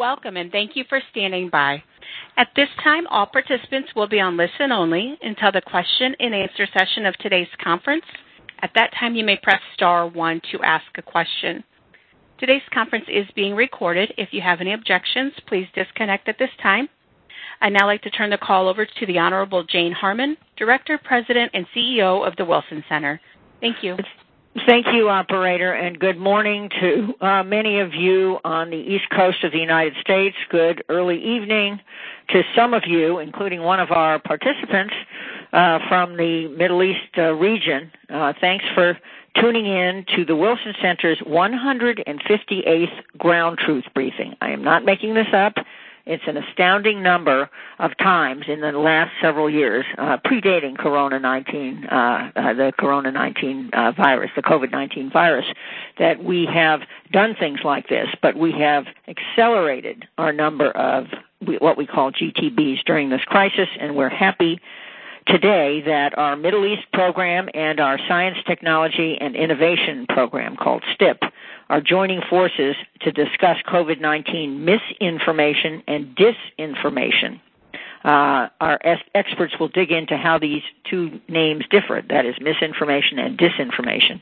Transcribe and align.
Welcome, 0.00 0.38
and 0.38 0.50
thank 0.50 0.76
you 0.76 0.84
for 0.88 0.98
standing 1.10 1.50
by. 1.50 1.82
At 2.38 2.48
this 2.56 2.70
time, 2.82 3.06
all 3.08 3.26
participants 3.26 3.90
will 3.94 4.08
be 4.08 4.18
on 4.18 4.34
listen 4.34 4.72
only 4.72 5.18
until 5.20 5.52
the 5.52 5.60
question 5.60 6.16
and 6.18 6.34
answer 6.34 6.66
session 6.72 7.04
of 7.04 7.14
today's 7.18 7.50
conference. 7.62 8.06
At 8.62 8.70
that 8.76 8.94
time, 8.98 9.14
you 9.14 9.26
may 9.26 9.36
press 9.42 9.60
star 9.74 10.08
one 10.08 10.40
to 10.52 10.62
ask 10.62 10.86
a 10.96 11.02
question. 11.02 11.62
Today's 12.38 12.62
conference 12.72 13.04
is 13.12 13.26
being 13.36 13.54
recorded. 13.54 14.14
If 14.16 14.30
you 14.32 14.40
have 14.40 14.62
any 14.62 14.72
objections, 14.72 15.34
please 15.46 15.66
disconnect 15.74 16.30
at 16.30 16.38
this 16.38 16.48
time. 16.62 16.88
I'd 17.60 17.74
now 17.74 17.84
like 17.84 18.00
to 18.00 18.10
turn 18.10 18.30
the 18.30 18.38
call 18.38 18.68
over 18.70 18.86
to 18.86 19.06
the 19.06 19.18
Honorable 19.18 19.64
Jane 19.64 19.92
Harman, 19.92 20.38
Director, 20.56 20.98
President, 21.04 21.50
and 21.52 21.66
CEO 21.76 22.26
of 22.26 22.36
the 22.36 22.44
Wilson 22.46 22.82
Center. 22.88 23.20
Thank 23.60 23.82
you. 23.82 23.98
Thank 24.66 24.86
you, 24.92 25.08
operator, 25.08 25.72
and 25.72 25.96
good 25.96 26.18
morning 26.18 26.70
to 26.80 27.14
uh, 27.20 27.44
many 27.44 27.78
of 27.78 27.94
you 27.94 28.38
on 28.42 28.70
the 28.70 28.76
East 28.76 29.08
Coast 29.14 29.44
of 29.44 29.52
the 29.52 29.60
United 29.60 29.94
States. 30.00 30.36
Good 30.50 30.82
early 30.88 31.22
evening 31.22 31.78
to 32.30 32.42
some 32.56 32.74
of 32.74 32.82
you, 32.84 33.20
including 33.20 33.62
one 33.62 33.78
of 33.78 33.92
our 33.92 34.18
participants 34.18 34.92
uh, 35.52 35.78
from 35.88 36.16
the 36.16 36.48
Middle 36.48 36.82
East 36.82 37.16
uh, 37.16 37.32
region. 37.34 37.92
Thanks 38.40 38.64
for 38.74 38.98
tuning 39.40 39.66
in 39.66 40.04
to 40.16 40.24
the 40.24 40.34
Wilson 40.34 40.74
Center's 40.82 41.18
158th 41.20 43.02
Ground 43.18 43.58
Truth 43.58 43.84
Briefing. 43.94 44.34
I 44.40 44.50
am 44.50 44.64
not 44.64 44.84
making 44.84 45.14
this 45.14 45.28
up. 45.32 45.54
It's 46.06 46.22
an 46.26 46.36
astounding 46.36 47.02
number 47.02 47.50
of 47.78 47.96
times 47.98 48.44
in 48.48 48.60
the 48.60 48.72
last 48.72 49.12
several 49.20 49.50
years, 49.50 49.84
uh, 49.98 50.18
predating 50.18 50.76
Corona 50.76 51.18
19, 51.18 51.86
uh, 51.86 52.30
uh, 52.34 52.54
the 52.54 52.72
Corona 52.78 53.10
19 53.12 53.70
virus, 53.96 54.30
the 54.34 54.42
COVID-19 54.42 55.12
virus, 55.12 55.46
that 55.98 56.22
we 56.22 56.46
have 56.46 56.80
done 57.12 57.34
things 57.38 57.60
like 57.64 57.88
this, 57.88 58.08
but 58.22 58.36
we 58.36 58.52
have 58.52 58.86
accelerated 59.08 60.06
our 60.18 60.32
number 60.32 60.70
of 60.70 61.06
what 61.60 61.76
we 61.76 61.86
call 61.86 62.12
GTBs 62.12 62.84
during 62.84 63.10
this 63.10 63.22
crisis, 63.24 63.68
and 63.78 63.96
we're 63.96 64.08
happy 64.08 64.60
today 65.26 65.82
that 65.82 66.16
our 66.18 66.36
Middle 66.36 66.66
East 66.66 66.82
program 66.92 67.48
and 67.54 67.80
our 67.80 67.98
Science, 68.08 68.38
Technology, 68.46 69.16
and 69.20 69.36
Innovation 69.36 70.06
program, 70.08 70.56
called 70.56 70.82
STIP, 70.94 71.22
are 71.70 71.80
joining 71.80 72.20
forces 72.28 72.74
to 73.00 73.12
discuss 73.12 73.56
COVID-19 73.68 74.58
misinformation 74.58 75.82
and 75.86 76.16
disinformation. 76.16 77.40
Uh, 78.02 78.48
our 78.60 78.80
experts 79.14 79.54
will 79.60 79.68
dig 79.68 79.92
into 79.92 80.16
how 80.16 80.38
these 80.38 80.62
two 80.88 81.20
names 81.28 81.64
differ, 81.70 82.02
that 82.08 82.26
is 82.26 82.34
misinformation 82.40 83.18
and 83.18 83.38
disinformation, 83.38 84.20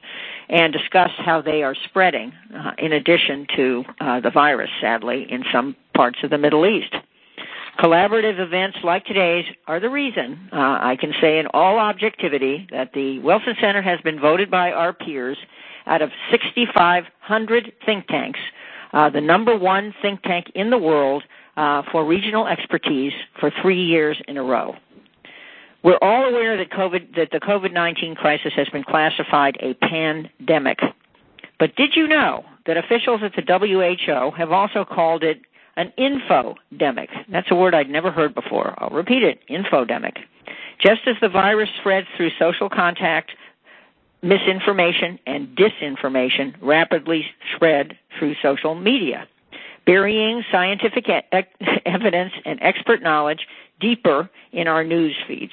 and 0.51 0.73
discuss 0.73 1.11
how 1.17 1.41
they 1.41 1.63
are 1.63 1.75
spreading 1.89 2.33
uh, 2.55 2.73
in 2.77 2.93
addition 2.93 3.47
to 3.57 3.85
uh, 4.01 4.21
the 4.21 4.31
virus, 4.31 4.71
sadly, 4.81 5.27
in 5.31 5.43
some 5.51 5.75
parts 5.95 6.19
of 6.23 6.31
the 6.31 6.39
Middle 6.39 6.67
East. 6.67 6.95
Collaborative 7.79 8.41
events 8.41 8.79
like 8.83 9.07
today's 9.07 9.45
are 9.69 9.79
the 9.79 9.89
reason, 9.89 10.49
I 10.53 10.97
can 10.97 11.15
say 11.21 11.39
in 11.39 11.47
all 11.55 11.79
objectivity, 11.79 12.67
that 12.73 12.93
the 12.93 13.21
Wilson 13.21 13.55
Center 13.61 13.81
has 13.81 14.01
been 14.01 14.19
voted 14.19 14.51
by 14.51 14.73
our 14.73 14.93
peers 14.93 15.39
out 15.89 16.03
of 16.03 16.11
6,500 16.31 17.73
think 17.85 18.07
tanks, 18.07 18.41
uh, 18.93 19.11
the 19.11 19.21
number 19.21 19.57
one 19.57 19.95
think 20.01 20.23
tank 20.23 20.47
in 20.55 20.71
the 20.71 20.79
world 20.79 21.23
uh, 21.57 21.83
for 21.91 22.05
regional 22.05 22.47
expertise 22.47 23.13
for 23.41 23.51
three 23.63 23.83
years 23.83 24.21
in 24.29 24.37
a 24.37 24.43
row. 24.43 24.75
We're 25.83 25.99
all 26.03 26.25
aware 26.25 26.57
that 26.57 27.29
the 27.33 27.41
COVID-19 27.41 28.17
crisis 28.17 28.53
has 28.57 28.69
been 28.69 28.85
classified 28.85 29.57
a 29.61 29.75
pandemic. 29.75 30.79
But 31.59 31.75
did 31.77 31.95
you 31.95 32.07
know 32.07 32.45
that 32.67 32.77
officials 32.77 33.21
at 33.23 33.33
the 33.35 33.43
WHO 33.43 34.31
have 34.37 34.53
also 34.53 34.85
called 34.85 35.23
it 35.23 35.41
an 35.77 35.93
infodemic? 35.99 37.09
That's 37.31 37.49
a 37.51 37.55
word 37.55 37.75
I'd 37.75 37.89
never 37.89 38.11
heard 38.11 38.35
before. 38.35 38.75
I'll 38.79 38.91
repeat 38.91 39.23
it, 39.23 39.41
infodemic. 39.49 40.17
Just 40.81 41.03
as 41.07 41.17
the 41.21 41.29
virus 41.29 41.69
spreads 41.81 42.07
through 42.17 42.31
social 42.39 42.69
contact, 42.69 43.33
misinformation 44.23 45.19
and 45.27 45.57
disinformation 45.57 46.55
rapidly 46.61 47.25
spread 47.55 47.97
through 48.19 48.35
social 48.43 48.75
media, 48.75 49.27
burying 49.87 50.45
scientific 50.51 51.07
evidence 51.87 52.33
and 52.45 52.59
expert 52.63 53.03
knowledge 53.03 53.47
deeper 53.81 54.29
in 54.53 54.67
our 54.67 54.85
news 54.85 55.17
feeds. 55.27 55.53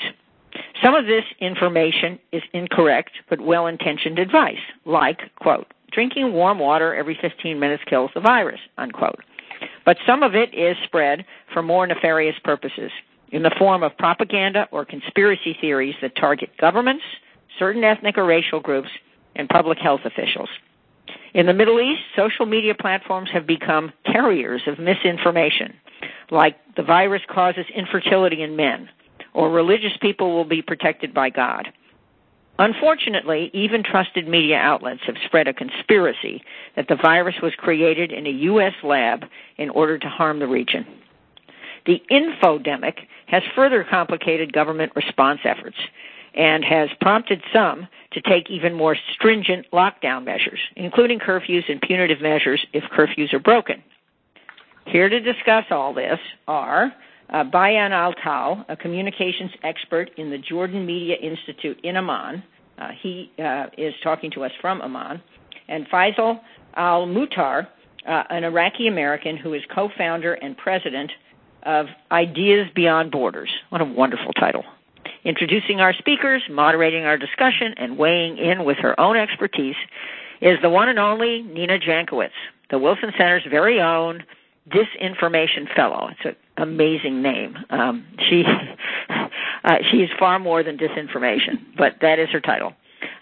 Some 0.83 0.95
of 0.95 1.05
this 1.05 1.25
information 1.39 2.19
is 2.31 2.41
incorrect 2.53 3.11
but 3.29 3.41
well-intentioned 3.41 4.19
advice, 4.19 4.63
like, 4.85 5.35
quote, 5.35 5.67
"Drinking 5.91 6.33
warm 6.33 6.59
water 6.59 6.95
every 6.95 7.15
15 7.15 7.59
minutes 7.59 7.83
kills 7.85 8.11
the 8.13 8.21
virus," 8.21 8.59
unquote. 8.77 9.23
But 9.85 9.97
some 10.05 10.23
of 10.23 10.35
it 10.35 10.53
is 10.53 10.77
spread 10.83 11.25
for 11.53 11.61
more 11.61 11.85
nefarious 11.87 12.37
purposes 12.43 12.91
in 13.31 13.43
the 13.43 13.51
form 13.57 13.83
of 13.83 13.97
propaganda 13.97 14.67
or 14.71 14.85
conspiracy 14.85 15.57
theories 15.59 15.95
that 16.01 16.15
target 16.15 16.49
governments, 16.57 17.03
certain 17.59 17.83
ethnic 17.83 18.17
or 18.17 18.25
racial 18.25 18.59
groups, 18.59 18.89
and 19.35 19.49
public 19.49 19.77
health 19.77 20.01
officials. 20.05 20.49
In 21.33 21.45
the 21.45 21.53
Middle 21.53 21.81
East, 21.81 22.01
social 22.15 22.45
media 22.45 22.73
platforms 22.73 23.29
have 23.33 23.45
become 23.45 23.91
carriers 24.05 24.61
of 24.67 24.79
misinformation, 24.79 25.73
like 26.31 26.55
the 26.77 26.83
virus 26.83 27.21
causes 27.29 27.65
infertility 27.75 28.41
in 28.41 28.55
men, 28.55 28.89
or 29.33 29.51
religious 29.51 29.91
people 30.01 30.33
will 30.33 30.45
be 30.45 30.61
protected 30.61 31.13
by 31.13 31.29
God. 31.29 31.67
Unfortunately, 32.57 33.51
even 33.53 33.83
trusted 33.83 34.29
media 34.29 34.55
outlets 34.55 35.01
have 35.05 35.15
spread 35.25 35.49
a 35.49 35.53
conspiracy 35.53 36.41
that 36.77 36.87
the 36.87 36.95
virus 36.95 37.35
was 37.43 37.51
created 37.57 38.13
in 38.13 38.25
a 38.25 38.29
U.S. 38.29 38.73
lab 38.81 39.25
in 39.57 39.69
order 39.69 39.99
to 39.99 40.07
harm 40.07 40.39
the 40.39 40.47
region. 40.47 40.85
The 41.85 42.01
infodemic 42.09 42.99
has 43.27 43.43
further 43.55 43.83
complicated 43.83 44.53
government 44.53 44.93
response 44.95 45.41
efforts 45.43 45.77
and 46.35 46.63
has 46.63 46.89
prompted 47.01 47.41
some 47.51 47.87
to 48.11 48.21
take 48.21 48.49
even 48.49 48.73
more 48.73 48.95
stringent 49.13 49.65
lockdown 49.71 50.25
measures, 50.25 50.59
including 50.75 51.19
curfews 51.19 51.63
and 51.69 51.81
punitive 51.81 52.21
measures 52.21 52.65
if 52.73 52.83
curfews 52.85 53.33
are 53.33 53.39
broken. 53.39 53.81
Here 54.85 55.09
to 55.09 55.19
discuss 55.19 55.65
all 55.71 55.93
this 55.93 56.19
are 56.47 56.93
uh, 57.29 57.43
Bayan 57.45 57.91
Al 57.91 58.13
Tal, 58.13 58.65
a 58.69 58.75
communications 58.75 59.51
expert 59.63 60.11
in 60.17 60.29
the 60.29 60.37
Jordan 60.37 60.85
Media 60.85 61.15
Institute 61.15 61.79
in 61.83 61.95
Amman. 61.95 62.43
Uh, 62.77 62.89
he 63.01 63.31
uh, 63.39 63.67
is 63.77 63.93
talking 64.03 64.29
to 64.31 64.43
us 64.43 64.51
from 64.61 64.81
Amman. 64.81 65.21
And 65.67 65.87
Faisal 65.87 66.41
Al-Mutar, 66.75 67.67
an 68.05 68.43
Iraqi 68.43 68.87
American 68.87 69.37
who 69.37 69.53
is 69.53 69.63
co-founder 69.73 70.33
and 70.33 70.55
president 70.55 71.11
of 71.63 71.87
Ideas 72.11 72.67
Beyond 72.75 73.09
Borders. 73.11 73.49
What 73.69 73.81
a 73.81 73.85
wonderful 73.85 74.33
title. 74.33 74.63
Introducing 75.25 75.81
our 75.81 75.91
speakers, 75.93 76.43
moderating 76.51 77.05
our 77.05 77.17
discussion, 77.17 77.73
and 77.77 77.97
weighing 77.97 78.37
in 78.37 78.63
with 78.63 78.77
her 78.77 78.97
own 78.99 79.17
expertise 79.17 79.75
is 80.39 80.59
the 80.61 80.69
one 80.69 80.87
and 80.87 80.99
only 80.99 81.41
Nina 81.41 81.79
Jankowicz, 81.79 82.29
the 82.69 82.77
Wilson 82.77 83.11
Center's 83.17 83.43
very 83.49 83.81
own 83.81 84.23
Disinformation 84.69 85.73
Fellow. 85.75 86.09
It's 86.11 86.25
an 86.25 86.35
amazing 86.57 87.23
name. 87.23 87.57
Um, 87.71 88.05
uh, 89.63 89.75
she 89.91 89.97
is 89.97 90.09
far 90.19 90.37
more 90.37 90.61
than 90.61 90.77
disinformation, 90.77 91.75
but 91.75 91.93
that 92.01 92.19
is 92.19 92.29
her 92.29 92.39
title. 92.39 92.73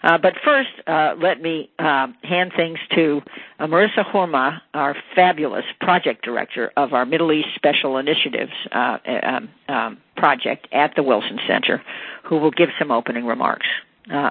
Uh, 0.04 0.18
first, 0.44 0.68
uh, 0.86 1.14
let 1.18 1.40
me 1.40 1.70
uh, 1.78 2.08
hand 2.24 2.52
things 2.54 2.78
to 2.94 3.22
Marissa 3.58 4.04
Khurma, 4.12 4.60
our 4.74 4.94
fabulous 5.14 5.64
project 5.80 6.22
director 6.22 6.70
of 6.76 6.92
our 6.92 7.06
Middle 7.06 7.32
East 7.32 7.48
Special 7.54 7.96
Initiatives 7.96 8.52
um, 8.72 9.48
um, 9.68 9.98
project 10.14 10.68
at 10.72 10.92
the 10.94 11.02
Wilson 11.02 11.38
Center, 11.48 11.82
who 12.22 12.36
will 12.36 12.50
give 12.50 12.68
some 12.78 12.90
opening 12.90 13.24
remarks. 13.24 13.66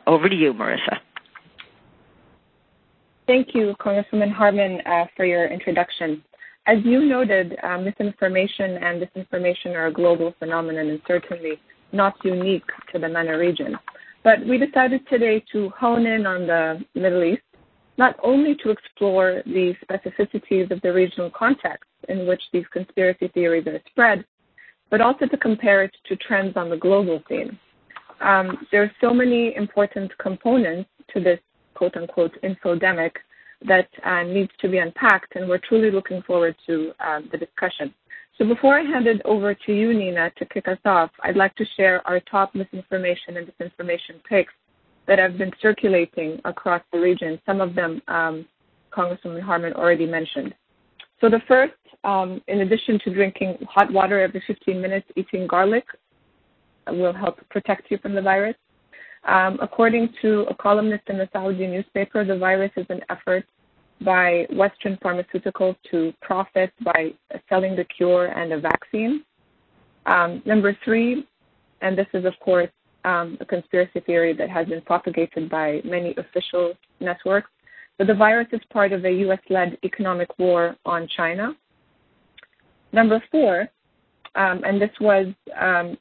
Over 0.06 0.30
to 0.30 0.36
you, 0.36 0.54
Marissa. 0.54 1.00
Thank 3.26 3.56
you, 3.56 3.74
Congresswoman 3.80 4.32
Harman, 4.32 4.80
for 5.18 5.26
your 5.26 5.48
introduction. 5.48 6.24
As 6.68 6.78
you 6.86 7.04
noted, 7.04 7.58
misinformation 7.82 8.78
and 8.78 9.02
disinformation 9.02 9.74
are 9.74 9.88
a 9.88 9.94
global 9.94 10.36
phenomenon 10.38 10.90
and 10.90 11.02
certainly 11.08 11.60
not 11.92 12.14
unique 12.24 12.70
to 12.92 13.00
the 13.00 13.10
MENA 13.10 13.36
region. 13.40 13.76
But 14.24 14.46
we 14.46 14.58
decided 14.58 15.08
today 15.10 15.44
to 15.52 15.70
hone 15.72 16.06
in 16.06 16.26
on 16.26 16.48
the 16.48 16.84
Middle 16.96 17.24
East, 17.24 17.42
not 17.98 18.16
only 18.24 18.56
to 18.64 18.70
explore 18.70 19.44
the 19.46 19.74
specificities 19.84 20.72
of 20.72 20.82
the 20.82 20.94
regional 20.94 21.30
context 21.30 21.90
in 22.08 22.26
which 22.26 22.42
these 22.54 22.66
conspiracy 22.72 23.28
theories 23.34 23.68
are 23.68 23.82
spread, 23.90 24.24
but 24.90 25.02
also 25.02 25.26
to 25.26 25.38
compare 25.38 25.84
it 25.84 25.96
to 26.08 26.16
trends 26.16 26.56
on 26.56 26.70
the 26.70 26.78
global 26.78 27.22
scene. 27.28 27.58
Um, 28.22 28.66
there 28.72 28.84
are 28.84 28.92
so 29.02 29.14
many 29.14 29.56
important 29.56 30.18
components 30.18 30.90
to 31.14 31.20
this 31.20 31.40
quote 31.74 31.98
unquote 31.98 32.34
"infodemic" 32.44 33.12
that 33.68 33.90
uh, 34.06 34.24
needs 34.24 34.52
to 34.60 34.70
be 34.70 34.78
unpacked, 34.78 35.36
and 35.36 35.50
we're 35.50 35.58
truly 35.58 35.92
looking 35.92 36.22
forward 36.22 36.56
to 36.68 36.92
uh, 37.00 37.20
the 37.32 37.38
discussion. 37.38 37.94
So 38.38 38.48
before 38.48 38.80
I 38.80 38.84
hand 38.84 39.06
it 39.06 39.22
over 39.26 39.54
to 39.54 39.74
you, 39.74 39.94
Nina, 39.94 40.32
to 40.38 40.46
kick 40.46 40.68
us 40.68 40.80
off, 40.86 41.12
I'd 41.22 41.38
like 41.38 41.56
to 41.56 41.66
share 41.78 42.06
our 42.08 42.20
top 42.20 42.56
misinformation 42.56 43.38
and 43.38 43.48
disinformation 43.48 44.24
picks 44.28 44.54
that 45.08 45.20
have 45.20 45.38
been 45.38 45.52
circulating 45.62 46.40
across 46.46 46.82
the 46.92 47.00
region. 47.00 47.40
Some 47.46 47.62
of 47.62 47.76
them 47.76 48.02
Congresswoman 48.08 49.42
Harman 49.42 49.74
already 49.74 50.06
mentioned. 50.06 50.54
So 51.22 51.30
the 51.30 51.42
first, 51.48 51.74
um, 52.04 52.42
in 52.48 52.62
addition 52.62 53.00
to 53.06 53.14
drinking 53.14 53.58
hot 53.70 53.92
water 53.92 54.20
every 54.20 54.44
15 54.46 54.82
minutes, 54.82 55.08
eating 55.16 55.48
garlic 55.48 55.86
will 56.88 57.14
help 57.14 57.38
protect 57.50 57.90
you 57.92 57.98
from 58.00 58.14
the 58.14 58.22
virus. 58.22 58.56
Um, 59.26 59.58
according 59.62 60.10
to 60.22 60.42
a 60.50 60.56
columnist 60.56 61.04
in 61.08 61.18
the 61.18 61.30
Saudi 61.32 61.66
newspaper, 61.66 62.26
the 62.26 62.38
virus 62.38 62.72
is 62.76 62.86
an 62.90 63.02
effort 63.10 63.46
by 64.04 64.46
Western 64.52 64.98
pharmaceuticals 64.98 65.76
to 65.92 66.14
profit 66.22 66.72
by 66.84 67.14
selling 67.50 67.76
the 67.76 67.86
cure 67.86 68.28
and 68.28 68.54
a 68.54 68.60
vaccine. 68.60 69.24
Um, 70.06 70.42
number 70.46 70.78
three, 70.84 71.26
and 71.82 71.98
this 71.98 72.08
is, 72.14 72.26
of 72.26 72.34
course, 72.40 72.70
um, 73.06 73.38
a 73.42 73.46
conspiracy 73.46 74.00
theory 74.02 74.34
that 74.34 74.50
has 74.50 74.68
been 74.68 74.82
propagated 74.82 75.50
by 75.50 75.82
many 75.84 76.16
official 76.18 76.74
networks, 77.00 77.50
but 77.98 78.08
the 78.08 78.14
virus 78.14 78.48
is 78.52 78.62
part 78.72 78.92
of 78.92 79.06
a 79.06 79.12
U.S. 79.12 79.40
led 79.50 79.78
economic 79.84 80.28
war 80.40 80.76
on 80.86 81.08
China. 81.16 81.54
Number 82.92 83.22
four, 83.32 83.68
um, 84.36 84.62
and 84.66 84.82
this 84.82 84.92
was 85.00 85.28
um, 85.60 85.98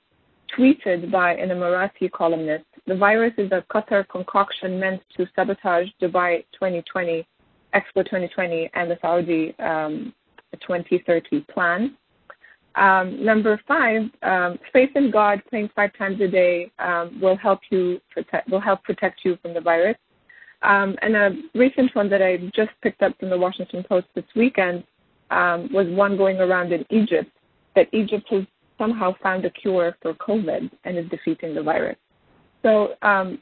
tweeted 0.57 1.11
by 1.11 1.35
an 1.35 1.51
Emirati 1.51 2.11
columnist, 2.11 2.65
the 2.87 2.97
virus 2.97 3.33
is 3.39 3.51
a 3.53 3.65
Qatar 3.73 4.09
concoction 4.09 4.79
meant 4.79 5.03
to 5.17 5.27
sabotage 5.35 5.89
Dubai 6.01 6.45
2020, 6.53 7.27
Expo 7.75 8.05
2020, 8.05 8.71
and 8.75 8.91
the 8.91 8.99
Saudi 9.01 9.55
um, 9.59 10.13
2030 10.61 11.41
plan. 11.53 11.97
Um, 12.75 13.23
number 13.25 13.61
five, 13.69 14.03
um, 14.23 14.59
faith 14.73 14.91
in 14.95 15.11
God, 15.11 15.43
praying 15.49 15.71
five 15.75 15.91
times 15.97 16.21
a 16.21 16.29
day 16.29 16.71
um, 16.79 17.21
will 17.21 17.37
help 17.37 17.61
you 17.71 18.01
protect 18.11 18.49
will 18.49 18.61
help 18.61 18.83
protect 18.83 19.21
you 19.25 19.37
from 19.43 19.53
the 19.53 19.61
virus. 19.61 19.97
Um, 20.63 20.97
and 21.03 21.17
a 21.17 21.31
recent 21.55 21.95
one 21.95 22.09
that 22.11 22.23
I 22.23 22.37
just 22.55 22.71
picked 22.83 23.03
up 23.03 23.19
from 23.19 23.31
the 23.31 23.37
Washington 23.37 23.85
Post 23.87 24.07
this 24.15 24.25
weekend 24.37 24.85
um, 25.31 25.69
was 25.73 25.87
one 25.89 26.17
going 26.17 26.39
around 26.39 26.73
in 26.73 26.87
Egypt 26.91 27.31
that 27.75 27.89
Egypt 27.93 28.27
has 28.31 28.45
somehow 28.79 29.15
found 29.23 29.45
a 29.45 29.51
cure 29.51 29.97
for 30.01 30.15
COVID 30.15 30.71
and 30.85 30.99
is 30.99 31.09
defeating 31.11 31.55
the 31.55 31.63
virus. 31.63 31.97
So 32.63 32.95
um, 33.03 33.39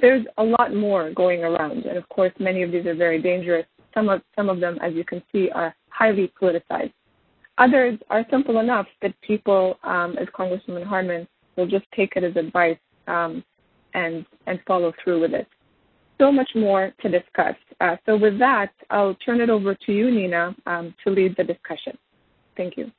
there's 0.00 0.26
a 0.38 0.42
lot 0.42 0.74
more 0.74 1.12
going 1.12 1.44
around, 1.44 1.86
and 1.86 1.96
of 1.96 2.08
course, 2.08 2.32
many 2.38 2.62
of 2.62 2.72
these 2.72 2.86
are 2.86 2.94
very 2.94 3.20
dangerous. 3.20 3.66
Some 3.94 4.08
of 4.08 4.22
some 4.34 4.48
of 4.48 4.60
them, 4.60 4.78
as 4.82 4.94
you 4.94 5.04
can 5.04 5.22
see, 5.32 5.50
are 5.50 5.74
highly 5.88 6.32
politicized. 6.40 6.92
Others 7.58 7.98
are 8.10 8.24
simple 8.30 8.60
enough 8.60 8.86
that 9.00 9.18
people, 9.22 9.78
um, 9.82 10.16
as 10.18 10.28
Congresswoman 10.28 10.84
Harman, 10.84 11.26
will 11.56 11.66
just 11.66 11.86
take 11.94 12.12
it 12.16 12.24
as 12.24 12.36
advice 12.36 12.78
um, 13.06 13.42
and 13.94 14.26
and 14.46 14.60
follow 14.66 14.92
through 15.02 15.20
with 15.20 15.32
it. 15.32 15.46
So 16.18 16.32
much 16.32 16.50
more 16.54 16.92
to 17.02 17.08
discuss. 17.08 17.56
Uh, 17.80 17.96
so 18.06 18.16
with 18.16 18.38
that, 18.38 18.72
I'll 18.90 19.14
turn 19.16 19.40
it 19.40 19.50
over 19.50 19.74
to 19.74 19.92
you, 19.92 20.10
Nina, 20.10 20.54
um, 20.66 20.94
to 21.04 21.10
lead 21.10 21.34
the 21.36 21.44
discussion. 21.44 21.96
Thank 22.56 22.76
you. 22.76 22.90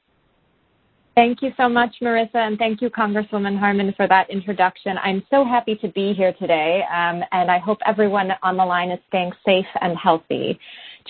Thank 1.18 1.42
you 1.42 1.52
so 1.58 1.68
much, 1.68 1.96
Marissa, 2.00 2.36
and 2.36 2.60
thank 2.60 2.80
you, 2.80 2.92
Congresswoman 2.92 3.58
Harman, 3.58 3.92
for 3.98 4.08
that 4.08 4.30
introduction. 4.30 5.00
I'm 5.04 5.24
so 5.32 5.44
happy 5.44 5.74
to 5.78 5.88
be 5.88 6.14
here 6.14 6.32
today, 6.34 6.84
um, 6.94 7.24
and 7.32 7.50
I 7.50 7.58
hope 7.58 7.80
everyone 7.88 8.34
on 8.44 8.56
the 8.56 8.64
line 8.64 8.92
is 8.92 9.00
staying 9.08 9.32
safe 9.44 9.66
and 9.82 9.98
healthy. 9.98 10.60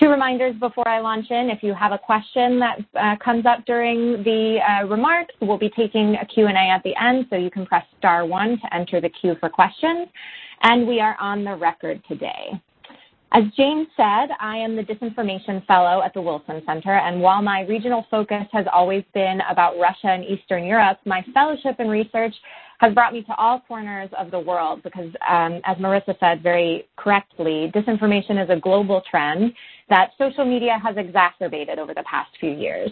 Two 0.02 0.08
reminders 0.08 0.56
before 0.62 0.88
I 0.88 1.02
launch 1.02 1.30
in. 1.30 1.50
If 1.50 1.62
you 1.62 1.74
have 1.74 1.92
a 1.92 1.98
question 1.98 2.58
that 2.58 2.78
uh, 2.96 3.16
comes 3.22 3.46
up 3.46 3.66
during 3.66 4.24
the 4.24 4.60
uh, 4.62 4.88
remarks, 4.88 5.36
we'll 5.42 5.58
be 5.58 5.72
taking 5.72 6.16
a 6.22 6.26
Q&A 6.26 6.54
at 6.54 6.84
the 6.84 6.96
end, 6.96 7.26
so 7.30 7.36
you 7.36 7.52
can 7.52 7.66
press 7.66 7.84
star 7.98 8.26
one 8.26 8.58
to 8.62 8.74
enter 8.74 9.02
the 9.02 9.10
queue 9.10 9.36
for 9.42 9.50
questions. 9.50 10.08
And 10.64 10.88
we 10.88 11.02
are 11.02 11.18
on 11.20 11.44
the 11.44 11.58
record 11.58 12.02
today. 12.08 12.52
As 13.34 13.44
James 13.58 13.88
said, 13.98 14.30
I 14.40 14.58
am 14.58 14.78
the 14.78 14.84
Disinformation 14.84 15.66
Fellow 15.66 16.02
at 16.02 16.14
the 16.14 16.22
Wilson 16.22 16.62
Center, 16.66 16.94
and 16.94 17.22
while 17.22 17.42
my 17.42 17.62
regional 17.62 18.06
focus 18.10 18.46
has 18.54 18.66
always 18.72 19.04
been 19.14 19.42
about 19.50 19.78
Russia 19.78 20.08
and 20.08 20.24
Eastern 20.24 20.64
Europe, 20.64 21.00
my 21.06 21.24
fellowship 21.34 21.76
and 21.80 21.92
research 21.92 22.34
has 22.80 22.94
brought 22.94 23.12
me 23.12 23.24
to 23.24 23.36
all 23.36 23.60
corners 23.68 24.10
of 24.18 24.32
the 24.32 24.40
world 24.40 24.82
because, 24.82 25.12
um, 25.30 25.60
as 25.66 25.76
Marissa 25.78 26.18
said 26.20 26.42
very 26.42 26.88
correctly, 26.96 27.70
disinformation 27.76 28.42
is 28.42 28.50
a 28.50 28.60
global 28.60 29.02
trend 29.10 29.52
that 29.90 30.12
social 30.18 30.46
media 30.46 30.80
has 30.82 30.96
exacerbated 30.96 31.80
over 31.80 31.94
the 31.94 32.04
past 32.04 32.30
few 32.40 32.52
years. 32.52 32.92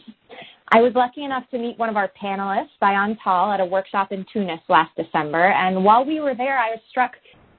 I 0.73 0.81
was 0.81 0.93
lucky 0.95 1.23
enough 1.23 1.49
to 1.51 1.59
meet 1.59 1.77
one 1.77 1.89
of 1.89 1.95
our 1.95 2.11
panelists, 2.21 2.77
Bayan 2.81 3.17
Tal, 3.23 3.51
at 3.51 3.61
a 3.61 3.65
workshop 3.65 4.11
in 4.11 4.25
Tunis 4.33 4.59
last 4.67 4.91
December, 4.97 5.51
and 5.51 5.85
while 5.85 6.03
we 6.03 6.19
were 6.19 6.35
there, 6.35 6.57
I 6.57 6.71
was 6.71 6.79
struck 6.89 7.13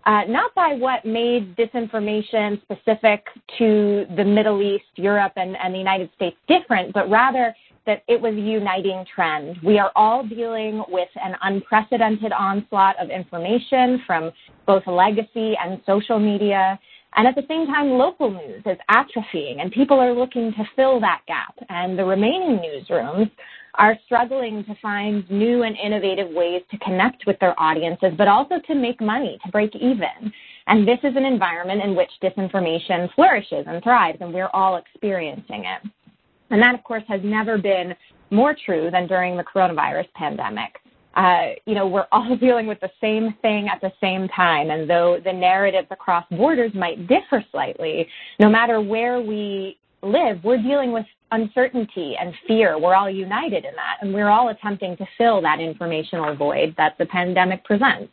Uh, 0.06 0.22
not 0.28 0.54
by 0.54 0.72
what 0.72 1.04
made 1.04 1.56
disinformation 1.56 2.62
specific 2.62 3.26
to 3.58 4.06
the 4.16 4.24
Middle 4.24 4.62
East, 4.62 4.84
Europe, 4.94 5.32
and, 5.34 5.56
and 5.56 5.74
the 5.74 5.78
United 5.78 6.08
States 6.14 6.36
different, 6.46 6.92
but 6.94 7.10
rather 7.10 7.52
that 7.86 8.04
it 8.06 8.20
was 8.20 8.34
a 8.34 8.40
uniting 8.40 9.04
trend. 9.12 9.56
We 9.64 9.80
are 9.80 9.90
all 9.96 10.24
dealing 10.24 10.84
with 10.88 11.08
an 11.16 11.34
unprecedented 11.42 12.30
onslaught 12.32 12.96
of 13.00 13.10
information 13.10 14.00
from 14.06 14.30
both 14.64 14.86
legacy 14.86 15.56
and 15.62 15.80
social 15.84 16.20
media. 16.20 16.78
And 17.16 17.26
at 17.26 17.34
the 17.34 17.44
same 17.48 17.66
time, 17.66 17.90
local 17.90 18.30
news 18.30 18.62
is 18.64 18.76
atrophying, 18.90 19.60
and 19.60 19.72
people 19.72 19.98
are 19.98 20.12
looking 20.12 20.52
to 20.52 20.64
fill 20.76 21.00
that 21.00 21.22
gap. 21.26 21.54
And 21.68 21.98
the 21.98 22.04
remaining 22.04 22.58
newsrooms 22.58 23.30
are 23.78 23.98
struggling 24.04 24.64
to 24.64 24.74
find 24.80 25.28
new 25.30 25.62
and 25.62 25.76
innovative 25.76 26.30
ways 26.30 26.62
to 26.70 26.78
connect 26.78 27.26
with 27.26 27.38
their 27.40 27.58
audiences, 27.60 28.12
but 28.16 28.28
also 28.28 28.56
to 28.66 28.74
make 28.74 29.00
money, 29.00 29.38
to 29.44 29.50
break 29.50 29.74
even. 29.76 30.32
And 30.66 30.86
this 30.86 30.98
is 31.04 31.14
an 31.16 31.24
environment 31.24 31.82
in 31.82 31.94
which 31.94 32.10
disinformation 32.22 33.12
flourishes 33.14 33.64
and 33.66 33.82
thrives, 33.82 34.18
and 34.20 34.32
we're 34.32 34.50
all 34.52 34.76
experiencing 34.76 35.64
it. 35.64 35.90
And 36.50 36.62
that, 36.62 36.74
of 36.74 36.82
course, 36.84 37.04
has 37.08 37.20
never 37.24 37.58
been 37.58 37.94
more 38.30 38.54
true 38.64 38.90
than 38.90 39.06
during 39.06 39.36
the 39.36 39.44
coronavirus 39.44 40.10
pandemic. 40.14 40.76
Uh, 41.14 41.52
you 41.64 41.74
know, 41.74 41.86
we're 41.86 42.06
all 42.12 42.36
dealing 42.40 42.66
with 42.66 42.80
the 42.80 42.90
same 43.00 43.34
thing 43.42 43.68
at 43.68 43.80
the 43.80 43.92
same 44.00 44.28
time. 44.28 44.70
And 44.70 44.88
though 44.88 45.18
the 45.24 45.32
narratives 45.32 45.88
across 45.90 46.24
borders 46.30 46.72
might 46.74 47.06
differ 47.06 47.44
slightly, 47.50 48.06
no 48.38 48.48
matter 48.48 48.80
where 48.80 49.20
we 49.20 49.78
live, 50.02 50.42
we're 50.44 50.62
dealing 50.62 50.92
with 50.92 51.06
uncertainty 51.32 52.16
and 52.20 52.32
fear. 52.46 52.78
We're 52.78 52.94
all 52.94 53.10
united 53.10 53.64
in 53.64 53.74
that, 53.74 53.98
and 54.00 54.14
we're 54.14 54.28
all 54.28 54.48
attempting 54.48 54.96
to 54.98 55.06
fill 55.18 55.40
that 55.42 55.60
informational 55.60 56.34
void 56.36 56.74
that 56.76 56.96
the 56.98 57.06
pandemic 57.06 57.64
presents. 57.64 58.12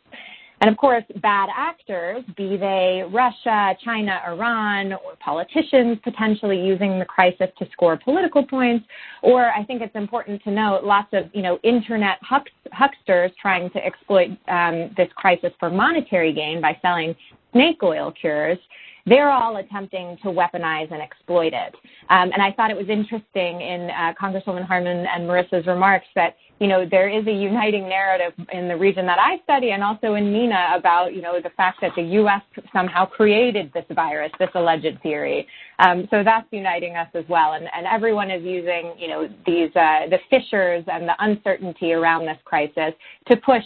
And 0.60 0.70
of 0.70 0.78
course, 0.78 1.04
bad 1.20 1.50
actors, 1.54 2.24
be 2.36 2.56
they 2.56 3.02
Russia, 3.12 3.76
China, 3.84 4.20
Iran, 4.26 4.92
or 4.94 5.14
politicians 5.22 5.98
potentially 6.02 6.58
using 6.58 6.98
the 6.98 7.04
crisis 7.04 7.48
to 7.58 7.68
score 7.72 7.98
political 8.02 8.46
points, 8.46 8.86
or 9.22 9.50
I 9.50 9.64
think 9.64 9.82
it's 9.82 9.94
important 9.94 10.42
to 10.44 10.50
note 10.50 10.84
lots 10.84 11.08
of 11.12 11.24
you 11.34 11.42
know 11.42 11.58
internet 11.64 12.18
hucksters 12.22 13.30
trying 13.42 13.68
to 13.70 13.84
exploit 13.84 14.30
um, 14.48 14.90
this 14.96 15.08
crisis 15.16 15.52
for 15.60 15.70
monetary 15.70 16.32
gain 16.32 16.62
by 16.62 16.78
selling 16.80 17.14
snake 17.52 17.82
oil 17.82 18.12
cures 18.12 18.58
they're 19.06 19.30
all 19.30 19.56
attempting 19.56 20.16
to 20.22 20.28
weaponize 20.28 20.90
and 20.90 21.02
exploit 21.02 21.52
it. 21.52 21.74
Um, 22.08 22.30
and 22.32 22.42
I 22.42 22.52
thought 22.52 22.70
it 22.70 22.76
was 22.76 22.88
interesting 22.88 23.60
in 23.60 23.90
uh, 23.90 24.14
Congresswoman 24.20 24.66
Harman 24.66 25.06
and 25.06 25.28
Marissa's 25.28 25.66
remarks 25.66 26.06
that, 26.14 26.36
you 26.58 26.66
know, 26.66 26.86
there 26.88 27.08
is 27.08 27.26
a 27.26 27.32
uniting 27.32 27.88
narrative 27.88 28.32
in 28.52 28.68
the 28.68 28.76
region 28.76 29.04
that 29.06 29.18
I 29.18 29.42
study 29.44 29.70
and 29.72 29.82
also 29.82 30.14
in 30.14 30.32
MENA 30.32 30.74
about, 30.76 31.14
you 31.14 31.20
know, 31.20 31.38
the 31.42 31.50
fact 31.50 31.80
that 31.82 31.92
the 31.96 32.02
U.S. 32.02 32.42
somehow 32.72 33.04
created 33.04 33.70
this 33.74 33.84
virus, 33.94 34.32
this 34.38 34.50
alleged 34.54 35.02
theory. 35.02 35.46
Um, 35.78 36.06
so 36.10 36.22
that's 36.24 36.46
uniting 36.50 36.96
us 36.96 37.08
as 37.14 37.24
well. 37.28 37.54
And, 37.54 37.68
and 37.76 37.86
everyone 37.86 38.30
is 38.30 38.42
using, 38.42 38.94
you 38.98 39.08
know, 39.08 39.28
these, 39.46 39.74
uh, 39.76 40.08
the 40.08 40.18
fissures 40.30 40.84
and 40.86 41.08
the 41.08 41.14
uncertainty 41.18 41.92
around 41.92 42.26
this 42.26 42.38
crisis 42.44 42.94
to 43.28 43.36
push 43.36 43.64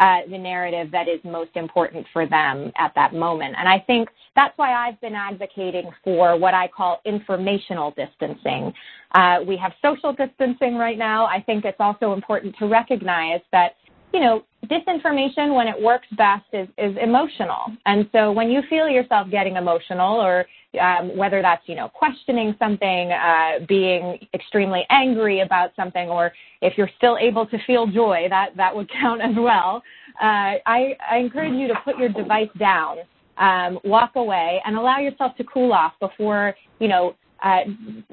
uh, 0.00 0.20
the 0.30 0.38
narrative 0.38 0.90
that 0.90 1.08
is 1.08 1.20
most 1.24 1.50
important 1.54 2.06
for 2.12 2.26
them 2.26 2.72
at 2.78 2.92
that 2.94 3.14
moment. 3.14 3.54
And 3.58 3.68
I 3.68 3.78
think 3.86 4.08
that's 4.34 4.56
why 4.56 4.72
I've 4.72 5.00
been 5.00 5.14
advocating 5.14 5.90
for 6.02 6.38
what 6.38 6.54
I 6.54 6.68
call 6.68 7.00
informational 7.04 7.92
distancing. 7.96 8.72
Uh, 9.12 9.38
we 9.46 9.56
have 9.58 9.72
social 9.82 10.12
distancing 10.12 10.76
right 10.76 10.98
now. 10.98 11.26
I 11.26 11.42
think 11.42 11.64
it's 11.64 11.80
also 11.80 12.12
important 12.14 12.56
to 12.58 12.66
recognize 12.66 13.40
that 13.52 13.74
you 14.12 14.20
know, 14.20 14.42
disinformation 14.66 15.54
when 15.54 15.68
it 15.68 15.80
works 15.80 16.06
best 16.16 16.44
is, 16.52 16.68
is 16.78 16.96
emotional. 17.00 17.66
And 17.86 18.08
so 18.12 18.32
when 18.32 18.50
you 18.50 18.60
feel 18.68 18.88
yourself 18.88 19.30
getting 19.30 19.56
emotional 19.56 20.20
or 20.20 20.46
um, 20.80 21.16
whether 21.16 21.42
that's, 21.42 21.62
you 21.66 21.74
know, 21.74 21.88
questioning 21.88 22.54
something, 22.58 23.12
uh, 23.12 23.64
being 23.68 24.18
extremely 24.34 24.84
angry 24.90 25.40
about 25.40 25.70
something, 25.74 26.08
or 26.08 26.32
if 26.62 26.74
you're 26.76 26.90
still 26.96 27.16
able 27.18 27.46
to 27.46 27.58
feel 27.66 27.86
joy, 27.86 28.26
that, 28.28 28.50
that 28.56 28.74
would 28.74 28.90
count 29.00 29.20
as 29.20 29.34
well. 29.36 29.82
Uh, 30.20 30.60
I, 30.66 30.96
I 31.10 31.16
encourage 31.18 31.54
you 31.54 31.68
to 31.68 31.74
put 31.84 31.98
your 31.98 32.08
device 32.08 32.50
down, 32.58 32.98
um, 33.38 33.78
walk 33.84 34.12
away, 34.16 34.60
and 34.64 34.76
allow 34.76 34.98
yourself 34.98 35.36
to 35.36 35.44
cool 35.44 35.72
off 35.72 35.94
before, 36.00 36.54
you 36.78 36.88
know, 36.88 37.14
uh, 37.42 37.60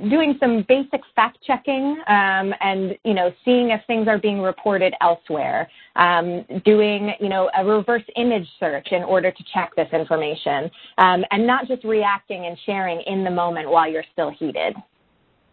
doing 0.10 0.36
some 0.39 0.65
basic 0.67 1.01
fact 1.15 1.38
checking 1.46 1.98
um, 2.07 2.53
and 2.62 2.98
you 3.03 3.13
know 3.13 3.31
seeing 3.43 3.72
if 3.72 3.81
things 3.88 4.07
are 4.07 4.17
being 4.17 4.39
reported 4.41 4.93
elsewhere 5.01 5.69
um, 5.96 6.46
doing 6.65 7.13
you 7.19 7.29
know 7.29 7.50
a 7.57 7.65
reverse 7.65 8.03
image 8.15 8.48
search 8.60 8.88
in 8.91 9.03
order 9.03 9.31
to 9.31 9.43
check 9.53 9.72
this 9.75 9.88
information 9.93 10.69
um, 10.98 11.24
and 11.31 11.46
not 11.46 11.67
just 11.67 11.84
reacting 11.84 12.46
and 12.46 12.57
sharing 12.65 13.01
in 13.01 13.24
the 13.24 13.31
moment 13.31 13.69
while 13.69 13.89
you're 13.89 14.05
still 14.13 14.31
heated 14.31 14.75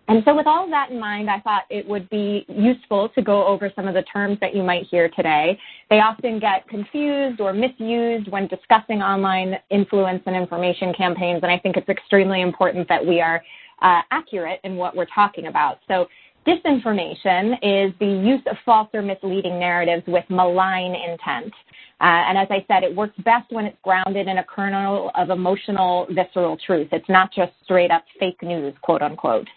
And 0.06 0.22
so 0.26 0.36
with 0.36 0.46
all 0.46 0.64
of 0.64 0.70
that 0.70 0.90
in 0.90 1.00
mind, 1.00 1.30
I 1.30 1.40
thought 1.40 1.62
it 1.70 1.88
would 1.88 2.10
be 2.10 2.44
useful 2.48 3.08
to 3.10 3.22
go 3.22 3.46
over 3.46 3.72
some 3.74 3.88
of 3.88 3.94
the 3.94 4.02
terms 4.02 4.36
that 4.40 4.54
you 4.54 4.62
might 4.62 4.84
hear 4.90 5.08
today. 5.08 5.58
They 5.88 6.00
often 6.00 6.38
get 6.38 6.68
confused 6.68 7.40
or 7.40 7.54
misused 7.54 8.30
when 8.30 8.46
discussing 8.48 9.00
online 9.00 9.54
influence 9.70 10.22
and 10.26 10.36
information 10.36 10.92
campaigns, 10.92 11.40
and 11.42 11.50
I 11.50 11.58
think 11.58 11.78
it's 11.78 11.88
extremely 11.88 12.42
important 12.42 12.86
that 12.88 13.04
we 13.04 13.22
are 13.22 13.42
uh, 13.82 14.00
accurate 14.10 14.60
in 14.64 14.76
what 14.76 14.96
we're 14.96 15.06
talking 15.14 15.46
about. 15.46 15.78
So 15.88 16.06
disinformation 16.46 17.54
is 17.62 17.92
the 18.00 18.06
use 18.06 18.42
of 18.50 18.56
false 18.64 18.88
or 18.92 19.02
misleading 19.02 19.58
narratives 19.58 20.04
with 20.06 20.24
malign 20.28 20.94
intent. 20.94 21.52
Uh, 22.00 22.28
and 22.28 22.36
as 22.36 22.48
I 22.50 22.64
said, 22.68 22.82
it 22.82 22.94
works 22.94 23.14
best 23.24 23.50
when 23.50 23.64
it's 23.64 23.78
grounded 23.82 24.26
in 24.26 24.38
a 24.38 24.44
kernel 24.44 25.10
of 25.14 25.30
emotional, 25.30 26.06
visceral 26.10 26.58
truth. 26.66 26.88
It's 26.92 27.08
not 27.08 27.32
just 27.32 27.52
straight 27.62 27.90
up 27.90 28.04
fake 28.18 28.42
news, 28.42 28.74
quote 28.82 29.00
unquote. 29.00 29.48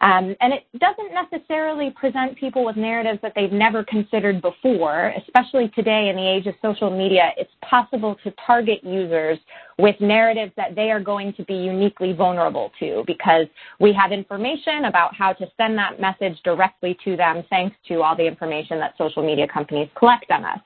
Um, 0.00 0.34
and 0.40 0.52
it 0.52 0.64
doesn't 0.78 1.12
necessarily 1.14 1.90
present 1.90 2.36
people 2.38 2.64
with 2.64 2.76
narratives 2.76 3.20
that 3.22 3.32
they've 3.34 3.52
never 3.52 3.84
considered 3.84 4.42
before, 4.42 5.14
especially 5.16 5.68
today 5.68 6.08
in 6.08 6.16
the 6.16 6.28
age 6.28 6.46
of 6.46 6.54
social 6.60 6.90
media. 6.90 7.30
It's 7.36 7.52
possible 7.62 8.16
to 8.24 8.32
target 8.46 8.82
users 8.82 9.38
with 9.78 9.96
narratives 10.00 10.52
that 10.56 10.74
they 10.74 10.90
are 10.90 11.00
going 11.00 11.32
to 11.34 11.44
be 11.44 11.54
uniquely 11.54 12.12
vulnerable 12.12 12.70
to 12.80 13.04
because 13.06 13.46
we 13.80 13.92
have 13.92 14.12
information 14.12 14.86
about 14.86 15.14
how 15.14 15.32
to 15.32 15.46
send 15.56 15.78
that 15.78 16.00
message 16.00 16.38
directly 16.44 16.96
to 17.04 17.16
them 17.16 17.44
thanks 17.50 17.76
to 17.88 18.02
all 18.02 18.16
the 18.16 18.26
information 18.26 18.78
that 18.78 18.94
social 18.98 19.24
media 19.24 19.46
companies 19.46 19.88
collect 19.96 20.30
on 20.30 20.44
us. 20.44 20.60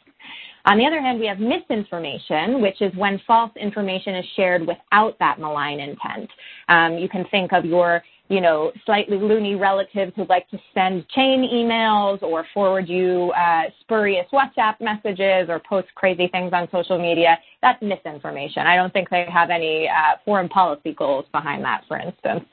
On 0.64 0.76
the 0.76 0.85
other 0.85 1.00
hand, 1.00 1.18
we 1.18 1.26
have 1.26 1.38
misinformation, 1.38 2.61
which 2.61 2.82
is 2.82 2.94
when 2.94 3.18
false 3.26 3.50
information 3.56 4.16
is 4.16 4.26
shared 4.37 4.66
without 4.66 5.18
that 5.18 5.38
malign 5.40 5.80
intent. 5.80 6.28
Um, 6.68 6.99
you 6.99 7.08
can 7.08 7.25
think 7.30 7.52
of 7.52 7.64
your 7.64 8.02
you 8.28 8.40
know, 8.40 8.73
slightly 8.85 9.16
loony 9.16 9.54
relatives 9.54 10.12
who 10.16 10.26
like 10.28 10.49
to 10.50 10.58
send 10.75 11.08
chain 11.08 11.49
emails 11.50 12.23
or 12.23 12.44
forward 12.52 12.88
you 12.88 13.32
uh, 13.37 13.62
spurious 13.80 14.26
WhatsApp 14.32 14.80
messages 14.80 15.49
or 15.49 15.61
post 15.66 15.88
crazy 15.94 16.28
things 16.28 16.52
on 16.52 16.68
social 16.70 16.99
media. 16.99 17.38
That's 17.62 17.80
misinformation. 17.82 18.66
I 18.66 18.76
don't 18.76 18.92
think 18.92 19.08
they 19.08 19.26
have 19.32 19.50
any 19.50 19.88
uh, 19.88 20.16
foreign 20.25 20.49
policy 20.49 20.92
goals 20.92 21.25
behind 21.32 21.64
that, 21.64 21.85
for 21.88 21.99
instance. 21.99 22.44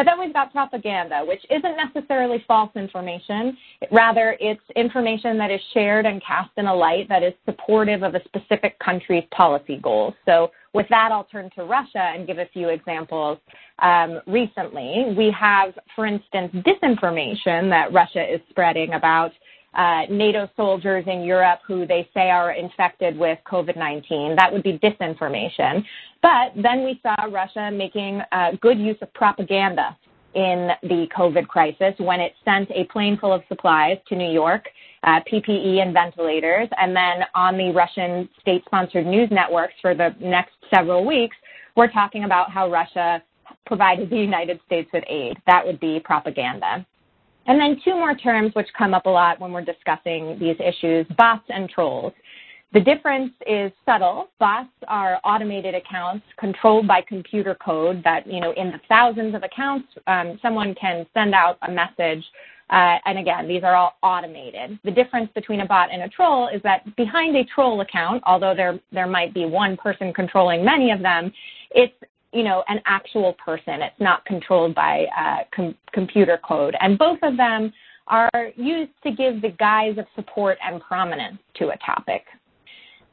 But 0.00 0.06
then 0.06 0.18
we've 0.18 0.32
got 0.32 0.50
propaganda, 0.50 1.22
which 1.28 1.44
isn't 1.50 1.76
necessarily 1.76 2.42
false 2.48 2.70
information. 2.74 3.54
Rather, 3.92 4.34
it's 4.40 4.62
information 4.74 5.36
that 5.36 5.50
is 5.50 5.60
shared 5.74 6.06
and 6.06 6.22
cast 6.24 6.48
in 6.56 6.64
a 6.68 6.74
light 6.74 7.06
that 7.10 7.22
is 7.22 7.34
supportive 7.44 8.02
of 8.02 8.14
a 8.14 8.24
specific 8.24 8.78
country's 8.78 9.24
policy 9.30 9.78
goals. 9.82 10.14
So 10.24 10.52
with 10.72 10.86
that, 10.88 11.10
I'll 11.12 11.24
turn 11.24 11.50
to 11.54 11.64
Russia 11.64 12.12
and 12.14 12.26
give 12.26 12.38
a 12.38 12.46
few 12.46 12.70
examples. 12.70 13.36
Um, 13.80 14.22
recently, 14.26 15.14
we 15.18 15.30
have, 15.38 15.74
for 15.94 16.06
instance, 16.06 16.50
disinformation 16.54 17.68
that 17.68 17.92
Russia 17.92 18.24
is 18.24 18.40
spreading 18.48 18.94
about 18.94 19.32
NATO 19.74 20.48
soldiers 20.56 21.04
in 21.06 21.22
Europe 21.22 21.60
who 21.66 21.86
they 21.86 22.08
say 22.12 22.30
are 22.30 22.52
infected 22.52 23.16
with 23.16 23.38
COVID 23.46 23.76
19. 23.76 24.36
That 24.36 24.52
would 24.52 24.62
be 24.62 24.78
disinformation. 24.78 25.84
But 26.22 26.52
then 26.56 26.84
we 26.84 27.00
saw 27.02 27.14
Russia 27.30 27.70
making 27.72 28.20
uh, 28.32 28.52
good 28.60 28.78
use 28.78 28.96
of 29.00 29.12
propaganda 29.14 29.96
in 30.34 30.70
the 30.82 31.06
COVID 31.16 31.48
crisis 31.48 31.94
when 31.98 32.20
it 32.20 32.34
sent 32.44 32.70
a 32.70 32.84
plane 32.84 33.18
full 33.18 33.32
of 33.32 33.42
supplies 33.48 33.98
to 34.08 34.14
New 34.14 34.30
York, 34.30 34.68
uh, 35.02 35.20
PPE 35.30 35.82
and 35.82 35.92
ventilators, 35.92 36.68
and 36.78 36.94
then 36.94 37.24
on 37.34 37.56
the 37.56 37.72
Russian 37.72 38.28
state 38.40 38.62
sponsored 38.66 39.06
news 39.06 39.28
networks 39.32 39.74
for 39.82 39.94
the 39.94 40.14
next 40.20 40.52
several 40.72 41.04
weeks, 41.04 41.36
we're 41.76 41.90
talking 41.90 42.24
about 42.24 42.50
how 42.50 42.70
Russia 42.70 43.22
provided 43.66 44.10
the 44.10 44.16
United 44.16 44.60
States 44.66 44.88
with 44.92 45.04
aid. 45.08 45.36
That 45.46 45.66
would 45.66 45.80
be 45.80 46.00
propaganda. 46.00 46.86
And 47.46 47.60
then 47.60 47.80
two 47.84 47.94
more 47.94 48.14
terms 48.14 48.54
which 48.54 48.68
come 48.76 48.94
up 48.94 49.06
a 49.06 49.10
lot 49.10 49.40
when 49.40 49.52
we're 49.52 49.64
discussing 49.64 50.38
these 50.38 50.56
issues, 50.60 51.06
bots 51.16 51.46
and 51.48 51.68
trolls. 51.68 52.12
The 52.72 52.80
difference 52.80 53.32
is 53.48 53.72
subtle. 53.84 54.28
Bots 54.38 54.68
are 54.86 55.18
automated 55.24 55.74
accounts 55.74 56.24
controlled 56.38 56.86
by 56.86 57.02
computer 57.02 57.56
code 57.56 58.02
that, 58.04 58.26
you 58.26 58.40
know, 58.40 58.52
in 58.52 58.70
the 58.70 58.80
thousands 58.88 59.34
of 59.34 59.42
accounts, 59.42 59.88
um, 60.06 60.38
someone 60.40 60.74
can 60.76 61.04
send 61.12 61.34
out 61.34 61.58
a 61.62 61.70
message. 61.70 62.24
Uh, 62.70 62.98
and 63.06 63.18
again, 63.18 63.48
these 63.48 63.64
are 63.64 63.74
all 63.74 63.94
automated. 64.04 64.78
The 64.84 64.92
difference 64.92 65.28
between 65.34 65.62
a 65.62 65.66
bot 65.66 65.88
and 65.92 66.02
a 66.02 66.08
troll 66.08 66.48
is 66.54 66.62
that 66.62 66.94
behind 66.94 67.36
a 67.36 67.44
troll 67.52 67.80
account, 67.80 68.22
although 68.24 68.54
there, 68.54 68.78
there 68.92 69.08
might 69.08 69.34
be 69.34 69.46
one 69.46 69.76
person 69.76 70.12
controlling 70.14 70.64
many 70.64 70.92
of 70.92 71.02
them, 71.02 71.32
it's 71.72 71.94
you 72.32 72.42
know, 72.42 72.64
an 72.68 72.80
actual 72.86 73.34
person. 73.34 73.82
It's 73.82 74.00
not 74.00 74.24
controlled 74.24 74.74
by 74.74 75.06
uh, 75.16 75.38
com- 75.54 75.74
computer 75.92 76.38
code. 76.46 76.76
And 76.80 76.98
both 76.98 77.18
of 77.22 77.36
them 77.36 77.72
are 78.06 78.30
used 78.56 78.92
to 79.04 79.10
give 79.12 79.40
the 79.40 79.50
guise 79.58 79.98
of 79.98 80.06
support 80.16 80.58
and 80.64 80.80
prominence 80.80 81.38
to 81.56 81.68
a 81.68 81.76
topic. 81.78 82.24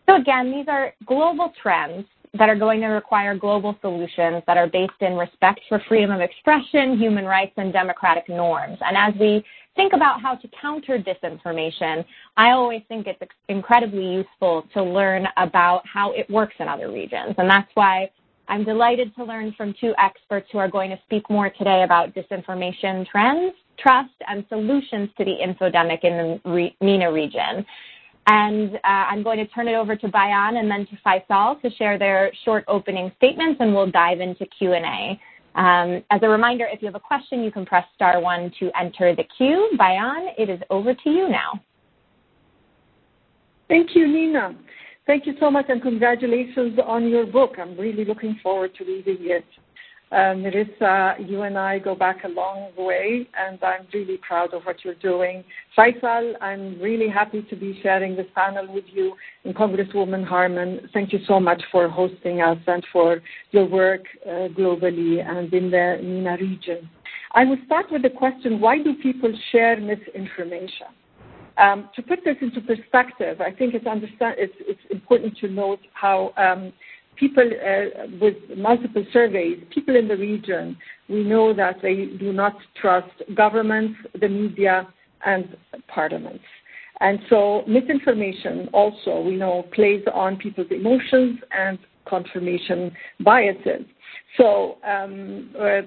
So 0.08 0.16
again, 0.16 0.52
these 0.52 0.66
are 0.68 0.94
global 1.06 1.54
trends 1.62 2.06
that 2.38 2.50
are 2.50 2.56
going 2.56 2.82
to 2.82 2.88
require 2.88 3.36
global 3.36 3.78
solutions 3.82 4.44
that 4.48 4.58
are 4.58 4.68
based 4.68 5.02
in 5.02 5.14
respect 5.14 5.62
for 5.70 5.82
freedom 5.88 6.12
of 6.12 6.22
expression, 6.22 6.98
human 6.98 7.26
rights, 7.26 7.54
and 7.58 7.72
democratic 7.74 8.28
norms. 8.30 8.78
And 8.82 8.98
as 8.98 9.20
we 9.20 9.44
think 9.76 9.94
about 9.94 10.22
how 10.22 10.36
to 10.36 10.48
counter 10.62 11.00
disinformation, 11.00 12.04
I 12.36 12.52
always 12.52 12.82
think 12.88 13.08
it's 13.08 13.22
incredibly 13.48 14.06
useful 14.06 14.66
to 14.74 14.84
learn 14.84 15.28
about 15.38 15.84
how 15.92 16.12
it 16.12 16.30
works 16.30 16.56
in 16.60 16.68
other 16.68 16.92
regions. 16.92 17.36
And 17.38 17.50
that's 17.50 17.70
why 17.76 18.10
I'm 18.50 18.64
delighted 18.64 19.16
to 19.16 19.24
learn 19.24 19.54
from 19.58 19.74
two 19.80 19.94
experts 19.98 20.48
who 20.52 20.58
are 20.58 20.70
going 20.70 20.90
to 20.90 21.00
speak 21.06 21.30
more 21.30 21.50
today 21.50 21.84
about 21.84 22.14
disinformation 22.16 23.06
trends, 23.08 23.54
trust, 23.78 24.14
and 24.28 24.46
solutions 24.50 25.10
to 25.18 25.26
the 25.26 25.36
infodemic 25.46 26.04
in 26.04 26.40
the 26.44 26.70
MENA 26.82 27.12
region. 27.12 27.66
And 28.28 28.76
uh, 28.76 28.80
I'm 28.84 29.24
going 29.24 29.38
to 29.38 29.48
turn 29.48 29.68
it 29.68 29.76
over 29.76 29.96
to 29.96 30.08
Bayan 30.10 30.58
and 30.58 30.70
then 30.70 30.86
to 30.88 30.98
Faisal 31.06 31.62
to 31.62 31.70
share 31.72 31.98
their 31.98 32.32
short 32.44 32.66
opening 32.68 33.12
statements, 33.18 33.58
and 33.62 33.74
we'll 33.74 33.90
dive 33.92 34.20
into 34.20 34.46
Q&A. 34.46 35.20
Um, 35.56 36.04
as 36.12 36.20
a 36.22 36.30
reminder, 36.30 36.68
if 36.72 36.82
you 36.82 36.88
have 36.88 36.96
a 36.96 37.00
question, 37.00 37.44
you 37.44 37.52
can 37.52 37.66
press 37.66 37.86
star 37.96 38.22
one 38.22 38.52
to 38.60 38.70
enter 38.80 39.16
the 39.16 39.24
queue. 39.38 39.72
Bayan, 39.78 40.30
it 40.38 40.50
is 40.50 40.60
over 40.70 40.94
to 40.94 41.10
you 41.10 41.30
now. 41.30 41.60
Thank 43.68 43.96
you, 43.96 44.08
Nina. 44.08 44.56
Thank 45.08 45.26
you 45.26 45.36
so 45.40 45.50
much, 45.50 45.68
and 45.70 45.82
congratulations 45.82 46.78
on 46.86 47.08
your 47.08 47.26
book. 47.26 47.54
I'm 47.58 47.78
really 47.78 48.04
looking 48.04 48.38
forward 48.44 48.76
to 48.76 48.84
reading 48.84 49.20
it. 49.22 49.46
Um, 50.12 50.44
Marissa, 50.44 51.16
you 51.30 51.44
and 51.44 51.58
I 51.58 51.80
go 51.80 51.96
back 51.96 52.26
a 52.26 52.28
long 52.28 52.72
way, 52.78 53.26
and 53.40 53.58
I'm 53.64 53.88
really 53.94 54.18
proud 54.18 54.54
of 54.54 54.64
what 54.64 54.84
you're 54.84 54.96
doing. 54.96 55.46
Faisal, 55.78 56.34
I'm 56.42 56.78
really 56.82 57.08
happy 57.08 57.42
to 57.50 57.56
be 57.56 57.80
sharing 57.82 58.18
this 58.18 58.28
panel 58.36 58.74
with 58.74 58.84
you 58.92 59.16
and 59.46 59.56
Congresswoman 59.56 60.26
Harman. 60.26 60.90
Thank 60.94 61.14
you 61.14 61.20
so 61.26 61.40
much 61.40 61.62
for 61.72 61.88
hosting 61.88 62.42
us 62.42 62.58
and 62.68 62.86
for 62.92 63.22
your 63.52 63.66
work 63.66 64.04
uh, 64.26 64.50
globally 64.60 65.26
and 65.26 65.54
in 65.54 65.72
the 65.72 66.00
MENA 66.04 66.38
region. 66.42 66.90
I 67.32 67.46
will 67.46 67.60
start 67.66 67.86
with 67.92 68.02
the 68.02 68.10
question, 68.10 68.60
why 68.60 68.84
do 68.84 68.94
people 68.96 69.32
share 69.54 69.80
misinformation? 69.80 70.88
Um, 71.58 71.90
to 71.96 72.04
put 72.04 72.20
this 72.24 72.36
into 72.42 72.62
perspective, 72.62 73.42
I 73.42 73.52
think 73.52 73.74
it's, 73.74 73.86
important 74.92 75.38
to 75.40 75.48
note 75.48 75.80
how 75.94 76.32
um, 76.38 76.72
people 77.16 77.44
uh, 77.44 78.08
with 78.22 78.36
multiple 78.56 79.04
surveys, 79.12 79.64
people 79.74 79.96
in 79.96 80.08
the 80.08 80.18
region, 80.18 80.78
we 81.10 81.24
know 81.24 81.54
that 81.54 81.78
they 81.82 82.06
do 82.20 82.32
not 82.32 82.54
trust 82.80 83.10
governments, 83.36 83.98
the 84.20 84.28
media, 84.28 84.88
and 85.26 85.58
parliaments. 85.88 86.44
And 87.00 87.20
so 87.30 87.64
misinformation 87.68 88.70
also, 88.74 89.22
we 89.22 89.36
know, 89.36 89.66
plays 89.74 90.04
on 90.14 90.38
people's 90.38 90.72
emotions 90.72 91.40
and 91.52 91.78
confirmation 92.06 92.92
biases. 93.24 93.86
So 94.38 94.78
um, 94.88 95.54
uh, 95.60 95.82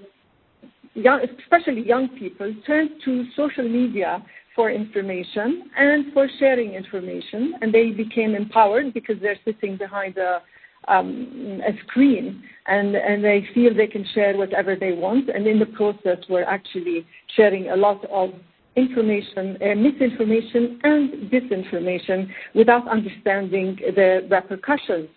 especially 0.96 1.86
young 1.86 2.08
people 2.18 2.54
turn 2.66 2.90
to 3.04 3.24
social 3.36 3.68
media 3.68 4.22
for 4.54 4.71
information 4.71 5.71
and 5.76 6.12
for 6.12 6.28
sharing 6.38 6.75
information, 6.75 7.54
and 7.61 7.73
they 7.73 7.90
became 7.90 8.35
empowered 8.35 8.92
because 8.92 9.16
they're 9.21 9.38
sitting 9.45 9.76
behind 9.76 10.16
a, 10.19 10.42
um, 10.88 11.61
a 11.66 11.73
screen 11.87 12.42
and, 12.66 12.97
and 12.97 13.25
they 13.25 13.47
feel 13.54 13.75
they 13.75 13.87
can 13.87 14.04
share 14.14 14.37
whatever 14.37 14.76
they 14.76 14.92
want. 14.92 15.28
And 15.28 15.47
in 15.47 15.59
the 15.59 15.66
process, 15.66 16.19
we're 16.28 16.45
actually 16.45 17.07
sharing 17.37 17.71
a 17.71 17.76
lot 17.76 18.04
of 18.11 18.30
information, 18.76 19.57
uh, 19.62 19.75
misinformation 19.75 20.80
and 20.83 21.30
disinformation 21.30 22.28
without 22.54 22.88
understanding 22.88 23.76
the 23.97 24.26
repercussions. 24.30 25.09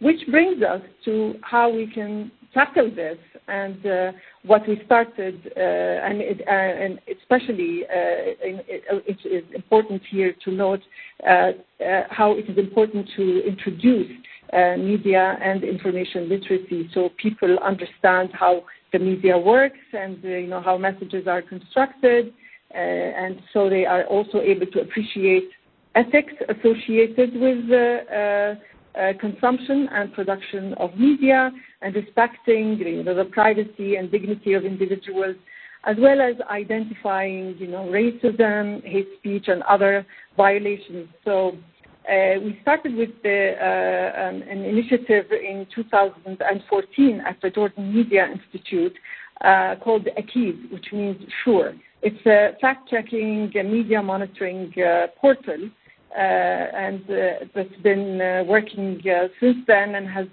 Which 0.00 0.20
brings 0.30 0.62
us 0.62 0.82
to 1.04 1.34
how 1.42 1.70
we 1.70 1.86
can 1.86 2.30
tackle 2.54 2.90
this. 2.94 3.18
And 3.46 3.84
uh, 3.84 4.12
what 4.46 4.66
we 4.66 4.80
started, 4.86 5.52
uh, 5.54 5.60
uh, 5.60 6.50
and, 6.50 6.98
especially 7.20 7.82
uh, 7.84 7.92
uh, 7.92 9.00
it 9.06 9.18
is 9.24 9.44
important 9.54 10.00
here 10.10 10.34
to 10.44 10.50
note 10.50 10.80
uh, 11.28 11.52
how 12.08 12.32
it 12.32 12.48
is 12.48 12.56
important 12.56 13.10
to 13.16 13.46
introduce 13.46 14.10
media 14.78 15.36
and 15.42 15.64
information 15.64 16.28
literacy 16.28 16.88
so 16.94 17.10
people 17.16 17.58
understand 17.58 18.30
how 18.32 18.62
the 18.92 18.98
media 19.00 19.36
works 19.36 19.78
and 19.92 20.22
you 20.22 20.46
know 20.46 20.60
how 20.60 20.78
messages 20.78 21.26
are 21.26 21.42
constructed, 21.42 22.32
and 22.70 23.40
so 23.52 23.68
they 23.68 23.84
are 23.84 24.04
also 24.04 24.40
able 24.40 24.66
to 24.66 24.80
appreciate 24.80 25.50
ethics 25.96 26.32
associated 26.48 27.34
with 27.34 27.68
consumption 29.20 29.88
and 29.92 30.12
production 30.12 30.74
of 30.74 30.96
media 30.96 31.50
and 31.82 31.94
respecting 31.94 32.78
the 32.78 33.28
privacy 33.32 33.96
and 33.96 34.10
dignity 34.10 34.54
of 34.54 34.64
individuals, 34.64 35.36
as 35.84 35.96
well 35.98 36.20
as 36.20 36.34
identifying 36.50 37.54
racism, 37.54 38.84
hate 38.84 39.08
speech, 39.18 39.46
and 39.48 39.62
other 39.64 40.06
violations. 40.36 41.08
So 41.24 41.56
uh, 42.08 42.38
we 42.40 42.58
started 42.62 42.94
with 42.94 43.10
uh, 43.24 43.28
an 43.28 44.42
initiative 44.42 45.26
in 45.32 45.66
2014 45.74 47.22
at 47.26 47.40
the 47.40 47.50
Jordan 47.50 47.94
Media 47.94 48.26
Institute 48.30 48.94
uh, 49.40 49.74
called 49.82 50.06
Akeed, 50.18 50.70
which 50.70 50.86
means 50.92 51.16
sure. 51.44 51.72
It's 52.02 52.26
a 52.26 52.58
fact-checking 52.60 53.52
media 53.54 54.02
monitoring 54.02 54.72
uh, 54.78 55.06
portal 55.18 55.56
uh, 55.56 55.66
uh, 55.66 55.83
Uh, 56.16 56.20
uh, 57.10 57.44
that's 57.56 57.74
been 57.82 58.20
uh, 58.20 58.44
working 58.46 59.02
uh, 59.08 59.26
since 59.40 59.56
then 59.66 59.96
and 59.96 60.08
has 60.08 60.26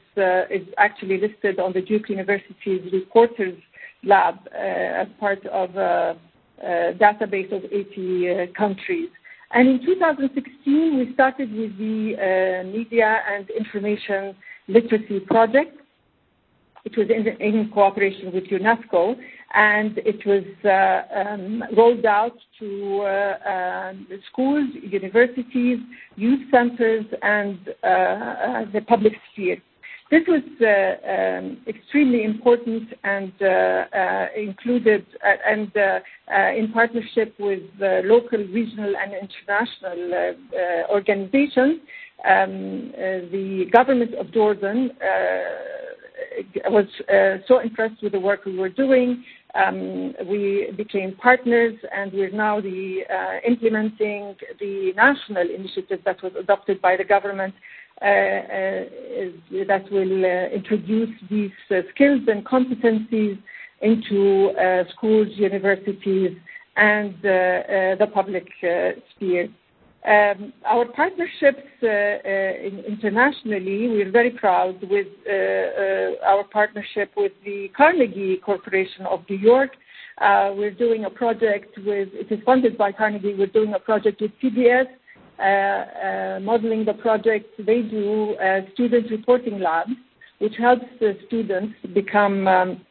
is 0.51 0.67
actually 0.77 1.19
listed 1.19 1.59
on 1.59 1.73
the 1.73 1.81
Duke 1.81 2.07
University's 2.07 2.81
Reporters 2.93 3.57
Lab 4.03 4.35
as 4.55 5.07
part 5.19 5.43
of 5.47 5.75
a, 5.75 6.17
database 6.63 7.51
of 7.51 7.63
80 7.71 8.53
countries. 8.55 9.09
And 9.53 9.67
in 9.67 9.85
2016, 9.85 10.99
we 10.99 11.13
started 11.15 11.51
with 11.51 11.75
the 11.79 12.13
uh, 12.13 12.67
Media 12.67 13.17
and 13.27 13.49
Information 13.49 14.35
Literacy 14.67 15.21
Project. 15.21 15.75
It 16.85 16.95
was 16.95 17.07
in 17.09 17.71
cooperation 17.73 18.31
with 18.31 18.43
UNESCO, 18.45 19.15
and 19.53 19.97
it 19.99 20.25
was 20.25 20.43
uh, 20.65 21.19
um, 21.19 21.63
rolled 21.75 22.05
out 22.05 22.37
to 22.59 23.01
uh, 23.01 23.49
um, 23.49 24.07
schools, 24.31 24.69
universities, 24.81 25.79
youth 26.15 26.39
centers, 26.51 27.05
and 27.21 27.57
uh, 27.83 27.87
uh 27.87 28.65
the 28.73 28.81
public 28.87 29.13
sphere. 29.31 29.57
This 30.09 30.23
was 30.27 30.43
uh, 30.59 31.09
um, 31.09 31.57
extremely 31.67 32.25
important 32.25 32.89
and 33.05 33.31
uh, 33.41 34.25
included 34.35 35.05
and 35.23 35.71
in 36.57 36.71
partnership 36.73 37.33
with 37.39 37.61
local, 37.79 38.39
regional, 38.39 38.93
and 38.97 39.13
international 39.13 40.35
organizations. 40.91 41.79
Um, 42.27 42.91
the 43.31 43.65
government 43.71 44.13
of 44.15 44.33
Jordan 44.33 44.91
was 46.65 46.85
so 47.47 47.59
impressed 47.59 48.03
with 48.03 48.11
the 48.11 48.19
work 48.19 48.43
we 48.43 48.57
were 48.57 48.69
doing 48.69 49.23
Um, 49.53 50.13
we 50.25 50.71
became 50.77 51.15
partners, 51.15 51.75
and 51.93 52.11
we're 52.13 52.31
now 52.31 52.59
uh, 52.59 53.39
implementing 53.45 54.35
the 54.59 54.93
national 54.95 55.49
initiative 55.49 55.99
that 56.05 56.23
was 56.23 56.31
adopted 56.39 56.81
by 56.81 56.95
the 56.95 57.03
government 57.03 57.53
uh, 58.01 58.05
uh, 58.05 58.85
that 59.67 59.85
will 59.91 60.25
uh, 60.25 60.47
introduce 60.55 61.11
these 61.29 61.51
uh, 61.69 61.81
skills 61.93 62.21
and 62.27 62.43
competencies 62.43 63.37
into 63.81 64.49
uh, 64.57 64.83
schools, 64.95 65.27
universities, 65.35 66.35
and 66.77 67.13
the 67.21 68.07
public 68.11 68.47
sphere. 69.15 69.49
Um, 70.03 70.51
our 70.65 70.85
partnerships 70.85 71.61
uh, 71.83 71.87
uh, 71.87 72.87
internationally, 72.87 73.87
we're 73.87 74.09
very 74.09 74.31
proud 74.31 74.81
with 74.89 75.05
uh, 75.29 76.25
our 76.25 76.43
partnership 76.51 77.11
with 77.15 77.33
the 77.45 77.69
Carnegie 77.77 78.37
Corporation 78.43 79.05
of 79.05 79.19
New 79.29 79.37
York. 79.37 79.71
We're 80.19 80.71
doing 80.71 81.05
a 81.05 81.09
project 81.11 81.77
with, 81.77 82.09
it 82.13 82.31
is 82.31 82.39
funded 82.43 82.79
by 82.79 82.91
Carnegie, 82.93 83.35
we're 83.35 83.45
doing 83.45 83.75
a 83.75 83.79
project 83.79 84.21
with 84.21 84.31
uh, 85.39 86.39
modeling 86.41 86.83
the 86.83 86.95
project. 86.99 87.45
They 87.59 87.83
do 87.83 88.35
student 88.73 89.11
reporting 89.11 89.59
labs, 89.59 89.91
which 90.39 90.55
helps 90.57 90.85
the 90.99 91.15
students 91.27 91.75
become 91.93 92.47
um, 92.47 92.81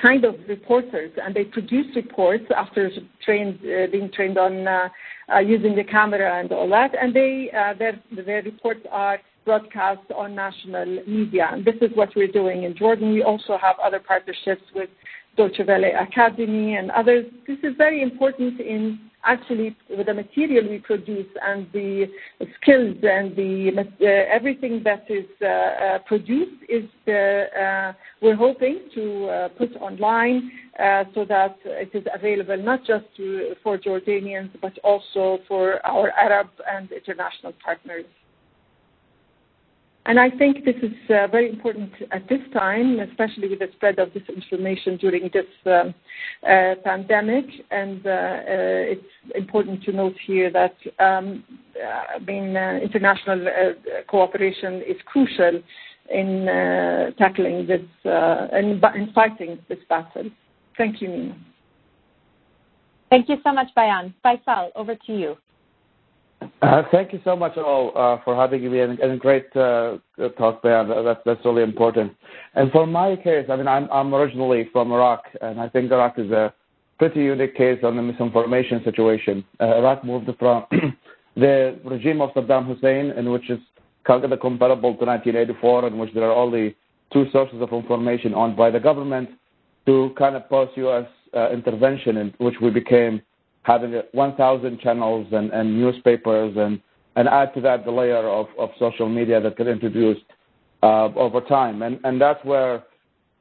kind 0.00 0.24
of 0.24 0.36
reporters, 0.48 1.10
and 1.22 1.34
they 1.34 1.44
produce 1.44 1.86
reports 1.96 2.44
after 2.56 2.90
trained, 3.24 3.58
uh, 3.62 3.86
being 3.90 4.10
trained 4.12 4.38
on 4.38 4.66
uh, 4.66 4.88
uh, 5.34 5.38
using 5.38 5.74
the 5.74 5.84
camera 5.84 6.40
and 6.40 6.52
all 6.52 6.68
that, 6.68 6.92
and 7.00 7.14
they 7.14 7.50
uh, 7.56 7.74
their 7.74 8.00
their 8.24 8.42
reports 8.42 8.80
are 8.90 9.18
broadcast 9.44 10.10
on 10.16 10.34
national 10.34 11.02
media. 11.06 11.48
And 11.52 11.64
this 11.64 11.76
is 11.80 11.90
what 11.94 12.10
we're 12.16 12.28
doing 12.28 12.64
in 12.64 12.76
Jordan. 12.76 13.12
We 13.12 13.22
also 13.22 13.58
have 13.60 13.76
other 13.82 14.00
partnerships 14.00 14.62
with 14.74 14.88
Deutsche 15.36 15.60
Welle 15.66 15.84
Academy 16.00 16.76
and 16.76 16.90
others. 16.90 17.26
This 17.46 17.58
is 17.62 17.74
very 17.76 18.02
important 18.02 18.60
in 18.60 18.98
actually 19.24 19.76
with 19.90 20.06
the 20.06 20.14
material 20.14 20.68
we 20.68 20.78
produce 20.78 21.26
and 21.42 21.66
the 21.72 22.06
skills 22.60 22.96
and 23.02 23.34
the 23.36 23.70
uh, 23.76 24.06
everything 24.06 24.82
that 24.84 25.04
is 25.08 25.24
uh, 25.42 25.46
uh, 25.46 25.98
produced 26.06 26.62
is 26.68 26.84
we're 27.06 28.36
hoping 28.36 28.80
to 28.94 29.48
put 29.58 29.74
online 29.80 30.50
so 31.14 31.24
that 31.28 31.56
it 31.64 31.90
is 31.94 32.04
available 32.14 32.56
not 32.56 32.80
just 32.86 33.06
for 33.62 33.78
Jordanians 33.78 34.50
but 34.60 34.76
also 34.82 35.38
for 35.46 35.84
our 35.86 36.10
Arab 36.12 36.48
and 36.70 36.90
international 36.92 37.52
partners. 37.64 38.06
And 40.06 40.20
I 40.20 40.28
think 40.28 40.66
this 40.66 40.76
is 40.82 40.92
uh, 41.08 41.28
very 41.28 41.48
important 41.48 41.90
at 42.10 42.28
this 42.28 42.40
time, 42.52 43.00
especially 43.00 43.48
with 43.48 43.60
the 43.60 43.68
spread 43.74 43.98
of 43.98 44.10
disinformation 44.10 45.00
during 45.00 45.30
this 45.32 45.46
um, 45.64 45.94
uh, 46.46 46.74
pandemic. 46.84 47.46
And 47.70 48.06
uh, 48.06 48.10
uh 48.10 48.92
it's 48.92 49.06
important 49.34 49.82
to 49.84 49.92
note 49.92 50.16
here 50.26 50.50
that 50.50 50.76
um, 50.98 51.42
uh, 51.82 52.18
uh, 52.18 52.78
international 52.82 53.46
cooperation 54.06 54.82
is 54.82 54.96
crucial 55.06 55.62
in 56.10 57.14
tackling 57.16 57.66
this 57.66 57.80
and 58.04 58.84
in 58.94 59.12
fighting 59.14 59.58
this 59.70 59.78
battle. 59.88 60.28
Thank 60.76 61.00
you, 61.00 61.08
Nina. 61.08 61.36
Thank 63.08 63.28
you 63.30 63.36
so 63.42 63.52
much, 63.52 63.68
Bayan. 63.74 64.12
Faisal, 64.22 64.70
over 64.74 64.96
to 65.06 65.12
you. 65.12 65.36
Uh, 66.62 66.82
thank 66.90 67.12
you 67.12 67.20
so 67.24 67.36
much 67.36 67.56
all 67.56 67.92
uh, 67.96 68.22
for 68.24 68.34
having 68.34 68.70
me 68.70 68.80
and, 68.80 68.98
and 68.98 69.20
great 69.20 69.46
uh, 69.56 69.96
talk, 70.38 70.62
Ben. 70.62 70.88
That's 71.04 71.20
that's 71.24 71.44
really 71.44 71.62
important. 71.62 72.12
And 72.54 72.70
for 72.72 72.86
my 72.86 73.16
case, 73.16 73.46
I 73.50 73.56
mean, 73.56 73.68
I'm 73.68 73.88
I'm 73.90 74.14
originally 74.14 74.68
from 74.72 74.92
Iraq, 74.92 75.24
and 75.40 75.60
I 75.60 75.68
think 75.68 75.90
Iraq 75.90 76.18
is 76.18 76.30
a 76.30 76.52
pretty 76.98 77.20
unique 77.20 77.56
case 77.56 77.80
on 77.82 77.96
the 77.96 78.02
misinformation 78.02 78.82
situation. 78.84 79.44
Iraq 79.60 80.04
moved 80.04 80.30
from 80.38 80.64
the 81.36 81.78
regime 81.84 82.20
of 82.20 82.30
Saddam 82.30 82.66
Hussein, 82.66 83.10
in 83.18 83.30
which 83.30 83.50
is 83.50 83.58
kind 84.04 84.24
of 84.24 84.40
comparable 84.40 84.94
to 84.96 85.04
1984, 85.04 85.88
in 85.88 85.98
which 85.98 86.14
there 86.14 86.24
are 86.24 86.34
only 86.34 86.76
two 87.12 87.26
sources 87.32 87.60
of 87.60 87.72
information 87.72 88.34
owned 88.34 88.56
by 88.56 88.70
the 88.70 88.80
government, 88.80 89.30
to 89.86 90.10
kind 90.16 90.36
of 90.36 90.48
post-U.S. 90.48 91.06
Intervention, 91.52 92.16
in 92.16 92.34
which 92.38 92.54
we 92.62 92.70
became 92.70 93.20
having 93.64 94.00
1,000 94.12 94.80
channels 94.80 95.26
and, 95.32 95.50
and 95.50 95.78
newspapers 95.78 96.54
and, 96.56 96.80
and 97.16 97.28
add 97.28 97.52
to 97.54 97.60
that 97.62 97.84
the 97.84 97.90
layer 97.90 98.28
of, 98.28 98.46
of 98.58 98.70
social 98.78 99.08
media 99.08 99.40
that 99.40 99.56
get 99.56 99.66
introduced 99.66 100.24
uh, 100.82 101.06
over 101.16 101.40
time. 101.40 101.82
And, 101.82 101.98
and 102.04 102.20
that's 102.20 102.44
where 102.44 102.84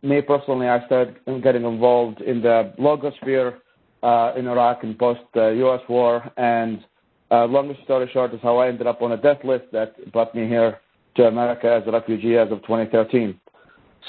me 0.02 0.22
personally, 0.22 0.68
I 0.68 0.86
started 0.86 1.18
getting 1.44 1.66
involved 1.66 2.22
in 2.22 2.42
the 2.42 2.74
blogosphere 2.80 3.56
uh, 4.02 4.34
in 4.38 4.48
Iraq 4.48 4.84
and 4.84 4.98
post 4.98 5.22
uh, 5.36 5.52
war. 5.90 6.30
And 6.38 6.84
uh, 7.32 7.46
long 7.46 7.76
story 7.84 8.10
short 8.14 8.34
is 8.34 8.40
how 8.42 8.58
I 8.58 8.70
ended 8.70 8.88
up 8.88 9.02
on 9.02 9.12
a 9.12 9.18
death 9.18 9.44
list 9.44 9.66
that 9.72 10.12
brought 10.12 10.34
me 10.36 10.48
here 10.48 10.80
to 11.16 11.24
America 11.24 11.80
as 11.82 11.88
a 11.88 11.92
refugee 11.92 12.38
as 12.38 12.52
of 12.52 12.62
2013. 12.62 13.40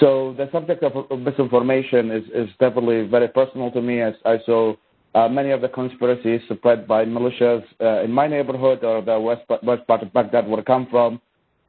So 0.00 0.34
the 0.36 0.48
subject 0.50 0.82
of 0.82 1.18
misinformation 1.18 2.10
is, 2.10 2.24
is 2.34 2.48
definitely 2.58 3.06
very 3.06 3.28
personal 3.28 3.70
to 3.70 3.80
me 3.80 4.00
as 4.00 4.14
I 4.24 4.38
saw 4.44 4.74
many 5.14 5.50
of 5.50 5.60
the 5.60 5.68
conspiracies 5.68 6.40
spread 6.52 6.86
by 6.88 7.04
militias 7.04 7.62
uh, 7.80 8.02
in 8.02 8.10
my 8.10 8.26
neighborhood 8.26 8.82
or 8.82 9.00
the 9.00 9.18
west, 9.18 9.42
west 9.62 9.86
part 9.86 10.02
of 10.02 10.12
Baghdad 10.12 10.48
where 10.48 10.60
I 10.60 10.62
come 10.64 10.86
from, 10.90 11.20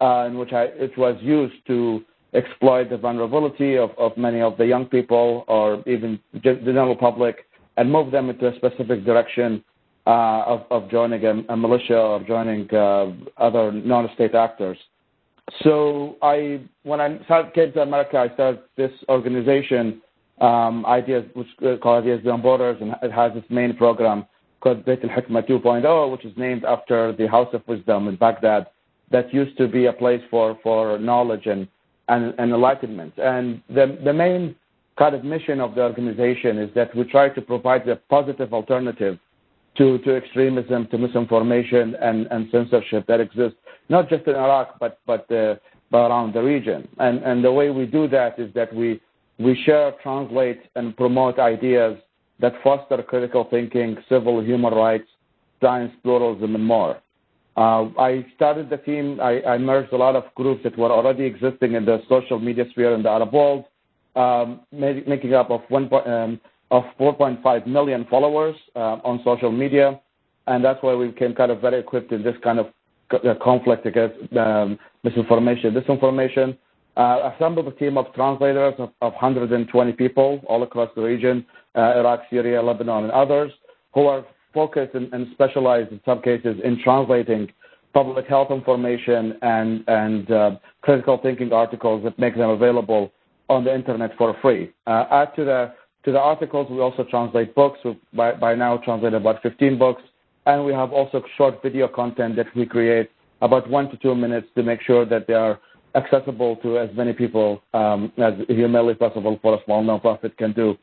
uh, 0.01 0.25
in 0.27 0.37
which 0.37 0.51
I, 0.51 0.63
it 0.63 0.97
was 0.97 1.15
used 1.21 1.55
to 1.67 2.03
exploit 2.33 2.89
the 2.89 2.97
vulnerability 2.97 3.77
of, 3.77 3.91
of 3.97 4.17
many 4.17 4.41
of 4.41 4.57
the 4.57 4.65
young 4.65 4.85
people 4.85 5.45
or 5.47 5.83
even 5.87 6.19
the 6.33 6.39
general 6.39 6.95
public 6.95 7.45
and 7.77 7.91
move 7.91 8.11
them 8.11 8.29
into 8.29 8.47
a 8.47 8.55
specific 8.55 9.05
direction 9.05 9.63
uh, 10.07 10.43
of, 10.45 10.65
of 10.69 10.89
joining 10.89 11.23
a, 11.25 11.53
a 11.53 11.57
militia 11.57 11.97
or 11.97 12.23
joining 12.23 12.71
uh, 12.73 13.11
other 13.37 13.71
non-state 13.71 14.35
actors. 14.35 14.77
So 15.63 16.17
I, 16.21 16.61
when 16.83 16.99
I 16.99 17.17
came 17.53 17.71
to 17.73 17.81
America, 17.81 18.17
I 18.17 18.33
started 18.33 18.61
this 18.77 18.91
organization 19.09 20.01
ideas, 20.41 21.25
which 21.33 21.47
called 21.81 22.03
Ideas 22.03 22.21
Beyond 22.23 22.43
Borders, 22.43 22.77
and 22.81 22.95
it 23.01 23.11
has 23.11 23.31
its 23.35 23.49
main 23.49 23.75
program 23.75 24.25
called 24.61 24.85
Beit 24.85 25.03
al-Hikmah 25.03 25.47
2.0, 25.47 26.11
which 26.11 26.25
is 26.25 26.33
named 26.37 26.65
after 26.65 27.13
the 27.13 27.27
House 27.27 27.53
of 27.53 27.61
Wisdom 27.67 28.07
in 28.07 28.15
Baghdad 28.15 28.67
that 29.11 29.33
used 29.33 29.57
to 29.57 29.67
be 29.67 29.85
a 29.85 29.93
place 29.93 30.21
for, 30.31 30.57
for 30.63 30.97
knowledge 30.97 31.45
and, 31.45 31.67
and, 32.09 32.33
and 32.39 32.51
enlightenment. 32.51 33.13
And 33.17 33.61
the, 33.69 33.97
the 34.03 34.13
main 34.13 34.55
kind 34.97 35.13
of 35.13 35.23
mission 35.23 35.59
of 35.59 35.75
the 35.75 35.81
organization 35.81 36.57
is 36.57 36.73
that 36.73 36.95
we 36.95 37.03
try 37.03 37.29
to 37.29 37.41
provide 37.41 37.87
a 37.87 37.97
positive 37.97 38.53
alternative 38.53 39.19
to, 39.77 39.99
to 39.99 40.15
extremism, 40.15 40.87
to 40.87 40.97
misinformation 40.97 41.95
and, 42.01 42.27
and 42.27 42.47
censorship 42.51 43.05
that 43.07 43.19
exists 43.19 43.57
not 43.89 44.09
just 44.09 44.25
in 44.27 44.35
Iraq 44.35 44.79
but 44.79 44.99
but, 45.05 45.29
uh, 45.31 45.55
but 45.91 46.07
around 46.07 46.33
the 46.33 46.41
region. 46.41 46.87
And 46.97 47.23
and 47.23 47.43
the 47.43 47.51
way 47.51 47.69
we 47.69 47.85
do 47.85 48.07
that 48.09 48.39
is 48.39 48.53
that 48.53 48.73
we 48.73 48.99
we 49.37 49.55
share, 49.65 49.93
translate, 50.01 50.61
and 50.75 50.95
promote 50.95 51.39
ideas 51.39 51.97
that 52.39 52.53
foster 52.63 53.01
critical 53.03 53.47
thinking, 53.49 53.97
civil 54.09 54.43
human 54.43 54.73
rights, 54.73 55.07
science, 55.61 55.91
pluralism, 56.03 56.55
and 56.55 56.65
more. 56.65 57.01
Uh, 57.57 57.87
I 57.97 58.25
started 58.35 58.69
the 58.69 58.77
team. 58.77 59.19
I, 59.21 59.41
I, 59.43 59.57
merged 59.57 59.93
a 59.93 59.97
lot 59.97 60.17
of 60.17 60.25
groups 60.35 60.61
that 60.63 60.77
were 60.77 60.91
already 60.91 61.23
existing 61.23 61.73
in 61.73 61.85
the 61.85 62.01
social 62.09 62.37
media 62.37 62.65
sphere 62.71 62.93
in 62.93 63.01
the 63.01 63.09
Arab 63.09 63.31
world, 63.31 63.65
um, 64.17 64.59
making 64.73 65.33
up 65.33 65.49
of 65.49 65.61
um, 65.71 66.39
of 66.71 66.83
4.5 66.99 67.67
million 67.67 68.05
followers 68.09 68.55
uh, 68.75 68.97
on 69.05 69.21
social 69.23 69.51
media, 69.51 69.99
and 70.47 70.65
that's 70.65 70.81
why 70.83 70.95
we 70.95 71.07
became 71.07 71.33
kind 71.33 71.49
of 71.51 71.61
very 71.61 71.79
equipped 71.79 72.11
in 72.11 72.23
this 72.23 72.35
kind 72.43 72.59
of 72.59 72.67
uh, 73.11 73.35
conflict 73.41 73.85
against 73.85 74.17
um, 74.35 74.77
misinformation, 75.03 75.73
disinformation. 75.73 76.57
Uh, 76.97 77.31
assembled 77.35 77.67
a 77.67 77.71
team 77.71 77.97
of 77.97 78.05
translators 78.13 78.73
of, 78.77 78.89
of 79.01 79.11
120 79.13 79.91
people 79.93 80.41
all 80.47 80.63
across 80.63 80.89
the 80.95 81.01
region, 81.01 81.45
uh, 81.75 81.93
Iraq, 81.97 82.21
Syria, 82.29 82.61
Lebanon, 82.61 83.03
and 83.03 83.11
others, 83.11 83.51
who 83.93 84.05
are 84.05 84.25
focused 84.53 84.95
and, 84.95 85.13
and 85.13 85.27
specialized 85.33 85.91
in 85.91 85.99
some 86.05 86.21
cases 86.21 86.55
in 86.63 86.79
translating 86.81 87.51
public 87.93 88.27
health 88.27 88.49
information 88.49 89.37
and, 89.41 89.83
and 89.87 90.31
uh, 90.31 90.51
critical 90.81 91.19
thinking 91.21 91.51
articles 91.51 92.03
that 92.03 92.17
make 92.17 92.35
them 92.35 92.49
available 92.49 93.11
on 93.49 93.63
the 93.63 93.73
internet 93.73 94.11
for 94.17 94.35
free. 94.41 94.71
Uh, 94.87 95.05
add 95.11 95.35
to 95.35 95.43
the 95.45 95.73
to 96.05 96.11
the 96.11 96.19
articles, 96.19 96.67
we 96.69 96.79
also 96.79 97.03
translate 97.03 97.55
books. 97.55 97.79
We 97.83 97.99
by, 98.13 98.33
by 98.33 98.53
now 98.53 98.77
translate 98.77 99.15
about 99.15 99.41
15 99.41 99.79
books, 99.79 100.03
and 100.45 100.63
we 100.63 100.71
have 100.71 100.93
also 100.93 101.23
short 101.35 101.63
video 101.63 101.87
content 101.87 102.35
that 102.35 102.45
we 102.55 102.67
create 102.67 103.09
about 103.41 103.67
one 103.69 103.89
to 103.89 103.97
two 103.97 104.13
minutes 104.13 104.47
to 104.55 104.61
make 104.61 104.81
sure 104.81 105.03
that 105.05 105.25
they 105.27 105.33
are 105.33 105.59
accessible 105.95 106.57
to 106.57 106.77
as 106.77 106.89
many 106.95 107.13
people 107.13 107.61
um, 107.73 108.11
as 108.17 108.33
humanly 108.47 108.93
possible 108.93 109.39
for 109.41 109.55
a 109.55 109.63
small 109.65 109.83
nonprofit 109.83 110.35
can 110.37 110.51
do. 110.53 110.77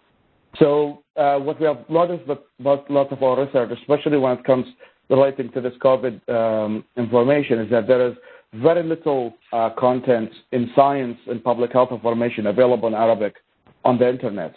So 0.59 1.03
uh, 1.17 1.39
what 1.39 1.61
we 1.61 1.67
have 1.67 1.89
noticed 1.89 2.29
about 2.61 2.91
lots 2.91 3.13
of 3.13 3.23
our 3.23 3.45
research, 3.45 3.71
especially 3.81 4.19
when 4.19 4.39
it 4.39 4.45
comes 4.45 4.67
relating 5.09 5.51
to 5.53 5.61
this 5.61 5.73
COVID 5.83 6.29
um, 6.29 6.85
information, 6.97 7.59
is 7.61 7.71
that 7.71 7.87
there 7.87 8.07
is 8.09 8.15
very 8.55 8.83
little 8.83 9.35
uh, 9.53 9.71
content 9.79 10.31
in 10.53 10.71
science 10.77 11.19
and 11.27 11.43
public 11.43 11.73
health 11.73 11.91
information 11.91 12.47
available 12.47 12.89
in 12.89 12.95
Arabic 12.95 13.37
on 13.85 13.99
the 13.99 14.09
internet. 14.09 14.55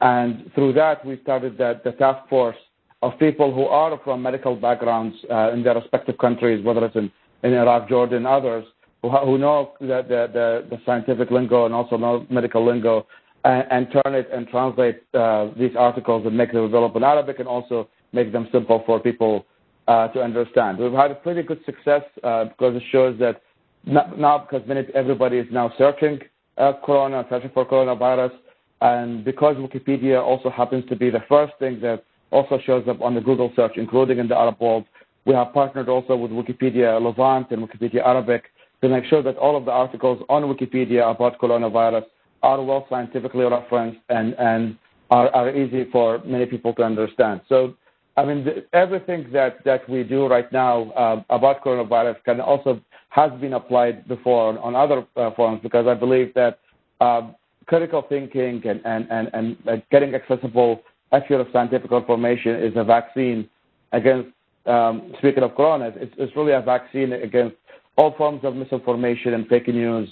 And 0.00 0.50
through 0.54 0.72
that, 0.74 1.04
we 1.04 1.18
started 1.22 1.56
the, 1.58 1.80
the 1.84 1.92
task 1.92 2.28
force 2.28 2.56
of 3.02 3.18
people 3.18 3.54
who 3.54 3.64
are 3.64 3.98
from 4.04 4.22
medical 4.22 4.56
backgrounds 4.56 5.16
uh, 5.30 5.52
in 5.52 5.62
their 5.62 5.74
respective 5.74 6.16
countries, 6.18 6.64
whether 6.64 6.84
it's 6.84 6.96
in, 6.96 7.10
in 7.42 7.52
Iraq, 7.52 7.88
Jordan, 7.88 8.26
others, 8.26 8.64
who, 9.10 9.38
know 9.38 9.72
the, 9.80 10.02
the, 10.08 10.30
the, 10.32 10.66
the, 10.70 10.80
scientific 10.84 11.30
lingo 11.30 11.66
and 11.66 11.74
also 11.74 11.96
know 11.96 12.26
medical 12.30 12.64
lingo, 12.64 13.06
and, 13.44 13.64
and 13.70 13.88
turn 13.92 14.14
it 14.14 14.28
and 14.32 14.48
translate 14.48 15.02
uh, 15.14 15.48
these 15.58 15.74
articles 15.76 16.26
and 16.26 16.36
make 16.36 16.52
them 16.52 16.64
available 16.64 16.96
in 16.96 17.04
Arabic 17.04 17.38
and 17.38 17.48
also 17.48 17.88
make 18.12 18.32
them 18.32 18.48
simple 18.52 18.82
for 18.86 19.00
people 19.00 19.46
uh, 19.88 20.08
to 20.08 20.20
understand. 20.20 20.78
We've 20.78 20.92
had 20.92 21.10
a 21.10 21.14
pretty 21.14 21.42
good 21.42 21.60
success 21.64 22.02
uh, 22.24 22.46
because 22.46 22.76
it 22.76 22.82
shows 22.90 23.18
that 23.20 23.42
not, 23.84 24.18
now 24.18 24.38
because 24.38 24.66
many, 24.66 24.82
everybody 24.94 25.38
is 25.38 25.46
now 25.50 25.72
searching 25.78 26.18
uh, 26.58 26.72
corona, 26.84 27.24
searching 27.30 27.50
for 27.54 27.64
coronavirus, 27.64 28.32
and 28.80 29.24
because 29.24 29.56
Wikipedia 29.56 30.22
also 30.22 30.50
happens 30.50 30.84
to 30.88 30.96
be 30.96 31.10
the 31.10 31.22
first 31.28 31.52
thing 31.58 31.80
that 31.80 32.04
also 32.30 32.58
shows 32.64 32.86
up 32.88 33.00
on 33.00 33.14
the 33.14 33.20
Google 33.20 33.52
search, 33.54 33.72
including 33.76 34.18
in 34.18 34.28
the 34.28 34.36
Arab 34.36 34.60
world, 34.60 34.84
we 35.24 35.34
have 35.34 35.52
partnered 35.52 35.88
also 35.88 36.16
with 36.16 36.30
Wikipedia 36.30 37.00
Levant 37.00 37.50
and 37.50 37.66
Wikipedia 37.66 38.04
Arabic 38.04 38.44
to 38.86 38.94
make 38.94 39.04
sure 39.06 39.22
that 39.22 39.36
all 39.36 39.56
of 39.56 39.64
the 39.64 39.70
articles 39.70 40.22
on 40.28 40.42
Wikipedia 40.44 41.10
about 41.10 41.38
coronavirus 41.40 42.04
are 42.42 42.62
well 42.62 42.86
scientifically 42.88 43.44
referenced 43.44 43.98
and, 44.08 44.34
and 44.38 44.76
are, 45.10 45.28
are 45.34 45.50
easy 45.54 45.88
for 45.90 46.22
many 46.24 46.46
people 46.46 46.72
to 46.74 46.82
understand. 46.82 47.40
So, 47.48 47.74
I 48.16 48.24
mean, 48.24 48.44
the, 48.44 48.64
everything 48.72 49.26
that, 49.32 49.64
that 49.64 49.88
we 49.88 50.04
do 50.04 50.26
right 50.26 50.50
now 50.52 50.90
uh, 50.92 51.22
about 51.30 51.64
coronavirus 51.64 52.22
can 52.24 52.40
also 52.40 52.80
has 53.08 53.32
been 53.40 53.54
applied 53.54 54.06
before 54.06 54.48
on, 54.48 54.58
on 54.58 54.76
other 54.76 55.06
uh, 55.16 55.30
forums 55.34 55.60
because 55.62 55.86
I 55.86 55.94
believe 55.94 56.32
that 56.34 56.60
uh, 57.00 57.30
critical 57.66 58.02
thinking 58.08 58.62
and, 58.64 58.80
and, 58.84 59.08
and, 59.10 59.56
and 59.66 59.82
getting 59.90 60.14
accessible, 60.14 60.82
accurate 61.12 61.48
scientific 61.52 61.90
information 61.90 62.54
is 62.56 62.72
a 62.76 62.84
vaccine 62.84 63.48
against, 63.92 64.28
um, 64.66 65.12
speaking 65.18 65.42
of 65.42 65.54
corona, 65.56 65.92
it's, 65.96 66.14
it's 66.18 66.36
really 66.36 66.52
a 66.52 66.60
vaccine 66.60 67.12
against 67.12 67.56
all 67.96 68.14
forms 68.16 68.44
of 68.44 68.54
misinformation 68.54 69.34
and 69.34 69.46
fake 69.48 69.68
news 69.68 70.08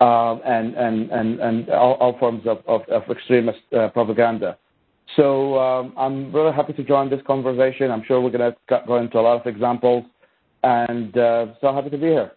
uh, 0.00 0.36
and, 0.38 0.74
and, 0.74 1.10
and, 1.10 1.40
and 1.40 1.70
all, 1.70 1.94
all 1.94 2.18
forms 2.18 2.46
of, 2.46 2.58
of, 2.66 2.82
of 2.88 3.02
extremist 3.10 3.60
uh, 3.76 3.88
propaganda. 3.88 4.56
So 5.16 5.58
um, 5.58 5.92
I'm 5.96 6.32
really 6.32 6.52
happy 6.52 6.72
to 6.74 6.84
join 6.84 7.10
this 7.10 7.20
conversation. 7.26 7.90
I'm 7.90 8.04
sure 8.06 8.20
we're 8.20 8.30
going 8.30 8.52
to 8.52 8.82
go 8.86 8.96
into 8.96 9.18
a 9.18 9.22
lot 9.22 9.40
of 9.40 9.46
examples, 9.46 10.04
and 10.62 11.16
uh, 11.16 11.46
so 11.60 11.72
happy 11.74 11.90
to 11.90 11.98
be 11.98 12.06
here. 12.06 12.32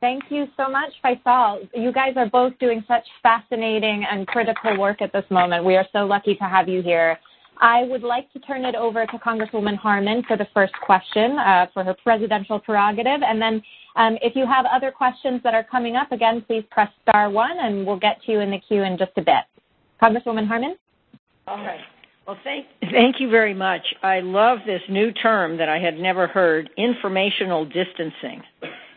Thank 0.00 0.24
you 0.28 0.46
so 0.56 0.68
much, 0.68 0.92
Faisal. 1.02 1.66
You 1.72 1.90
guys 1.90 2.12
are 2.16 2.28
both 2.28 2.58
doing 2.58 2.84
such 2.86 3.04
fascinating 3.22 4.04
and 4.10 4.26
critical 4.26 4.78
work 4.78 5.00
at 5.00 5.12
this 5.12 5.24
moment. 5.30 5.64
We 5.64 5.76
are 5.76 5.86
so 5.92 6.00
lucky 6.00 6.34
to 6.34 6.44
have 6.44 6.68
you 6.68 6.82
here. 6.82 7.18
I 7.58 7.84
would 7.84 8.02
like 8.02 8.32
to 8.32 8.38
turn 8.40 8.64
it 8.64 8.74
over 8.74 9.06
to 9.06 9.18
Congresswoman 9.18 9.76
Harman 9.76 10.22
for 10.26 10.36
the 10.36 10.46
first 10.52 10.72
question 10.84 11.38
uh, 11.38 11.66
for 11.72 11.84
her 11.84 11.94
presidential 12.02 12.58
prerogative. 12.58 13.22
And 13.22 13.40
then 13.40 13.62
um, 13.96 14.18
if 14.22 14.34
you 14.34 14.46
have 14.46 14.66
other 14.66 14.90
questions 14.90 15.40
that 15.44 15.54
are 15.54 15.64
coming 15.64 15.96
up, 15.96 16.12
again, 16.12 16.42
please 16.46 16.64
press 16.70 16.90
star 17.02 17.30
one 17.30 17.58
and 17.60 17.86
we'll 17.86 17.98
get 17.98 18.22
to 18.24 18.32
you 18.32 18.40
in 18.40 18.50
the 18.50 18.58
queue 18.58 18.82
in 18.82 18.98
just 18.98 19.12
a 19.16 19.22
bit. 19.22 19.44
Congresswoman 20.02 20.46
Harman? 20.46 20.76
All 21.46 21.58
right. 21.58 21.80
Well, 22.26 22.38
thank, 22.42 22.66
thank 22.90 23.20
you 23.20 23.28
very 23.28 23.54
much. 23.54 23.82
I 24.02 24.20
love 24.20 24.58
this 24.66 24.80
new 24.88 25.12
term 25.12 25.58
that 25.58 25.68
I 25.68 25.78
had 25.78 25.98
never 25.98 26.26
heard, 26.26 26.70
informational 26.76 27.66
distancing 27.66 28.42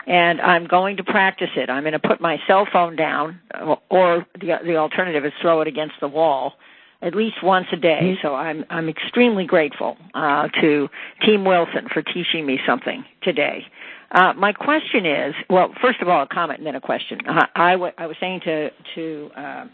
and 0.08 0.40
I'm 0.40 0.66
going 0.68 0.96
to 0.98 1.04
practice 1.04 1.50
it. 1.58 1.70
I'm 1.70 1.84
going 1.84 1.92
to 1.92 2.00
put 2.00 2.22
my 2.22 2.38
cell 2.48 2.66
phone 2.72 2.96
down, 2.96 3.42
or 3.90 4.26
the 4.40 4.54
the 4.66 4.78
alternative 4.78 5.26
is 5.26 5.34
throw 5.42 5.60
it 5.62 5.68
against 5.68 5.96
the 6.00 6.08
wall, 6.08 6.54
at 7.02 7.16
least 7.16 7.44
once 7.44 7.68
a 7.72 7.76
day. 7.76 8.00
Mm-hmm. 8.02 8.28
So 8.28 8.36
I'm 8.36 8.66
I'm 8.70 8.90
extremely 8.90 9.46
grateful 9.46 9.98
uh, 10.14 10.48
to 10.62 10.90
Team 11.26 11.46
Wilson 11.46 11.88
for 11.94 12.02
teaching 12.02 12.46
me 12.46 12.60
something 12.66 13.06
today. 13.22 13.66
Uh, 14.12 14.34
my 14.38 14.54
question 14.54 15.06
is, 15.06 15.36
well, 15.50 15.74
first 15.82 16.02
of 16.02 16.08
all, 16.08 16.24
a 16.24 16.28
comment 16.28 16.60
and 16.60 16.68
then 16.68 16.76
a 16.76 16.82
question. 16.82 17.20
Uh, 17.28 17.46
I, 17.56 17.72
w- 17.74 17.92
I 17.98 18.08
was 18.08 18.16
saying 18.20 18.42
to 18.46 18.70
to 18.96 19.30
uh, 19.36 19.66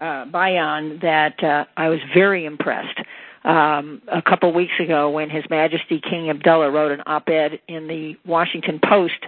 uh, 0.00 0.24
Bayan 0.26 0.98
that 1.02 1.42
uh, 1.42 1.64
I 1.76 1.88
was 1.88 2.00
very 2.14 2.46
impressed 2.46 2.98
um, 3.44 4.02
a 4.08 4.22
couple 4.22 4.52
weeks 4.52 4.72
ago 4.80 5.10
when 5.10 5.30
His 5.30 5.44
Majesty 5.50 6.00
King 6.00 6.30
Abdullah 6.30 6.70
wrote 6.70 6.90
an 6.90 7.02
op-ed 7.06 7.60
in 7.68 7.86
the 7.86 8.16
Washington 8.24 8.80
Post 8.82 9.24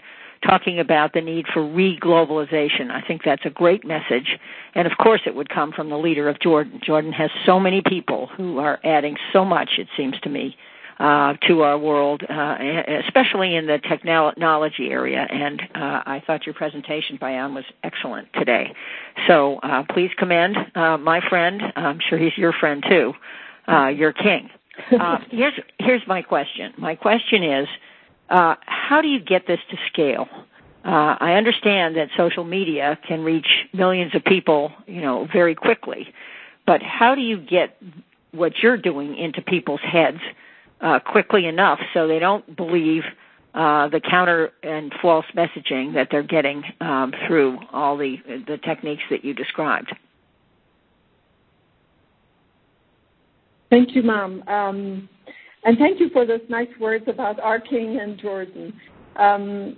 talking 0.46 0.79
about 0.79 1.12
the 1.12 1.20
need 1.20 1.46
for 1.53 1.64
re-globalization. 1.64 2.90
I 2.90 3.03
think 3.07 3.22
that's 3.24 3.44
a 3.44 3.51
great 3.51 3.85
message. 3.85 4.38
And 4.74 4.87
of 4.87 4.96
course 4.98 5.22
it 5.27 5.35
would 5.35 5.48
come 5.48 5.72
from 5.72 5.90
the 5.90 5.98
leader 5.98 6.29
of 6.29 6.40
Jordan. 6.40 6.81
Jordan 6.85 7.12
has 7.12 7.31
so 7.46 7.59
many 7.59 7.83
people 7.87 8.29
who 8.37 8.59
are 8.59 8.79
adding 8.85 9.16
so 9.33 9.44
much, 9.44 9.70
it 9.79 9.88
seems 9.96 10.18
to 10.20 10.29
me, 10.29 10.57
uh, 10.98 11.35
to 11.46 11.62
our 11.62 11.79
world, 11.79 12.22
uh, 12.29 12.57
especially 13.07 13.55
in 13.55 13.66
the 13.66 13.79
technology 13.88 14.88
area. 14.90 15.27
And 15.31 15.61
uh, 15.74 16.03
I 16.07 16.22
thought 16.27 16.44
your 16.44 16.55
presentation, 16.55 17.18
Bayan, 17.20 17.55
was 17.55 17.64
excellent 17.85 18.29
today. 18.35 18.74
So 19.27 19.59
uh, 19.62 19.85
please 19.90 20.11
commend 20.18 20.57
uh, 20.74 20.98
my 20.98 21.20
friend. 21.29 21.62
I'm 21.77 22.01
sure 22.09 22.18
he's 22.18 22.37
your 22.37 22.53
friend 22.53 22.83
too, 22.88 23.12
uh, 23.68 23.88
your 23.88 24.12
king. 24.12 24.51
Uh, 24.92 25.18
here's 25.33 25.55
here's 25.81 26.03
my 26.07 26.22
question. 26.22 26.72
My 26.79 26.94
question 26.94 27.42
is, 27.42 27.66
how 28.29 29.01
do 29.01 29.09
you 29.09 29.21
get 29.21 29.47
this 29.47 29.61
to 29.71 29.77
scale? 29.93 30.29
Uh, 30.85 31.17
I 31.21 31.33
understand 31.33 31.97
that 31.97 32.09
social 32.17 32.45
media 32.45 32.99
can 33.07 33.23
reach 33.23 33.49
millions 33.73 34.14
of 34.14 34.25
people, 34.25 34.73
you 34.87 35.01
know, 35.03 35.27
very 35.33 35.55
quickly, 35.55 36.09
but 36.67 36.83
how 36.83 37.14
do 37.14 37.21
you 37.21 37.38
get 37.38 37.77
what 38.33 38.53
you're 38.62 38.77
doing 38.77 39.17
into 39.17 39.43
people's 39.43 39.81
heads 39.81 40.21
uh, 40.81 41.01
quickly 41.01 41.47
enough 41.47 41.81
so 41.93 42.07
they 42.07 42.19
don't 42.19 42.57
believe 42.57 43.03
uh, 43.55 43.88
the 43.88 44.01
counter 44.01 44.53
and 44.62 44.95
false 45.03 45.27
messaging 45.35 45.95
that 45.95 46.09
they're 46.11 46.23
getting 46.23 46.62
um, 46.81 47.12
through 47.27 47.59
all 47.73 47.97
the 47.97 48.17
the 48.47 48.59
techniques 48.59 49.03
that 49.11 49.25
you 49.25 49.35
described? 49.35 49.93
Thank 53.71 53.95
you, 53.95 54.03
ma'am. 54.03 54.43
And 55.64 55.77
thank 55.79 56.01
you 56.01 56.09
for 56.11 56.25
those 56.25 56.40
nice 56.49 56.68
words 56.81 57.05
about 57.09 57.40
our 57.40 57.61
king 57.61 57.99
and 58.01 58.18
Jordan. 58.18 58.73
Um, 59.16 59.77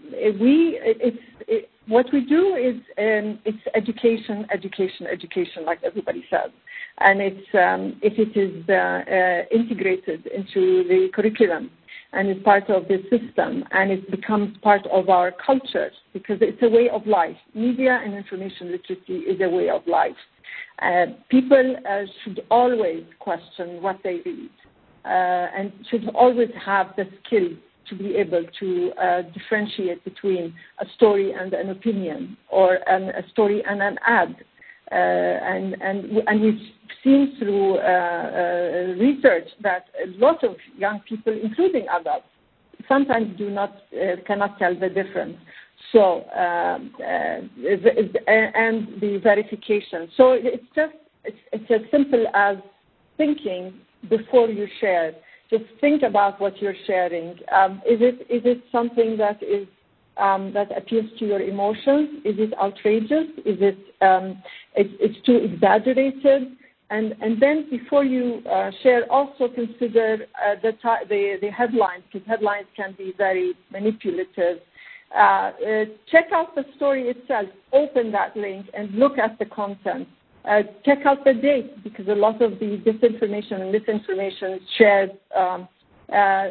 what 1.87 2.07
we 2.13 2.21
do 2.21 2.55
is 2.55 2.77
um, 2.99 3.39
it's 3.45 3.59
education, 3.75 4.47
education, 4.53 5.07
education, 5.07 5.65
like 5.65 5.83
everybody 5.83 6.25
says, 6.31 6.51
um, 7.01 7.99
if 8.03 8.19
it 8.19 8.39
is 8.39 8.69
uh, 8.69 8.73
uh, 8.73 9.43
integrated 9.51 10.27
into 10.27 10.85
the 10.85 11.09
curriculum 11.15 11.71
and 12.13 12.29
is 12.29 12.43
part 12.45 12.69
of 12.69 12.87
the 12.89 12.99
system 13.11 13.65
and 13.73 13.91
it 13.91 14.11
becomes 14.11 14.57
part 14.59 14.87
of 14.93 15.09
our 15.09 15.33
culture 15.33 15.91
because 16.13 16.39
it's 16.41 16.63
a 16.63 16.69
way 16.69 16.89
of 16.91 17.07
life. 17.07 17.37
Media 17.55 18.01
and 18.05 18.15
information 18.15 18.71
literacy 18.71 19.25
is 19.25 19.41
a 19.41 19.49
way 19.49 19.71
of 19.71 19.83
life. 19.87 20.13
Uh, 20.83 21.07
people 21.29 21.77
should 22.23 22.43
always 22.51 23.05
question 23.19 23.83
what 23.83 23.99
they 24.05 24.21
read 24.25 24.51
and 25.05 25.73
should 25.91 26.09
always 26.15 26.51
have 26.65 26.89
the 26.97 27.05
skills 27.25 27.57
to 27.91 27.97
be 27.97 28.15
able 28.17 28.45
to 28.61 28.93
uh, 28.93 29.23
differentiate 29.35 30.03
between 30.05 30.55
a 30.79 30.87
story 30.95 31.33
and 31.33 31.53
an 31.53 31.71
opinion 31.71 32.37
or 32.49 32.77
a 32.77 33.23
story 33.31 33.63
and 33.69 33.83
an 33.83 33.99
ad. 34.07 34.37
Uh, 34.93 34.95
and, 34.95 36.43
we've 36.43 36.61
seen 37.05 37.37
through 37.39 37.79
uh, 37.79 37.81
uh, 37.81 38.95
research 38.99 39.49
that 39.63 39.87
a 40.05 40.19
lot 40.19 40.43
of 40.43 40.57
young 40.77 41.01
people, 41.09 41.37
including 41.43 41.87
adults, 41.91 42.27
sometimes 42.89 43.37
do 43.39 43.51
not 43.51 43.71
uh, 43.95 44.17
cannot 44.27 44.59
tell 44.59 44.75
the 44.75 44.89
difference. 44.89 45.37
So 45.93 46.25
um, 46.31 46.93
uh, 46.99 47.41
and 48.27 49.01
the 49.01 49.21
verification. 49.23 50.09
So 50.17 50.33
it's 50.33 50.65
just 50.75 50.95
it's 51.25 51.71
as 51.71 51.81
simple 51.91 52.27
as 52.35 52.57
thinking 53.17 53.75
before 54.09 54.49
you 54.49 54.67
share. 54.81 55.13
Just 55.51 55.65
think 55.81 56.03
about 56.03 56.41
what 56.41 56.61
you're 56.61 56.75
sharing. 56.87 57.37
Um, 57.53 57.83
is 57.85 58.01
it 58.01 58.21
is 58.31 58.43
it 58.45 58.63
something 58.71 59.17
that 59.17 59.43
is 59.43 59.67
um, 60.17 60.53
that 60.53 60.77
appeals 60.77 61.07
to 61.19 61.27
your 61.27 61.41
emotions? 61.41 62.21
Is 62.25 62.37
it 62.39 62.57
outrageous? 62.59 63.29
Is 63.45 63.59
it 63.61 63.79
um, 64.01 64.43
it, 64.75 64.89
it's 65.01 65.25
too 65.27 65.37
exaggerated? 65.37 66.57
And, 66.91 67.15
and 67.21 67.41
then 67.41 67.69
before 67.71 68.05
you 68.05 68.43
uh, 68.51 68.73
share, 68.83 69.11
also 69.13 69.47
consider 69.47 70.27
uh, 70.35 70.57
the, 70.61 70.73
the, 71.09 71.37
the 71.41 71.49
headlines, 71.49 72.03
because 72.13 72.27
headlines 72.27 72.67
can 72.75 72.97
be 72.99 73.15
very 73.17 73.55
manipulative. 73.71 74.59
Uh, 75.17 75.21
uh, 75.21 75.85
check 76.11 76.27
out 76.33 76.55
the 76.57 76.65
story 76.77 77.09
itself, 77.09 77.47
open 77.73 78.11
that 78.11 78.37
link, 78.37 78.67
and 78.75 78.93
look 78.93 79.19
at 79.19 79.39
the 79.39 79.45
content. 79.45 80.09
Uh, 80.49 80.63
check 80.85 80.99
out 81.05 81.25
the 81.25 81.35
date, 81.35 81.83
because 81.85 82.09
a 82.09 82.15
lot 82.15 82.41
of 82.41 82.53
the 82.59 82.79
disinformation 82.87 83.61
and 83.61 83.73
misinformation 83.73 84.53
is 84.55 84.63
shared 84.79 85.11
um, 85.37 85.69
uh, 86.13 86.47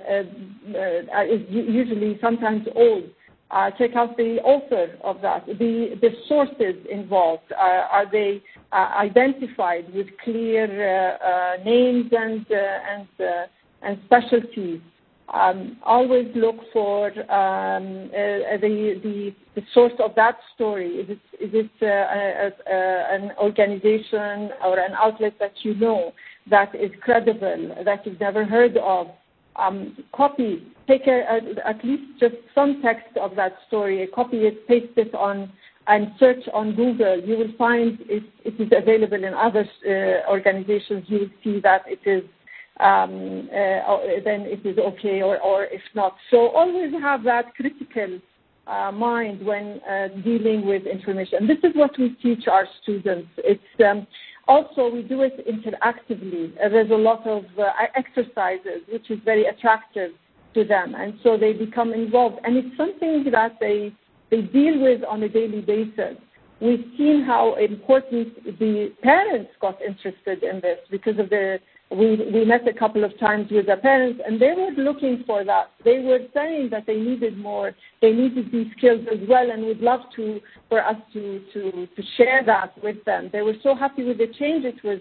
is 1.28 1.42
usually 1.50 2.18
sometimes 2.22 2.68
old. 2.76 3.04
Uh, 3.52 3.72
check 3.80 3.96
out 3.96 4.16
the 4.16 4.38
author 4.44 4.96
of 5.04 5.22
that, 5.22 5.44
the, 5.48 5.98
the 6.02 6.10
sources 6.28 6.76
involved. 6.92 7.52
Uh, 7.52 7.88
are 7.92 8.10
they 8.10 8.42
uh, 8.72 8.92
identified 8.96 9.92
with 9.92 10.06
clear 10.24 10.66
uh, 10.66 11.18
uh, 11.18 11.64
names 11.64 12.12
and, 12.12 12.46
and, 12.52 13.08
and 13.82 13.98
specialties? 14.06 14.80
Um, 15.34 15.78
always 15.84 16.28
look 16.36 16.56
for 16.74 17.08
um, 17.32 18.10
the, 18.12 19.34
the, 19.56 19.62
source 19.74 19.94
of 20.00 20.16
that 20.16 20.38
story. 20.56 20.88
Is 20.88 21.18
it, 21.40 21.70
a, 21.82 22.52
an 23.14 23.32
organization 23.38 24.50
or 24.64 24.80
an 24.80 24.94
outlet 24.98 25.34
that 25.40 25.54
you 25.62 25.76
know 25.76 26.14
that 26.50 26.74
is 26.74 26.90
credible, 27.02 27.76
that 27.86 28.06
you've 28.06 28.20
never 28.20 28.44
heard 28.44 28.78
of? 28.78 29.08
um, 29.60 29.98
copy, 30.14 30.64
take 30.88 31.08
at 31.08 31.84
least 31.84 32.20
just 32.20 32.36
some 32.56 32.82
text 32.82 33.18
of 33.18 33.36
that 33.36 33.54
story, 33.68 34.08
copy 34.14 34.38
it, 34.38 34.68
paste 34.68 34.94
it 34.98 35.14
on, 35.14 35.52
and 35.88 36.12
search 36.20 36.44
on 36.54 36.76
Google. 36.76 37.20
You 37.20 37.38
will 37.38 37.54
find 37.58 38.00
it, 38.02 38.24
it 38.46 38.60
is 38.60 38.72
available 38.76 39.24
in 39.24 39.34
other 39.34 39.68
uh, 39.86 40.30
organizations. 40.30 41.06
You 41.08 41.20
will 41.20 41.30
see 41.44 41.60
that 41.62 41.82
it 41.88 42.00
is 42.06 42.24
uh, 42.24 42.39
then 42.80 44.42
it 44.48 44.66
is 44.66 44.78
okay, 44.78 45.22
or, 45.22 45.66
if 45.66 45.82
not. 45.94 46.16
So 46.32 46.50
always 46.50 46.92
have 47.02 47.24
that 47.24 47.54
critical 47.56 48.20
uh, 48.68 48.92
mind 48.92 49.46
when 49.46 49.82
uh, 49.90 50.10
dealing 50.24 50.66
with 50.66 50.86
information. 50.86 51.48
This 51.48 51.58
is 51.64 51.76
what 51.76 51.92
we 51.98 52.16
teach 52.22 52.48
our 52.48 52.68
students. 52.82 53.30
It's 53.38 53.62
um, 53.86 54.08
also, 54.48 54.90
we 54.90 55.04
do 55.04 55.22
it 55.22 55.46
interactively. 55.48 56.54
Uh, 56.54 56.70
there's 56.70 56.90
a 56.90 56.96
lot 56.96 57.26
of 57.28 57.44
uh, 57.60 57.70
exercises, 57.96 58.82
which 58.92 59.12
is 59.12 59.20
very 59.24 59.46
attractive 59.46 60.12
to 60.56 60.64
them, 60.64 60.96
and 60.96 61.14
so 61.22 61.38
they 61.38 61.54
become 61.54 61.94
involved. 61.94 62.38
And 62.44 62.58
it's 62.58 62.76
something 62.76 63.26
that 63.32 63.58
they 63.60 63.94
they 64.32 64.42
deal 64.42 64.80
with 64.80 65.04
on 65.04 65.24
a 65.24 65.30
daily 65.30 65.62
basis. 65.62 66.18
We've 66.62 66.86
seen 66.98 67.24
how 67.26 67.56
important 67.56 68.44
the 68.60 68.92
parents 69.02 69.52
got 69.62 69.82
interested 69.82 70.44
in 70.44 70.60
this 70.62 70.80
because 70.92 71.18
of 71.18 71.30
the 71.30 71.60
we, 71.92 72.30
we 72.32 72.46
met 72.46 72.68
a 72.68 72.74
couple 72.74 73.04
of 73.04 73.18
times 73.20 73.48
with 73.50 73.66
the 73.66 73.78
parents 73.78 74.22
and 74.26 74.40
they 74.40 74.54
were 74.56 74.72
looking 74.84 75.24
for 75.26 75.44
that. 75.44 75.72
They 75.84 76.00
were 76.00 76.20
saying 76.34 76.70
that 76.72 76.86
they 76.86 76.98
needed 76.98 77.38
more, 77.38 77.72
they 78.02 78.12
needed 78.12 78.52
these 78.52 78.68
skills 78.78 79.06
as 79.12 79.20
well 79.28 79.50
and 79.50 79.66
would 79.66 79.80
love 79.82 80.02
to 80.16 80.40
for 80.70 80.86
us 80.86 80.98
to, 81.14 81.42
to, 81.54 81.88
to 81.88 82.04
share 82.16 82.44
that 82.46 82.82
with 82.84 83.04
them. 83.06 83.30
They 83.34 83.42
were 83.42 83.56
so 83.64 83.74
happy 83.74 84.04
with 84.04 84.20
the 84.20 84.28
change 84.38 84.66
it 84.66 84.84
was 84.84 85.00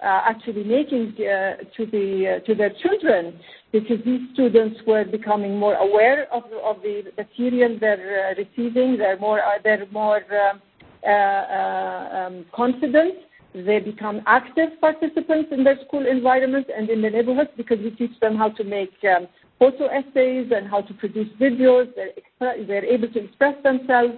uh, 0.00 0.20
actually 0.26 0.62
making 0.62 1.14
uh, 1.18 1.56
to, 1.76 1.86
the, 1.86 2.38
uh, 2.40 2.46
to 2.46 2.54
their 2.54 2.70
children 2.82 3.40
because 3.72 3.98
these 4.04 4.20
students 4.32 4.78
were 4.86 5.04
becoming 5.04 5.58
more 5.58 5.74
aware 5.74 6.32
of, 6.32 6.44
of 6.64 6.80
the 6.82 7.02
material 7.16 7.76
they're 7.80 8.30
uh, 8.30 8.34
receiving, 8.40 8.96
they're 8.96 9.18
more, 9.18 9.40
uh, 9.40 9.58
they're 9.64 9.86
more 9.90 10.22
um, 10.32 10.62
uh, 11.04 12.16
um, 12.16 12.44
confident 12.54 13.14
they 13.54 13.78
become 13.78 14.20
active 14.26 14.70
participants 14.80 15.50
in 15.52 15.64
their 15.64 15.78
school 15.86 16.06
environment 16.06 16.66
and 16.74 16.90
in 16.90 17.02
the 17.02 17.10
neighborhoods 17.10 17.50
because 17.56 17.78
we 17.78 17.90
teach 17.90 18.18
them 18.20 18.36
how 18.36 18.50
to 18.50 18.64
make 18.64 18.92
um, 19.04 19.26
photo 19.58 19.86
essays 19.86 20.52
and 20.54 20.68
how 20.68 20.82
to 20.82 20.94
produce 20.94 21.28
videos. 21.40 21.88
They're, 21.96 22.66
they're 22.66 22.84
able 22.84 23.08
to 23.08 23.24
express 23.24 23.54
themselves, 23.62 24.14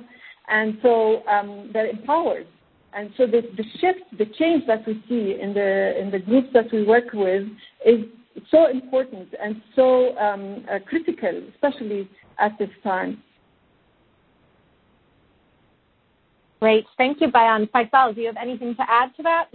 and 0.49 0.79
so 0.83 1.27
um, 1.27 1.71
they're 1.73 1.89
empowered. 1.89 2.47
And 2.93 3.11
so 3.17 3.27
the, 3.27 3.43
the 3.57 3.65
shift, 3.81 4.01
the 4.19 4.27
change 4.37 4.67
that 4.67 4.85
we 4.87 4.95
see 5.09 5.39
in 5.41 5.55
the 5.55 6.01
in 6.01 6.11
the 6.11 6.19
groups 6.19 6.49
that 6.55 6.73
we 6.73 6.85
work 6.85 7.13
with 7.13 7.45
is 7.87 8.05
so 8.51 8.69
important 8.69 9.29
and 9.43 9.63
so 9.77 10.17
um, 10.19 10.65
uh, 10.71 10.79
critical, 10.89 11.43
especially 11.55 12.09
at 12.39 12.59
this 12.59 12.71
time. 12.83 13.23
Great. 16.61 16.85
Thank 16.97 17.21
you, 17.21 17.29
Bayan. 17.29 17.67
Faisal, 17.69 18.15
do 18.15 18.21
you 18.21 18.27
have 18.27 18.37
anything 18.37 18.75
to 18.77 18.83
add 18.89 19.15
to 19.17 19.23
that? 19.23 19.49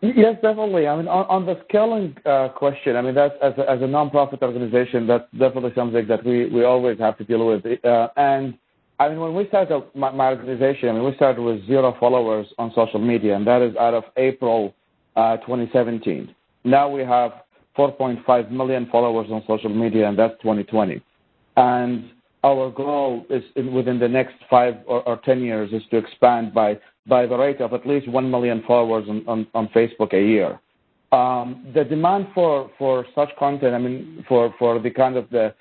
Yes, 0.00 0.34
definitely. 0.42 0.88
I 0.88 0.96
mean, 0.96 1.06
on, 1.06 1.46
the 1.46 1.60
scaling 1.68 2.16
uh, 2.26 2.48
question, 2.48 2.96
I 2.96 3.02
mean, 3.02 3.14
that's 3.14 3.34
as 3.40 3.52
a, 3.56 3.62
a 3.62 3.86
nonprofit 3.86 4.42
organization, 4.42 5.06
that's 5.06 5.30
definitely 5.38 5.70
something 5.76 6.08
that 6.08 6.24
we, 6.24 6.48
we 6.50 6.64
always 6.64 6.98
have 6.98 7.16
to 7.18 7.24
deal 7.24 7.46
with. 7.46 7.64
Uh, 7.84 8.08
and 8.16 8.58
I 8.98 9.08
mean, 9.08 9.20
when 9.20 9.34
we 9.34 9.46
started 9.46 9.84
my, 9.94 10.10
my, 10.10 10.30
organization, 10.30 10.88
I 10.88 10.92
mean, 10.92 11.04
we 11.04 11.14
started 11.14 11.40
with 11.40 11.64
zero 11.66 11.96
followers 12.00 12.48
on 12.58 12.72
social 12.74 12.98
media, 12.98 13.36
and 13.36 13.46
that 13.46 13.62
is 13.62 13.76
out 13.76 13.94
of 13.94 14.02
April 14.16 14.74
uh, 15.14 15.36
2017. 15.38 16.34
Now 16.64 16.88
we 16.88 17.02
have 17.02 17.32
4.5 17.78 18.50
million 18.50 18.88
followers 18.90 19.28
on 19.30 19.44
social 19.46 19.70
media, 19.70 20.08
and 20.08 20.18
that's 20.18 20.34
2020. 20.42 21.00
And 21.56 22.10
our 22.44 22.70
goal 22.70 23.24
is 23.30 23.42
within 23.56 23.98
the 23.98 24.08
next 24.08 24.34
five 24.50 24.74
or 24.86 25.20
10 25.24 25.40
years 25.42 25.72
is 25.72 25.82
to 25.90 25.96
expand 25.96 26.52
by 26.52 26.78
the 27.06 27.36
rate 27.36 27.60
of 27.60 27.72
at 27.72 27.86
least 27.86 28.08
1 28.08 28.30
million 28.30 28.62
followers 28.66 29.08
on 29.08 29.68
Facebook 29.74 30.12
a 30.12 30.20
year. 30.20 30.60
Um, 31.12 31.66
the 31.74 31.84
demand 31.84 32.28
for 32.34 33.06
such 33.14 33.28
content, 33.38 33.74
I 33.74 33.78
mean, 33.78 34.24
for 34.28 34.52
the 34.82 34.90
kind 34.90 35.16
of 35.16 35.28
the 35.30 35.54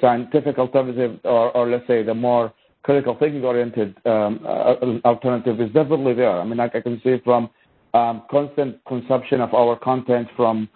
scientific 0.00 0.58
alternative 0.58 1.20
or 1.24 1.68
let's 1.68 1.86
say 1.86 2.02
the 2.02 2.14
more 2.14 2.52
critical 2.82 3.16
thinking-oriented 3.18 3.96
um, 4.06 4.40
uh, 4.44 4.74
alternative 5.04 5.60
is 5.60 5.68
definitely 5.72 6.14
there. 6.14 6.40
I 6.40 6.44
mean, 6.44 6.58
I 6.58 6.68
can 6.68 7.00
see 7.04 7.18
from 7.24 7.48
um, 7.94 8.22
constant 8.30 8.84
consumption 8.86 9.40
of 9.40 9.54
our 9.54 9.78
content 9.78 10.28
from, 10.36 10.68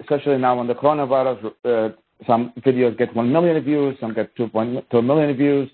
especially 0.00 0.38
now 0.38 0.58
on 0.58 0.66
the 0.66 0.74
coronavirus 0.74 1.52
uh, 1.64 1.94
some 2.26 2.52
videos 2.60 2.96
get 2.98 3.14
1 3.14 3.32
million 3.32 3.62
views, 3.62 3.96
some 4.00 4.14
get 4.14 4.36
2.2 4.36 5.04
million 5.04 5.36
views, 5.36 5.70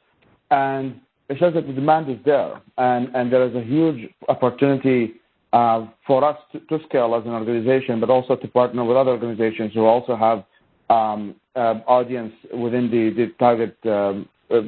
and 0.50 1.00
it 1.28 1.38
shows 1.38 1.54
that 1.54 1.66
the 1.66 1.72
demand 1.72 2.11
is 2.11 2.18
there, 2.24 2.61
and, 2.76 3.09
and 3.14 3.33
there 3.33 3.46
is 3.46 3.54
a 3.54 3.62
huge 3.62 4.11
opportunity 4.28 5.14
uh, 5.52 5.87
for 6.07 6.24
us 6.24 6.37
to, 6.52 6.61
to, 6.61 6.85
scale 6.87 7.14
as 7.14 7.24
an 7.24 7.30
organization, 7.30 8.00
but 8.00 8.11
also 8.11 8.37
to 8.37 8.48
partner 8.48 8.85
with 8.85 8.96
other 8.96 9.12
organizations 9.12 9.72
who 9.72 9.85
also 9.85 10.16
have 10.16 10.44
um, 10.90 11.35
uh, 11.57 11.80
audience 11.87 12.33
within 12.52 12.90
the, 12.90 13.11
the 13.16 13.33
target 13.38 13.76
um, 13.87 14.28
uh, 14.50 14.62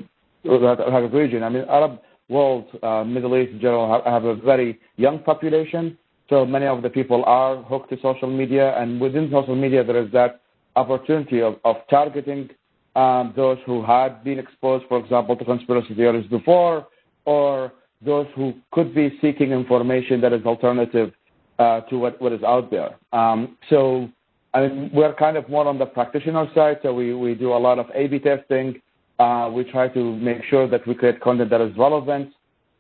target 0.77 1.13
region. 1.13 1.43
I 1.43 1.49
mean, 1.49 1.65
Arab 1.69 1.99
world, 2.29 2.67
uh, 2.83 3.05
Middle 3.05 3.37
East 3.37 3.53
in 3.53 3.61
general, 3.61 3.93
have, 3.93 4.05
have, 4.05 4.25
a 4.25 4.35
very 4.37 4.79
young 4.97 5.19
population, 5.19 5.99
so 6.29 6.47
many 6.47 6.67
of 6.67 6.83
the 6.83 6.91
people 6.91 7.25
are 7.25 7.63
hooked 7.65 7.91
to 7.91 7.97
social 8.01 8.31
media, 8.31 8.77
and 8.79 9.01
within 9.01 9.29
social 9.31 9.55
media 9.55 9.85
there 9.85 10.03
is 10.03 10.11
that 10.13 10.41
opportunity 10.77 11.41
of, 11.43 11.57
of 11.65 11.77
targeting 11.91 12.51
um, 12.95 13.33
those 13.37 13.59
who 13.67 13.85
had 13.85 14.23
been 14.25 14.39
exposed, 14.39 14.85
for 14.89 14.99
example, 14.99 15.37
to 15.37 15.45
conspiracy 15.45 15.95
theories 15.95 16.27
before, 16.29 16.87
or 17.25 17.73
those 18.03 18.27
who 18.37 18.55
could 18.73 18.95
be 18.95 19.19
seeking 19.21 19.51
information 19.53 20.21
that 20.21 20.33
is 20.33 20.45
alternative 20.47 21.13
uh, 21.59 21.81
to 21.83 21.99
what, 21.99 22.21
what 22.21 22.33
is 22.33 22.43
out 22.43 22.71
there. 22.71 22.97
Um, 23.13 23.57
so 23.71 24.09
I 24.55 24.67
mean, 24.67 24.91
we're 24.95 25.13
kind 25.15 25.37
of 25.37 25.49
more 25.51 25.67
on 25.67 25.79
the 25.79 25.85
practitioner 25.85 26.47
side, 26.55 26.79
so 26.83 26.95
we, 26.95 27.13
we 27.15 27.35
do 27.35 27.53
a 27.53 27.59
lot 27.59 27.79
of 27.79 27.87
A-B 27.95 28.21
testing. 28.21 28.81
Uh, 29.19 29.51
we 29.53 29.65
try 29.65 29.89
to 29.89 30.17
make 30.17 30.45
sure 30.45 30.67
that 30.69 30.87
we 30.87 30.95
create 30.95 31.21
content 31.21 31.51
that 31.51 31.61
is 31.61 31.77
relevant. 31.77 32.33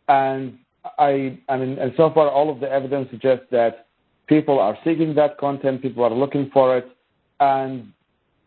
And 0.09 0.59
I, 0.98 1.38
I 1.50 1.56
mean, 1.59 1.78
and 1.78 1.92
so 1.96 2.11
far 2.14 2.30
all 2.30 2.50
of 2.50 2.61
the 2.61 2.70
evidence 2.70 3.11
suggests 3.11 3.44
that 3.50 3.88
people 4.26 4.59
are 4.59 4.78
seeking 4.85 5.14
that 5.16 5.37
content, 5.37 5.82
people 5.82 6.02
are 6.04 6.11
looking 6.11 6.50
for 6.50 6.78
it, 6.78 6.88
and 7.40 7.92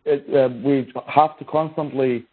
it, 0.05 0.25
uh, 0.33 0.53
we 0.63 0.91
have 1.07 1.37
to 1.39 1.45
constantly 1.45 2.25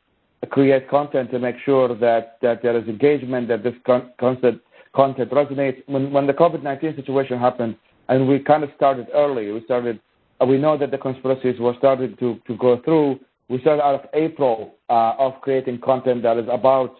create 0.50 0.88
content 0.88 1.30
to 1.30 1.38
make 1.38 1.56
sure 1.64 1.88
that, 1.88 2.38
that 2.42 2.62
there 2.62 2.76
is 2.76 2.86
engagement, 2.88 3.48
that 3.48 3.62
this 3.62 3.74
con- 3.84 4.12
content, 4.18 4.60
content 4.94 5.30
resonates. 5.30 5.82
When, 5.86 6.12
when 6.12 6.26
the 6.26 6.32
COVID-19 6.32 6.96
situation 6.96 7.38
happened, 7.38 7.76
and 8.08 8.28
we 8.28 8.38
kind 8.38 8.62
of 8.62 8.70
started 8.76 9.08
early, 9.14 9.50
we 9.50 9.64
started, 9.64 10.00
uh, 10.40 10.46
we 10.46 10.58
know 10.58 10.78
that 10.78 10.90
the 10.90 10.98
conspiracies 10.98 11.58
were 11.58 11.74
starting 11.78 12.16
to, 12.18 12.38
to 12.46 12.56
go 12.56 12.80
through. 12.84 13.18
We 13.48 13.60
started 13.60 13.82
out 13.82 13.94
of 13.94 14.10
April 14.14 14.74
uh, 14.88 15.14
of 15.18 15.40
creating 15.40 15.80
content 15.80 16.22
that 16.22 16.36
is 16.36 16.46
about 16.50 16.96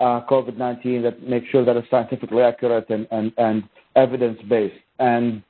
uh, 0.00 0.20
COVID-19 0.28 1.02
that 1.02 1.22
makes 1.22 1.48
sure 1.48 1.64
that 1.64 1.76
it's 1.76 1.90
scientifically 1.90 2.42
accurate 2.42 2.88
and, 2.90 3.06
and, 3.10 3.32
and 3.38 3.64
evidence-based. 3.94 4.76
And 4.98 5.42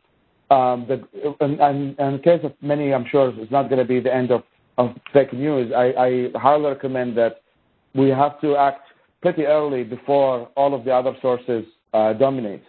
um, 0.51 0.87
the, 0.89 1.03
and, 1.41 1.61
and, 1.61 1.97
and 1.99 2.17
in 2.17 2.23
case 2.23 2.41
of 2.45 2.53
many, 2.61 2.95
I'm 2.95 3.07
sure 3.11 3.33
it's 3.37 3.51
not 3.51 3.69
going 3.69 3.81
to 3.81 3.85
be 3.85 4.01
the 4.01 4.15
end 4.15 4.31
of 4.31 4.43
of 4.79 4.95
fake 5.13 5.33
news, 5.33 5.73
I, 5.75 5.93
I 5.99 6.39
highly 6.39 6.67
recommend 6.67 7.17
that 7.17 7.41
we 7.95 8.11
have 8.11 8.41
to 8.43 8.57
act 8.57 8.89
pretty 9.23 9.47
early 9.47 9.85
before 9.85 10.51
all 10.57 10.75
of 10.75 10.85
the 10.85 10.93
other 10.93 11.17
sources 11.23 11.65
uh, 11.95 12.13
dominate. 12.13 12.63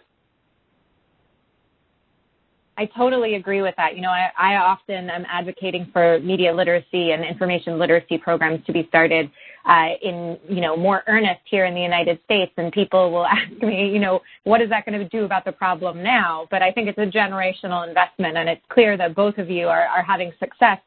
I 2.78 2.86
totally 2.96 3.34
agree 3.34 3.60
with 3.60 3.74
that. 3.76 3.96
You 3.96 4.02
know, 4.02 4.10
I, 4.10 4.30
I 4.38 4.56
often 4.56 5.10
am 5.10 5.26
advocating 5.28 5.88
for 5.92 6.20
media 6.20 6.54
literacy 6.54 7.10
and 7.10 7.24
information 7.24 7.78
literacy 7.78 8.18
programs 8.18 8.64
to 8.66 8.72
be 8.72 8.86
started 8.88 9.30
uh, 9.64 9.88
in, 10.02 10.38
you 10.48 10.60
know, 10.60 10.76
more 10.76 11.02
earnest 11.06 11.40
here 11.44 11.64
in 11.64 11.74
the 11.74 11.80
United 11.80 12.18
States. 12.24 12.52
And 12.56 12.72
people 12.72 13.10
will 13.10 13.26
ask 13.26 13.50
me, 13.62 13.90
you 13.90 13.98
know, 13.98 14.20
what 14.44 14.60
is 14.60 14.68
that 14.70 14.86
going 14.86 14.98
to 14.98 15.08
do 15.08 15.24
about 15.24 15.44
the 15.44 15.52
problem 15.52 16.02
now? 16.02 16.46
But 16.50 16.62
I 16.62 16.72
think 16.72 16.88
it's 16.88 16.98
a 16.98 17.06
generational 17.06 17.86
investment, 17.86 18.36
and 18.36 18.48
it's 18.48 18.62
clear 18.68 18.96
that 18.96 19.14
both 19.14 19.38
of 19.38 19.50
you 19.50 19.68
are, 19.68 19.86
are 19.86 20.02
having 20.02 20.32
success 20.38 20.78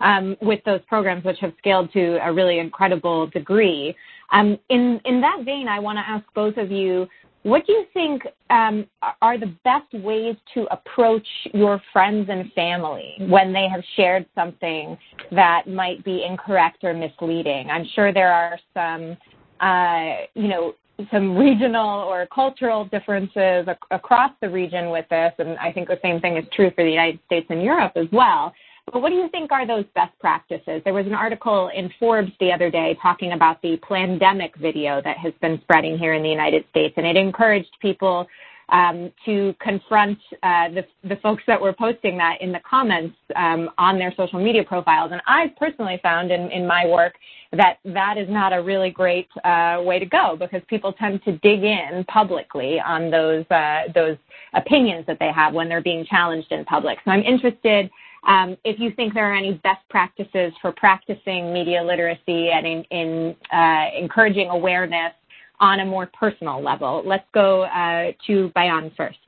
um, 0.00 0.36
with 0.40 0.60
those 0.64 0.80
programs, 0.88 1.24
which 1.24 1.38
have 1.40 1.52
scaled 1.58 1.92
to 1.92 2.18
a 2.24 2.32
really 2.32 2.58
incredible 2.58 3.26
degree. 3.28 3.94
Um, 4.32 4.58
in 4.68 5.00
in 5.04 5.20
that 5.20 5.42
vein, 5.44 5.68
I 5.68 5.78
want 5.80 5.98
to 5.98 6.08
ask 6.08 6.24
both 6.34 6.56
of 6.56 6.70
you, 6.70 7.06
what 7.42 7.66
do 7.66 7.72
you 7.72 7.84
think 7.94 8.22
um, 8.50 8.86
are 9.22 9.38
the 9.38 9.54
best 9.64 9.92
ways 10.04 10.36
to 10.54 10.66
approach 10.70 11.26
your 11.54 11.80
friends 11.92 12.28
and 12.30 12.52
family 12.52 13.14
when 13.28 13.52
they 13.52 13.66
have 13.68 13.82
shared 13.96 14.26
something 14.34 14.98
that 15.32 15.66
might 15.66 16.04
be 16.04 16.24
incorrect 16.24 16.84
or 16.84 16.92
misleading? 16.92 17.70
I'm 17.70 17.86
sure 17.94 18.12
there 18.12 18.32
are 18.32 18.58
some, 18.74 19.16
uh, 19.60 20.26
you 20.34 20.48
know, 20.48 20.74
some 21.10 21.36
regional 21.36 22.00
or 22.00 22.26
cultural 22.26 22.84
differences 22.84 23.66
ac- 23.66 23.78
across 23.90 24.32
the 24.42 24.50
region 24.50 24.90
with 24.90 25.08
this, 25.08 25.32
and 25.38 25.58
I 25.58 25.72
think 25.72 25.88
the 25.88 25.98
same 26.02 26.20
thing 26.20 26.36
is 26.36 26.44
true 26.52 26.70
for 26.74 26.84
the 26.84 26.90
United 26.90 27.20
States 27.24 27.46
and 27.48 27.62
Europe 27.62 27.92
as 27.96 28.06
well. 28.12 28.52
But 28.92 29.02
what 29.02 29.10
do 29.10 29.16
you 29.16 29.28
think 29.28 29.52
are 29.52 29.66
those 29.66 29.84
best 29.94 30.18
practices? 30.18 30.82
There 30.84 30.94
was 30.94 31.06
an 31.06 31.14
article 31.14 31.70
in 31.74 31.90
Forbes 31.98 32.32
the 32.40 32.52
other 32.52 32.70
day 32.70 32.98
talking 33.00 33.32
about 33.32 33.62
the 33.62 33.76
pandemic 33.88 34.56
video 34.56 35.00
that 35.02 35.16
has 35.18 35.32
been 35.40 35.60
spreading 35.62 35.96
here 35.96 36.14
in 36.14 36.22
the 36.22 36.28
United 36.28 36.64
States, 36.70 36.94
and 36.96 37.06
it 37.06 37.16
encouraged 37.16 37.70
people 37.80 38.26
um, 38.70 39.12
to 39.24 39.54
confront 39.60 40.18
uh, 40.42 40.68
the, 40.68 40.84
the, 41.08 41.16
folks 41.16 41.42
that 41.48 41.60
were 41.60 41.72
posting 41.72 42.16
that 42.18 42.40
in 42.40 42.52
the 42.52 42.60
comments 42.68 43.16
um, 43.34 43.68
on 43.78 43.98
their 43.98 44.14
social 44.16 44.42
media 44.42 44.62
profiles. 44.62 45.10
And 45.10 45.20
I've 45.26 45.54
personally 45.56 45.98
found 46.04 46.30
in, 46.30 46.50
in 46.52 46.68
my 46.68 46.86
work 46.86 47.14
that 47.52 47.78
that 47.84 48.16
is 48.16 48.28
not 48.28 48.52
a 48.52 48.62
really 48.62 48.90
great 48.90 49.26
uh, 49.42 49.82
way 49.84 49.98
to 49.98 50.06
go 50.06 50.36
because 50.38 50.62
people 50.68 50.92
tend 50.92 51.20
to 51.24 51.36
dig 51.38 51.64
in 51.64 52.04
publicly 52.06 52.78
on 52.78 53.10
those 53.10 53.44
uh, 53.50 53.82
those 53.92 54.16
opinions 54.54 55.04
that 55.06 55.18
they 55.18 55.32
have 55.32 55.52
when 55.52 55.68
they're 55.68 55.82
being 55.82 56.06
challenged 56.06 56.52
in 56.52 56.64
public. 56.64 56.98
So 57.04 57.10
I'm 57.10 57.24
interested 57.24 57.90
um, 58.26 58.56
if 58.64 58.78
you 58.78 58.90
think 58.92 59.14
there 59.14 59.30
are 59.30 59.34
any 59.34 59.54
best 59.62 59.80
practices 59.88 60.52
for 60.60 60.72
practicing 60.72 61.52
media 61.52 61.82
literacy 61.82 62.50
and 62.50 62.66
in, 62.66 62.84
in 62.90 63.36
uh, 63.52 63.86
encouraging 63.98 64.50
awareness 64.50 65.12
on 65.60 65.80
a 65.80 65.84
more 65.84 66.10
personal 66.18 66.62
level. 66.62 67.02
Let's 67.04 67.26
go 67.32 67.62
uh, 67.62 68.12
to 68.26 68.50
Bayan 68.54 68.90
first. 68.96 69.18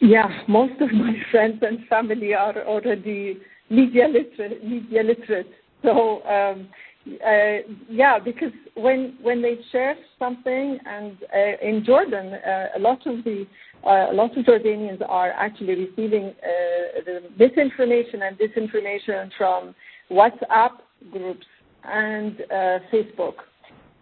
Yeah, 0.00 0.28
most 0.48 0.80
of 0.80 0.92
my 0.92 1.14
friends 1.30 1.62
and 1.62 1.86
family 1.88 2.34
are 2.34 2.58
already 2.64 3.38
media 3.70 4.08
literate. 4.08 4.64
Media 4.64 5.02
literate. 5.02 5.50
So 5.82 6.22
um, 6.24 6.68
uh, 7.24 7.58
yeah, 7.88 8.18
because 8.18 8.52
when 8.74 9.16
when 9.22 9.40
they 9.40 9.58
share 9.70 9.96
something, 10.18 10.78
and 10.86 11.16
uh, 11.34 11.66
in 11.66 11.84
Jordan, 11.84 12.34
uh, 12.34 12.66
a 12.76 12.80
lot 12.80 13.06
of 13.06 13.22
the 13.24 13.46
uh, 13.84 14.10
a 14.10 14.14
lot 14.14 14.36
of 14.36 14.44
Jordanians 14.44 15.00
are 15.08 15.30
actually 15.30 15.86
receiving 15.86 16.34
uh, 16.42 17.00
the 17.04 17.20
misinformation 17.38 18.22
and 18.22 18.36
disinformation 18.38 19.30
from 19.38 19.74
WhatsApp 20.10 20.70
groups 21.12 21.46
and 21.84 22.40
uh, 22.50 22.78
Facebook. 22.92 23.34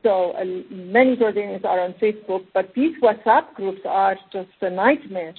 So 0.03 0.35
many 0.71 1.17
Jordanians 1.17 1.65
are 1.65 1.81
on 1.81 1.95
Facebook, 1.95 2.47
but 2.53 2.73
these 2.75 2.95
WhatsApp 3.03 3.55
groups 3.55 3.81
are 3.87 4.17
just 4.33 4.51
a 4.61 4.71
nightmare 4.71 5.35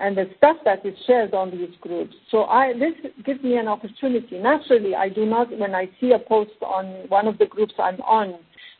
and 0.00 0.16
the 0.16 0.24
stuff 0.38 0.56
that 0.64 0.84
is 0.84 0.94
shared 1.06 1.34
on 1.34 1.50
these 1.50 1.74
groups. 1.80 2.14
So 2.30 2.44
I, 2.44 2.72
this 2.72 3.12
gives 3.24 3.42
me 3.42 3.56
an 3.56 3.68
opportunity. 3.68 4.38
Naturally, 4.38 4.94
I 4.94 5.10
do 5.10 5.26
not, 5.26 5.56
when 5.56 5.74
I 5.74 5.90
see 6.00 6.12
a 6.12 6.18
post 6.18 6.52
on 6.62 7.08
one 7.08 7.28
of 7.28 7.38
the 7.38 7.46
groups 7.46 7.74
I'm 7.78 8.00
on, 8.00 8.38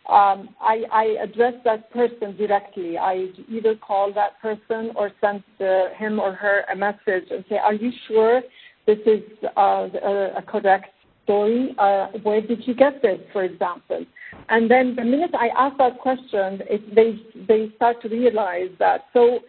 um, 0.08 0.48
I, 0.60 0.82
I, 0.90 1.04
address 1.22 1.54
that 1.64 1.92
person 1.92 2.36
directly. 2.36 2.96
I 2.96 3.28
either 3.48 3.76
call 3.76 4.12
that 4.14 4.40
person 4.40 4.92
or 4.96 5.12
send 5.20 5.44
the, 5.58 5.90
him 5.96 6.18
or 6.18 6.32
her 6.32 6.64
a 6.72 6.74
message 6.74 7.28
and 7.30 7.44
say, 7.48 7.58
are 7.58 7.74
you 7.74 7.92
sure 8.08 8.40
this 8.86 8.98
is 9.06 9.20
uh, 9.56 9.88
a, 10.02 10.32
a, 10.38 10.42
correct 10.42 10.86
story? 11.24 11.76
Uh, 11.78 12.06
where 12.22 12.40
did 12.40 12.66
you 12.66 12.74
get 12.74 13.02
this, 13.02 13.20
for 13.32 13.44
example? 13.44 14.04
And 14.48 14.70
then 14.70 14.96
the 14.96 15.04
minute 15.04 15.32
I 15.38 15.48
ask 15.56 15.76
that 15.76 15.98
question, 15.98 16.62
it, 16.68 16.94
they, 16.94 17.20
they 17.46 17.72
start 17.76 18.00
to 18.02 18.08
realize 18.08 18.70
that. 18.78 19.02
So 19.12 19.40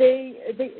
they, 0.00 0.32
they 0.56 0.70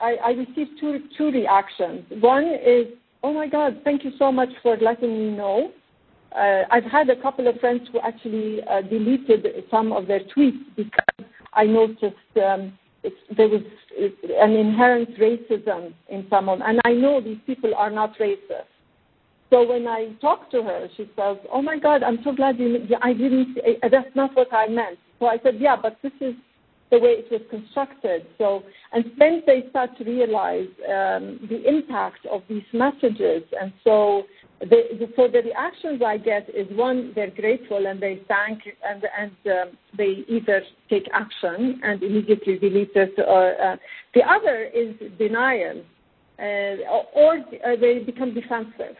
I, 0.00 0.16
I 0.22 0.30
received 0.32 0.78
two, 0.78 1.00
two 1.16 1.30
reactions. 1.32 2.04
One 2.20 2.44
is, 2.44 2.86
oh 3.22 3.32
my 3.32 3.48
God, 3.48 3.80
thank 3.82 4.04
you 4.04 4.12
so 4.18 4.30
much 4.30 4.50
for 4.62 4.76
letting 4.76 5.18
me 5.18 5.36
know. 5.36 5.72
Uh, 6.36 6.62
I've 6.70 6.84
had 6.84 7.08
a 7.08 7.20
couple 7.20 7.48
of 7.48 7.58
friends 7.58 7.88
who 7.90 7.98
actually 8.00 8.60
uh, 8.70 8.82
deleted 8.82 9.46
some 9.70 9.92
of 9.92 10.06
their 10.06 10.20
tweets 10.36 10.62
because 10.76 11.26
I 11.54 11.64
noticed 11.64 12.36
um, 12.36 12.78
there 13.34 13.48
was 13.48 13.62
an 13.96 14.52
inherent 14.52 15.18
racism 15.18 15.94
in 16.10 16.26
some 16.28 16.50
of 16.50 16.58
them. 16.58 16.68
And 16.68 16.80
I 16.84 16.92
know 16.92 17.22
these 17.22 17.38
people 17.46 17.74
are 17.74 17.90
not 17.90 18.18
racist. 18.18 18.68
So 19.48 19.66
when 19.66 19.88
I 19.88 20.12
talk 20.20 20.50
to 20.50 20.62
her, 20.62 20.88
she 20.94 21.08
says, 21.16 21.38
"Oh 21.50 21.62
my 21.62 21.78
God, 21.78 22.02
I'm 22.02 22.18
so 22.22 22.32
glad 22.34 22.58
you. 22.58 22.86
I 23.00 23.14
didn't. 23.14 23.56
That's 23.80 24.14
not 24.14 24.36
what 24.36 24.52
I 24.52 24.68
meant." 24.68 24.98
So 25.18 25.26
I 25.26 25.38
said, 25.42 25.54
"Yeah, 25.58 25.74
but 25.80 25.96
this 26.02 26.12
is 26.20 26.34
the 26.90 26.98
way 26.98 27.10
it 27.10 27.30
was 27.30 27.42
constructed. 27.50 28.26
So, 28.38 28.62
and 28.92 29.04
then 29.18 29.42
they 29.46 29.64
start 29.70 29.96
to 29.98 30.04
realize 30.04 30.68
um, 30.88 31.38
the 31.48 31.62
impact 31.66 32.26
of 32.30 32.42
these 32.48 32.62
messages. 32.72 33.42
And 33.60 33.72
so, 33.84 34.24
the, 34.60 35.42
reactions 35.44 36.02
I 36.04 36.16
get 36.16 36.48
is 36.48 36.66
one, 36.76 37.12
they're 37.14 37.30
grateful 37.30 37.86
and 37.86 38.00
they 38.00 38.22
thank, 38.26 38.60
and 38.84 39.04
and 39.16 39.32
um, 39.46 39.78
they 39.96 40.24
either 40.28 40.62
take 40.90 41.08
action 41.12 41.80
and 41.84 42.02
immediately 42.02 42.58
delete 42.58 42.90
it, 42.94 43.14
or 43.18 43.60
uh, 43.60 43.76
the 44.14 44.22
other 44.22 44.64
is 44.74 44.94
denial, 45.18 45.82
uh, 46.40 46.42
or 47.14 47.36
uh, 47.38 47.76
they 47.80 48.00
become 48.00 48.34
defensive. 48.34 48.96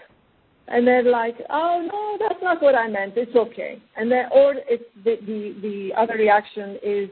And 0.69 0.87
they're 0.87 1.03
like, 1.03 1.37
oh 1.51 1.89
no, 1.91 2.27
that's 2.29 2.43
not 2.43 2.63
what 2.63 2.75
I 2.75 2.89
meant. 2.89 3.15
It's 3.17 3.35
okay. 3.35 3.83
And 3.97 4.13
then, 4.13 4.27
or 4.31 4.55
it's 4.69 4.85
the, 5.03 5.17
the 5.27 5.55
the 5.61 5.91
other 5.97 6.15
reaction 6.15 6.79
is 6.85 7.09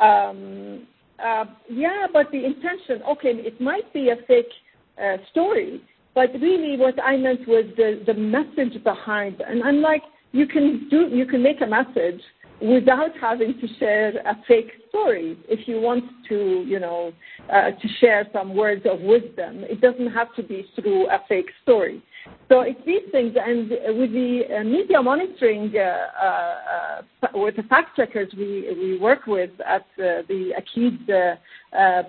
um, 0.00 0.86
uh, 1.24 1.44
yeah, 1.68 2.06
but 2.12 2.30
the 2.30 2.44
intention, 2.44 3.02
okay, 3.10 3.30
it 3.30 3.60
might 3.60 3.92
be 3.92 4.10
a 4.10 4.16
fake 4.26 4.46
uh, 5.02 5.16
story, 5.30 5.82
but 6.14 6.32
really 6.40 6.76
what 6.76 6.94
I 7.02 7.16
meant 7.16 7.46
was 7.48 7.64
the, 7.76 8.02
the 8.06 8.14
message 8.14 8.82
behind. 8.84 9.40
And 9.40 9.62
I'm 9.62 9.80
like, 9.80 10.02
you 10.32 10.46
can 10.46 10.88
do, 10.90 11.08
you 11.08 11.26
can 11.26 11.42
make 11.42 11.60
a 11.60 11.66
message, 11.66 12.20
without 12.60 13.10
having 13.20 13.54
to 13.60 13.68
share 13.78 14.08
a 14.08 14.36
fake 14.46 14.72
story. 14.88 15.38
If 15.48 15.68
you 15.68 15.80
want 15.80 16.04
to, 16.28 16.64
you 16.66 16.80
know, 16.80 17.12
uh, 17.52 17.70
to 17.70 17.88
share 18.00 18.26
some 18.32 18.56
words 18.56 18.82
of 18.84 19.00
wisdom, 19.00 19.64
it 19.64 19.80
doesn't 19.80 20.12
have 20.12 20.34
to 20.36 20.42
be 20.42 20.66
through 20.74 21.08
a 21.08 21.20
fake 21.28 21.50
story. 21.62 22.02
So 22.48 22.60
it's 22.60 22.80
these 22.84 23.10
things, 23.10 23.36
and 23.40 23.70
with 23.98 24.12
the 24.12 24.42
uh, 24.60 24.64
media 24.64 25.00
monitoring, 25.00 25.72
uh, 25.76 27.02
uh, 27.22 27.28
with 27.34 27.56
the 27.56 27.62
fact 27.64 27.96
checkers 27.96 28.28
we, 28.36 28.68
we 28.78 28.98
work 28.98 29.26
with 29.26 29.50
at 29.66 29.86
the 29.96 30.52
Akeed 30.58 31.38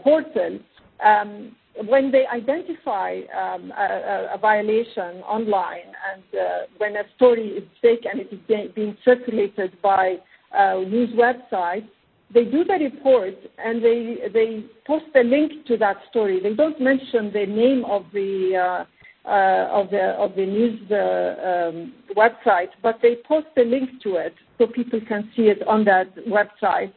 portal, 0.04 0.60
um, 1.06 1.56
when 1.86 2.12
they 2.12 2.26
identify 2.28 3.22
um, 3.38 3.72
a, 3.72 4.34
a, 4.34 4.38
violation 4.38 5.22
online 5.24 5.94
and 6.12 6.24
uh, 6.34 6.48
when 6.78 6.96
a 6.98 7.04
story 7.16 7.50
is 7.50 7.64
fake 7.82 8.06
and 8.12 8.20
it 8.20 8.28
is 8.32 8.74
being 8.74 8.98
circulated 9.06 9.80
by 9.82 10.16
uh, 10.16 10.18
news 10.54 11.10
website, 11.16 11.88
they 12.34 12.46
do 12.46 12.64
the 12.64 12.74
report 12.74 13.36
and 13.58 13.84
they 13.84 14.18
they 14.34 14.64
post 14.86 15.06
a 15.16 15.24
link 15.24 15.66
to 15.66 15.78
that 15.78 15.98
story. 16.10 16.40
They 16.42 16.54
don't 16.54 16.80
mention 16.80 17.32
the 17.34 17.46
name 17.46 17.86
of 17.86 18.06
the 18.14 18.56
uh, 18.56 18.86
uh, 19.28 19.68
of 19.72 19.90
the 19.90 20.16
of 20.18 20.36
the 20.36 20.46
news 20.46 20.80
uh, 20.92 21.70
um, 21.70 21.94
website, 22.16 22.70
but 22.82 23.00
they 23.02 23.18
post 23.28 23.48
a 23.58 23.64
link 23.64 24.02
to 24.04 24.16
it 24.16 24.34
so 24.58 24.68
people 24.68 25.00
can 25.08 25.30
see 25.36 25.44
it 25.44 25.68
on 25.68 25.86
that 25.86 26.16
website. 26.28 26.94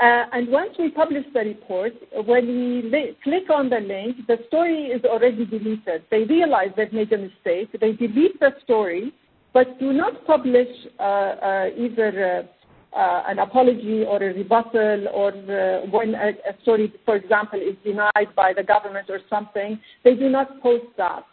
Uh, 0.00 0.24
and 0.32 0.48
once 0.48 0.70
we 0.78 0.90
publish 0.90 1.24
the 1.34 1.40
report, 1.40 1.92
when 2.24 2.46
we 2.46 2.82
li- 2.90 3.16
click 3.22 3.50
on 3.50 3.68
the 3.68 3.78
link, 3.78 4.16
the 4.26 4.38
story 4.48 4.86
is 4.86 5.04
already 5.04 5.44
deleted. 5.44 6.02
They 6.10 6.24
realize 6.24 6.68
they've 6.76 6.92
made 6.92 7.12
a 7.12 7.18
mistake. 7.18 7.68
They 7.78 7.92
delete 7.92 8.40
the 8.40 8.52
story, 8.64 9.12
but 9.52 9.78
do 9.78 9.92
not 9.92 10.26
publish 10.26 10.68
uh, 10.98 11.02
uh, 11.02 11.66
either 11.76 12.42
uh, 12.48 12.61
an 12.94 13.38
apology 13.38 14.04
or 14.04 14.16
a 14.22 14.34
rebuttal 14.34 15.08
or 15.08 15.30
uh, 15.30 15.86
when 15.90 16.14
a, 16.14 16.32
story, 16.62 16.92
for 17.04 17.16
example, 17.16 17.58
is 17.58 17.76
denied 17.84 18.34
by 18.36 18.52
the 18.54 18.62
government 18.62 19.08
or 19.08 19.20
something, 19.30 19.80
they 20.04 20.14
do 20.14 20.28
not 20.28 20.60
post 20.62 20.84
that. 20.96 21.24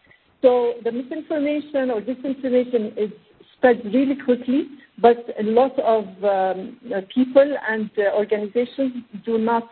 So 0.41 0.75
the 0.83 0.91
misinformation 0.91 1.91
or 1.91 2.01
disinformation 2.01 2.97
is 2.97 3.11
spread 3.57 3.83
really 3.85 4.15
quickly, 4.15 4.67
but 4.99 5.17
a 5.39 5.43
lot 5.43 5.77
of 5.79 6.05
um, 6.23 6.77
uh, 6.95 7.01
people 7.13 7.57
and 7.69 7.89
uh, 7.97 8.15
organizations 8.15 8.93
do 9.25 9.37
not 9.37 9.67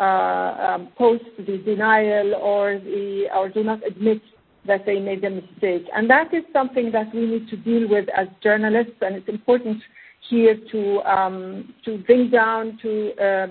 uh, 0.00 0.04
um, 0.04 0.88
post 0.96 1.24
the 1.38 1.58
denial 1.58 2.34
or 2.34 2.78
the 2.78 3.26
or 3.34 3.48
do 3.48 3.62
not 3.62 3.86
admit 3.86 4.22
that 4.66 4.84
they 4.84 4.98
made 4.98 5.22
a 5.24 5.30
mistake, 5.30 5.84
and 5.94 6.10
that 6.10 6.34
is 6.34 6.42
something 6.52 6.90
that 6.92 7.14
we 7.14 7.24
need 7.24 7.48
to 7.48 7.56
deal 7.56 7.88
with 7.88 8.08
as 8.16 8.26
journalists, 8.42 8.96
and 9.00 9.14
it's 9.16 9.28
important 9.28 9.80
here 10.28 10.56
to 10.72 11.00
um, 11.02 11.74
to 11.84 11.98
bring 11.98 12.30
down 12.30 12.78
to 12.82 13.12
uh, 13.14 13.46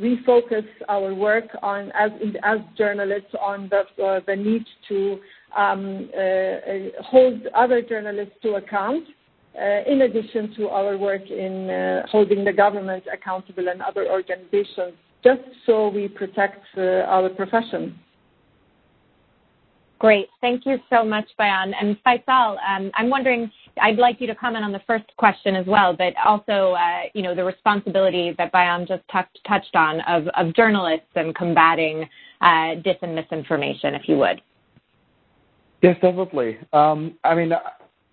refocus 0.00 0.66
our 0.88 1.14
work 1.14 1.46
on 1.62 1.90
as 1.94 2.10
journalists 2.76 3.34
on 3.40 3.68
the 3.70 4.02
uh, 4.02 4.34
need 4.34 4.64
to 4.88 5.18
um, 5.56 6.08
uh, 6.16 7.02
hold 7.02 7.46
other 7.54 7.82
journalists 7.82 8.34
to 8.42 8.54
account. 8.54 9.04
In 9.88 10.02
addition 10.02 10.54
to 10.54 10.68
our 10.68 10.96
work 10.96 11.22
in 11.30 12.04
holding 12.08 12.44
the 12.44 12.52
government 12.52 13.02
accountable 13.12 13.68
and 13.68 13.82
other 13.82 14.08
organizations, 14.08 14.92
just 15.24 15.40
so 15.66 15.88
we 15.88 16.06
protect 16.06 16.64
our 16.76 17.28
profession. 17.30 17.98
Great. 19.98 20.28
Thank 20.40 20.64
you 20.64 20.78
so 20.90 21.04
much, 21.04 21.26
Bayan. 21.36 21.74
And 21.74 21.96
Faisal, 22.04 22.56
um, 22.68 22.90
I'm 22.94 23.10
wondering, 23.10 23.50
I'd 23.82 23.98
like 23.98 24.20
you 24.20 24.28
to 24.28 24.34
comment 24.34 24.64
on 24.64 24.70
the 24.70 24.80
first 24.86 25.04
question 25.16 25.56
as 25.56 25.66
well, 25.66 25.94
but 25.96 26.14
also, 26.24 26.74
uh, 26.74 27.02
you 27.14 27.22
know, 27.22 27.34
the 27.34 27.42
responsibility 27.42 28.32
that 28.38 28.52
Bayan 28.52 28.86
just 28.86 29.02
touched 29.10 29.74
on 29.74 30.00
of, 30.02 30.54
journalists 30.54 31.08
and 31.16 31.34
combating 31.34 32.08
uh, 32.40 32.76
dis 32.84 32.96
and 33.02 33.14
misinformation, 33.14 33.94
if 33.94 34.08
you 34.08 34.16
would. 34.18 34.40
Yes, 35.82 35.96
definitely. 36.00 36.58
Um, 36.72 37.14
I 37.24 37.34
mean, 37.34 37.52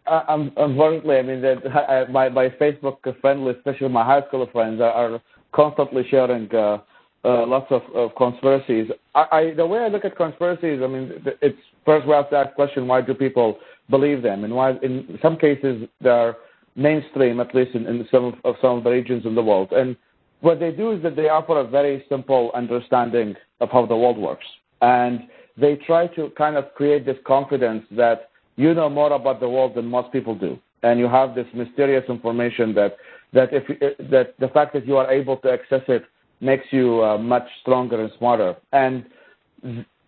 unfortunately, 0.07 1.17
I 1.17 1.21
mean, 1.21 1.41
that 1.41 2.07
my, 2.11 2.29
Facebook 2.29 2.97
friend 3.21 3.45
list, 3.45 3.59
especially 3.59 3.89
my 3.89 4.03
high 4.03 4.25
school 4.27 4.47
friends, 4.51 4.81
are, 4.81 5.21
constantly 5.53 6.03
sharing 6.09 6.53
uh, 6.53 6.79
uh, 7.23 7.45
lots 7.47 7.71
of, 7.71 7.81
conspiracies. 8.17 8.89
The 9.13 9.65
way 9.65 9.79
I 9.79 9.87
look 9.87 10.03
at 10.03 10.17
conspiracies, 10.17 10.81
I 10.83 10.87
mean, 10.87 11.23
it's 11.41 11.57
first 11.85 12.07
we 12.07 12.13
have 12.13 12.29
to 12.31 12.37
ask 12.37 12.49
the 12.49 12.55
question: 12.55 12.87
Why 12.87 13.01
do 13.01 13.13
people 13.13 13.57
believe 13.89 14.21
them? 14.21 14.43
And 14.43 14.53
why, 14.55 14.71
in 14.81 15.19
some 15.21 15.37
cases, 15.37 15.87
they're 16.01 16.35
mainstream, 16.75 17.39
at 17.39 17.53
least 17.55 17.75
in, 17.75 17.85
in 17.87 18.07
some 18.11 18.37
of, 18.43 18.55
some 18.61 18.77
of 18.77 18.83
the 18.83 18.89
regions 18.89 19.25
in 19.25 19.35
the 19.35 19.43
world. 19.43 19.71
And 19.71 19.95
what 20.41 20.59
they 20.59 20.71
do 20.71 20.91
is 20.91 21.01
that 21.03 21.15
they 21.15 21.29
offer 21.29 21.59
a 21.59 21.67
very 21.67 22.05
simple 22.09 22.51
understanding 22.53 23.35
of 23.61 23.69
how 23.71 23.85
the 23.85 23.95
world 23.95 24.17
works, 24.17 24.45
and 24.81 25.21
they 25.57 25.75
try 25.87 26.07
to 26.07 26.29
kind 26.37 26.57
of 26.57 26.73
create 26.75 27.05
this 27.05 27.17
confidence 27.25 27.85
that 27.91 28.29
you 28.57 28.73
know 28.73 28.89
more 28.89 29.13
about 29.13 29.39
the 29.39 29.49
world 29.49 29.75
than 29.75 29.85
most 29.85 30.11
people 30.11 30.35
do, 30.35 30.59
and 30.83 30.99
you 30.99 31.07
have 31.07 31.35
this 31.35 31.47
mysterious 31.53 32.03
information 32.09 32.73
that 32.75 32.97
that 33.33 33.49
if 33.51 33.67
that 34.09 34.33
the 34.39 34.47
fact 34.49 34.73
that 34.73 34.85
you 34.85 34.97
are 34.97 35.09
able 35.11 35.37
to 35.37 35.51
access 35.51 35.81
it 35.87 36.03
makes 36.41 36.65
you 36.71 37.03
uh, 37.03 37.17
much 37.17 37.47
stronger 37.61 38.01
and 38.01 38.11
smarter. 38.17 38.55
And 38.71 39.05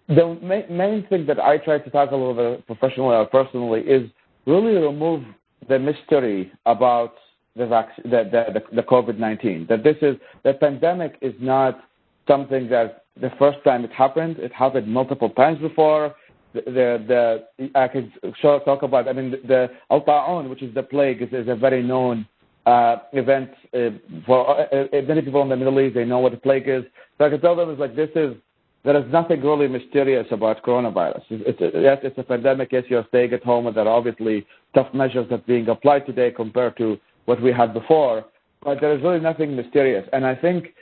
the 0.08 0.38
ma- 0.42 0.74
main 0.74 1.06
thing 1.08 1.26
that 1.28 1.40
I 1.40 1.58
try 1.58 1.80
to 1.80 1.90
tackle 1.90 2.34
whether 2.34 2.58
professionally 2.68 3.16
or 3.16 3.26
personally 3.26 3.82
is 3.82 4.10
really 4.46 4.76
remove 4.76 5.24
the 5.68 5.78
mystery 5.80 6.52
about 6.66 7.16
the, 7.56 7.66
vac- 7.66 7.96
the, 8.04 8.30
the, 8.32 8.64
the 8.76 8.84
COVID-19. 8.84 9.68
That 9.68 9.84
this 9.84 9.98
is 10.02 10.16
the 10.44 10.54
pandemic 10.54 11.18
is 11.22 11.34
not 11.40 11.80
something 12.28 12.70
that 12.70 13.06
the 13.20 13.32
first 13.40 13.60
time 13.64 13.84
it 13.84 13.92
happened. 13.92 14.38
It 14.38 14.54
happened 14.54 14.88
multiple 14.88 15.30
times 15.32 15.60
before. 15.60 16.16
The, 16.54 16.62
the, 16.66 17.46
the 17.60 17.70
I 17.76 17.88
could 17.88 18.12
show, 18.42 18.60
talk 18.60 18.84
about. 18.84 19.08
I 19.08 19.14
mean, 19.14 19.32
the, 19.32 19.38
the 19.48 19.68
al-ta'un, 19.92 20.50
which 20.50 20.64
is 20.64 20.74
the 20.74 20.84
plague, 20.84 21.22
is, 21.22 21.30
is 21.34 21.48
a 21.48 21.56
very 21.56 21.84
known 21.84 22.28
uh, 22.66 22.98
event 23.14 23.50
uh, 23.74 23.90
for 24.26 24.60
uh, 24.60 24.64
uh, 24.64 25.02
many 25.08 25.22
people 25.22 25.42
in 25.42 25.50
the 25.50 25.56
Middle 25.56 25.80
East. 25.80 25.96
They 25.96 26.06
know 26.06 26.20
what 26.20 26.32
the 26.32 26.38
plague 26.38 26.68
is. 26.68 26.84
So 27.18 27.26
I 27.26 27.30
can 27.30 27.42
tell 27.42 27.56
them 27.56 27.70
it's 27.70 27.80
like 27.80 27.96
this 27.96 28.10
is 28.16 28.36
there 28.84 28.98
is 28.98 29.12
nothing 29.12 29.42
really 29.42 29.68
mysterious 29.68 30.28
about 30.32 30.64
coronavirus. 30.64 31.24
It's, 31.30 31.58
it's, 31.60 31.76
yes, 31.76 32.00
it's 32.04 32.18
a 32.18 32.24
pandemic. 32.24 32.70
Yes, 32.72 32.84
you're 32.90 33.06
staying 33.10 33.34
at 33.34 33.44
home, 33.44 33.68
and 33.68 33.76
there 33.76 33.86
are 33.86 33.98
obviously 33.98 34.46
tough 34.74 34.94
measures 34.94 35.28
that 35.30 35.36
are 35.36 35.44
being 35.48 35.68
applied 35.68 36.06
today 36.06 36.32
compared 36.32 36.78
to 36.78 36.98
what 37.26 37.42
we 37.42 37.52
had 37.52 37.74
before. 37.74 38.26
But 38.64 38.80
there 38.82 38.96
is 38.96 39.04
really 39.04 39.20
nothing 39.20 39.56
mysterious, 39.56 40.08
and 40.14 40.26
I 40.26 40.36
think 40.36 40.74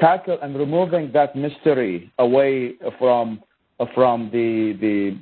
tackle 0.00 0.38
and 0.42 0.56
removing 0.56 1.10
that 1.12 1.36
mystery 1.36 2.12
away 2.18 2.74
from 2.98 3.42
from 3.94 4.30
the 4.32 4.76
the 4.80 5.18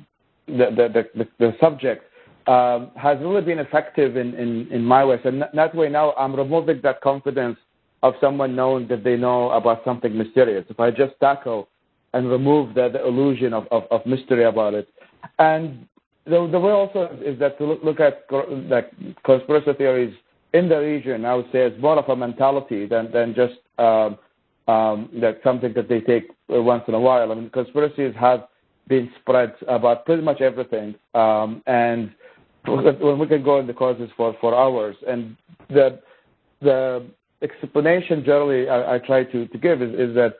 the 0.47 0.65
the, 0.93 1.03
the, 1.15 1.27
the 1.39 1.55
subject 1.59 2.05
um, 2.47 2.91
has 2.95 3.17
really 3.19 3.41
been 3.41 3.59
effective 3.59 4.17
in, 4.17 4.33
in, 4.35 4.67
in 4.71 4.83
my 4.83 5.05
way. 5.05 5.17
So 5.23 5.29
in 5.29 5.43
that 5.53 5.75
way 5.75 5.89
now 5.89 6.13
I'm 6.13 6.35
removing 6.35 6.81
that 6.83 7.01
confidence 7.01 7.57
of 8.01 8.13
someone 8.19 8.55
knowing 8.55 8.87
that 8.89 9.03
they 9.03 9.15
know 9.15 9.51
about 9.51 9.81
something 9.85 10.17
mysterious. 10.17 10.65
If 10.69 10.79
I 10.79 10.91
just 10.91 11.13
tackle 11.21 11.69
and 12.13 12.29
remove 12.29 12.73
the, 12.75 12.89
the 12.89 13.05
illusion 13.05 13.53
of, 13.53 13.67
of, 13.71 13.83
of 13.91 14.05
mystery 14.05 14.43
about 14.45 14.73
it. 14.73 14.87
And 15.39 15.87
the, 16.25 16.47
the 16.51 16.59
way 16.59 16.71
also 16.71 17.09
is 17.23 17.39
that 17.39 17.57
to 17.57 17.65
look, 17.65 17.83
look 17.83 17.99
at 17.99 18.25
like 18.69 18.91
conspiracy 19.25 19.73
theories 19.73 20.15
in 20.53 20.69
the 20.69 20.77
region, 20.77 21.25
I 21.25 21.33
would 21.35 21.47
say 21.51 21.65
it's 21.65 21.81
more 21.81 21.97
of 21.97 22.07
a 22.09 22.15
mentality 22.15 22.85
than, 22.85 23.11
than 23.11 23.33
just 23.33 23.55
um, 23.79 24.17
um, 24.67 25.09
that 25.19 25.39
something 25.43 25.73
that 25.73 25.89
they 25.89 25.99
take 25.99 26.29
once 26.47 26.83
in 26.87 26.93
a 26.93 26.99
while. 26.99 27.31
I 27.31 27.35
mean, 27.35 27.49
conspiracies 27.49 28.13
have 28.19 28.47
been 28.87 29.09
spread 29.19 29.55
about 29.67 30.05
pretty 30.05 30.21
much 30.21 30.41
everything. 30.41 30.95
Um, 31.15 31.63
and 31.65 32.13
when 32.65 33.19
we 33.19 33.27
can 33.27 33.43
go 33.43 33.59
in 33.59 33.67
the 33.67 33.73
causes 33.73 34.09
for, 34.15 34.35
for 34.39 34.55
hours. 34.55 34.95
And 35.07 35.35
the 35.69 35.99
the 36.61 37.05
explanation 37.41 38.23
generally 38.23 38.69
I, 38.69 38.95
I 38.95 38.99
try 38.99 39.25
to, 39.25 39.47
to 39.47 39.57
give 39.57 39.81
is, 39.81 39.93
is 39.93 40.15
that 40.15 40.35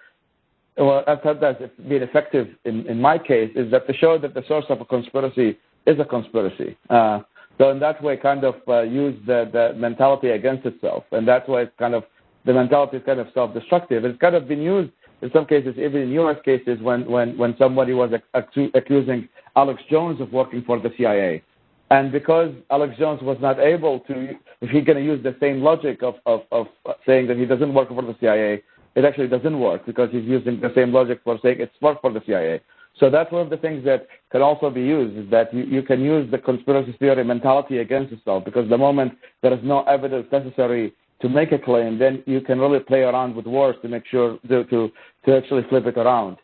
well, 0.78 1.03
I've 1.07 1.21
thought 1.21 1.39
that's 1.39 1.61
been 1.88 2.03
effective 2.03 2.47
in, 2.65 2.88
in 2.88 2.99
my 2.99 3.17
case 3.17 3.51
is 3.55 3.71
that 3.71 3.88
to 3.88 3.93
show 3.93 4.17
that 4.17 4.34
the 4.34 4.43
source 4.47 4.65
of 4.69 4.82
a 4.82 4.86
conspiracy 4.86 5.57
is 5.86 5.99
a 5.99 6.05
conspiracy. 6.05 6.78
Uh, 6.89 7.19
so 7.57 7.69
in 7.69 7.80
that 7.80 8.01
way, 8.01 8.17
kind 8.17 8.43
of 8.43 8.55
uh, 8.67 8.82
use 8.82 9.19
the, 9.28 9.49
the 9.53 9.78
mentality 9.78 10.30
against 10.30 10.65
itself, 10.65 11.03
and 11.11 11.28
that's 11.28 11.47
why 11.47 11.61
it's 11.61 11.71
kind 11.78 11.93
of 11.93 12.03
the 12.45 12.53
mentality 12.53 12.97
is 12.97 13.03
kind 13.05 13.19
of 13.19 13.28
self-destructive. 13.34 14.03
It's 14.03 14.19
kind 14.19 14.36
of 14.36 14.47
been 14.47 14.61
used 14.61 14.91
in 15.21 15.32
some 15.32 15.45
cases, 15.45 15.76
even 15.78 16.01
in 16.01 16.09
U.S. 16.09 16.38
cases, 16.43 16.80
when 16.82 17.09
when 17.09 17.38
when 17.38 17.55
somebody 17.57 17.93
was 17.93 18.11
accusing 18.34 19.30
Alex 19.55 19.82
Jones 19.89 20.19
of 20.19 20.34
working 20.34 20.63
for 20.65 20.80
the 20.80 20.89
CIA. 20.97 21.43
And 21.91 22.11
because 22.11 22.51
Alex 22.71 22.95
Jones 22.97 23.21
was 23.21 23.38
not 23.39 23.59
able 23.59 23.99
to, 24.01 24.32
if 24.61 24.69
he's 24.69 24.84
going 24.84 24.97
to 24.97 25.03
use 25.03 25.21
the 25.21 25.36
same 25.39 25.61
logic 25.61 26.01
of, 26.01 26.15
of, 26.26 26.41
of 26.51 26.65
saying 27.05 27.28
that 27.28 27.38
he 27.38 27.45
doesn't 27.45 27.74
work 27.74 27.89
for 27.89 28.01
the 28.01 28.15
CIA, 28.19 28.63
it 28.96 29.06
actually 29.06 29.28
doesn't 29.28 29.60
work 29.60 29.86
because 29.86 30.10
he's 30.12 30.26
using 30.26 30.60
the 30.60 30.72
same 30.76 30.94
logic 30.94 31.22
for 31.24 31.39
saying 31.41 31.58
it's 31.60 31.74
work 31.82 32.02
for 32.02 32.12
the 32.12 32.22
CIA. 32.26 32.62
So 33.00 33.10
that's 33.10 33.32
one 33.32 33.41
of 33.41 33.50
the 33.50 33.58
things 33.58 33.84
that 33.86 34.08
can 34.32 34.41
also 34.41 34.70
be 34.70 34.82
used 34.82 35.18
is 35.18 35.32
that 35.32 35.54
you, 35.54 35.64
you 35.64 35.82
can 35.82 36.02
use 36.02 36.30
the 36.30 36.38
conspiracy 36.38 36.96
theory 37.00 37.24
mentality 37.24 37.80
against 37.80 38.14
itself 38.14 38.46
because 38.46 38.70
the 38.70 38.78
moment 38.78 39.14
there 39.41 39.54
is 39.54 39.60
no 39.64 39.84
evidence 39.84 40.28
necessary 40.32 40.94
to 41.22 41.30
make 41.30 41.52
a 41.52 41.58
claim, 41.58 41.98
then 41.98 42.22
you 42.28 42.41
can 42.41 42.60
really 42.60 42.80
play 42.80 43.02
around 43.02 43.36
with 43.36 43.46
words 43.46 43.78
to 43.82 43.88
make 43.88 44.06
sure 44.06 44.38
to 44.48 44.64
to, 44.66 44.91
to 45.26 45.38
actually 45.38 45.64
flip 45.70 45.88
it 45.88 45.98
around. 45.98 46.38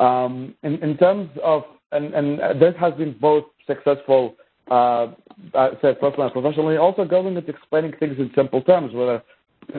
Um, 0.00 0.54
in, 0.62 0.82
in 0.82 0.96
terms 0.98 1.30
of 1.42 1.62
and, 1.92 2.12
and 2.12 2.60
this 2.60 2.74
has 2.80 2.92
been 2.94 3.16
both 3.20 3.44
successful, 3.66 4.34
uh, 4.70 5.06
I 5.54 5.70
said 5.80 6.00
personally 6.00 6.24
and 6.24 6.32
professionally, 6.32 6.76
also 6.76 7.04
government 7.04 7.48
explaining 7.48 7.92
things 7.98 8.16
in 8.18 8.30
simple 8.34 8.60
terms, 8.62 8.92
whether 8.92 9.22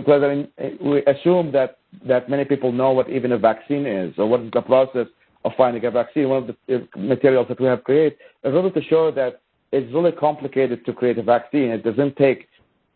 whether 0.05 0.47
we 0.81 1.03
assume 1.05 1.51
that 1.51 1.77
that 2.07 2.29
many 2.29 2.45
people 2.45 2.71
know 2.71 2.91
what 2.91 3.09
even 3.09 3.31
a 3.31 3.37
vaccine 3.37 3.85
is 3.85 4.13
or 4.17 4.27
what 4.27 4.41
is 4.41 4.51
the 4.51 4.61
process 4.61 5.07
of 5.45 5.51
finding 5.57 5.85
a 5.85 5.91
vaccine. 5.91 6.29
One 6.29 6.49
of 6.49 6.55
the 6.67 6.87
materials 6.97 7.47
that 7.49 7.59
we 7.59 7.67
have 7.67 7.83
created 7.83 8.17
is 8.43 8.53
really 8.53 8.71
to 8.71 8.83
show 8.83 9.11
that 9.11 9.41
it's 9.71 9.93
really 9.93 10.11
complicated 10.11 10.85
to 10.85 10.93
create 10.93 11.17
a 11.17 11.23
vaccine. 11.23 11.69
It 11.69 11.83
doesn't 11.83 12.15
take 12.17 12.47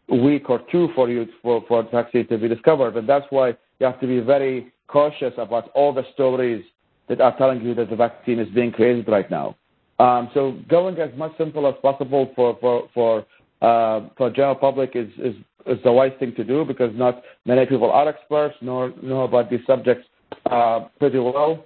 a 0.09 0.15
week 0.15 0.49
or 0.49 0.61
two 0.71 0.89
for 0.95 1.09
you 1.09 1.27
for 1.41 1.63
for 1.67 1.81
a 1.81 1.83
vaccine 1.83 2.27
to 2.27 2.37
be 2.37 2.47
discovered, 2.47 2.95
and 2.97 3.07
that's 3.07 3.25
why 3.29 3.49
you 3.79 3.85
have 3.85 3.99
to 4.01 4.07
be 4.07 4.19
very 4.19 4.71
cautious 4.87 5.33
about 5.37 5.69
all 5.75 5.93
the 5.93 6.03
stories 6.13 6.63
that 7.07 7.21
are 7.21 7.35
telling 7.37 7.61
you 7.61 7.73
that 7.75 7.89
the 7.89 7.95
vaccine 7.95 8.39
is 8.39 8.49
being 8.49 8.71
created 8.71 9.07
right 9.07 9.29
now. 9.29 9.55
Um, 9.99 10.29
so 10.33 10.57
going 10.69 10.97
as 10.97 11.15
much 11.17 11.37
simple 11.37 11.67
as 11.67 11.75
possible 11.81 12.31
for 12.35 12.57
for 12.61 12.89
for 12.93 13.25
uh, 13.61 14.07
for 14.17 14.29
general 14.29 14.55
public 14.55 14.91
is, 14.95 15.09
is 15.17 15.35
is 15.65 15.77
the 15.83 15.91
wise 15.91 16.11
thing 16.19 16.33
to 16.35 16.43
do 16.43 16.65
because 16.65 16.91
not 16.95 17.21
many 17.45 17.65
people 17.65 17.91
are 17.91 18.07
experts 18.07 18.55
nor 18.61 18.93
know 19.01 19.23
about 19.23 19.49
these 19.49 19.59
subjects 19.67 20.05
uh, 20.49 20.87
pretty 20.99 21.19
well. 21.19 21.65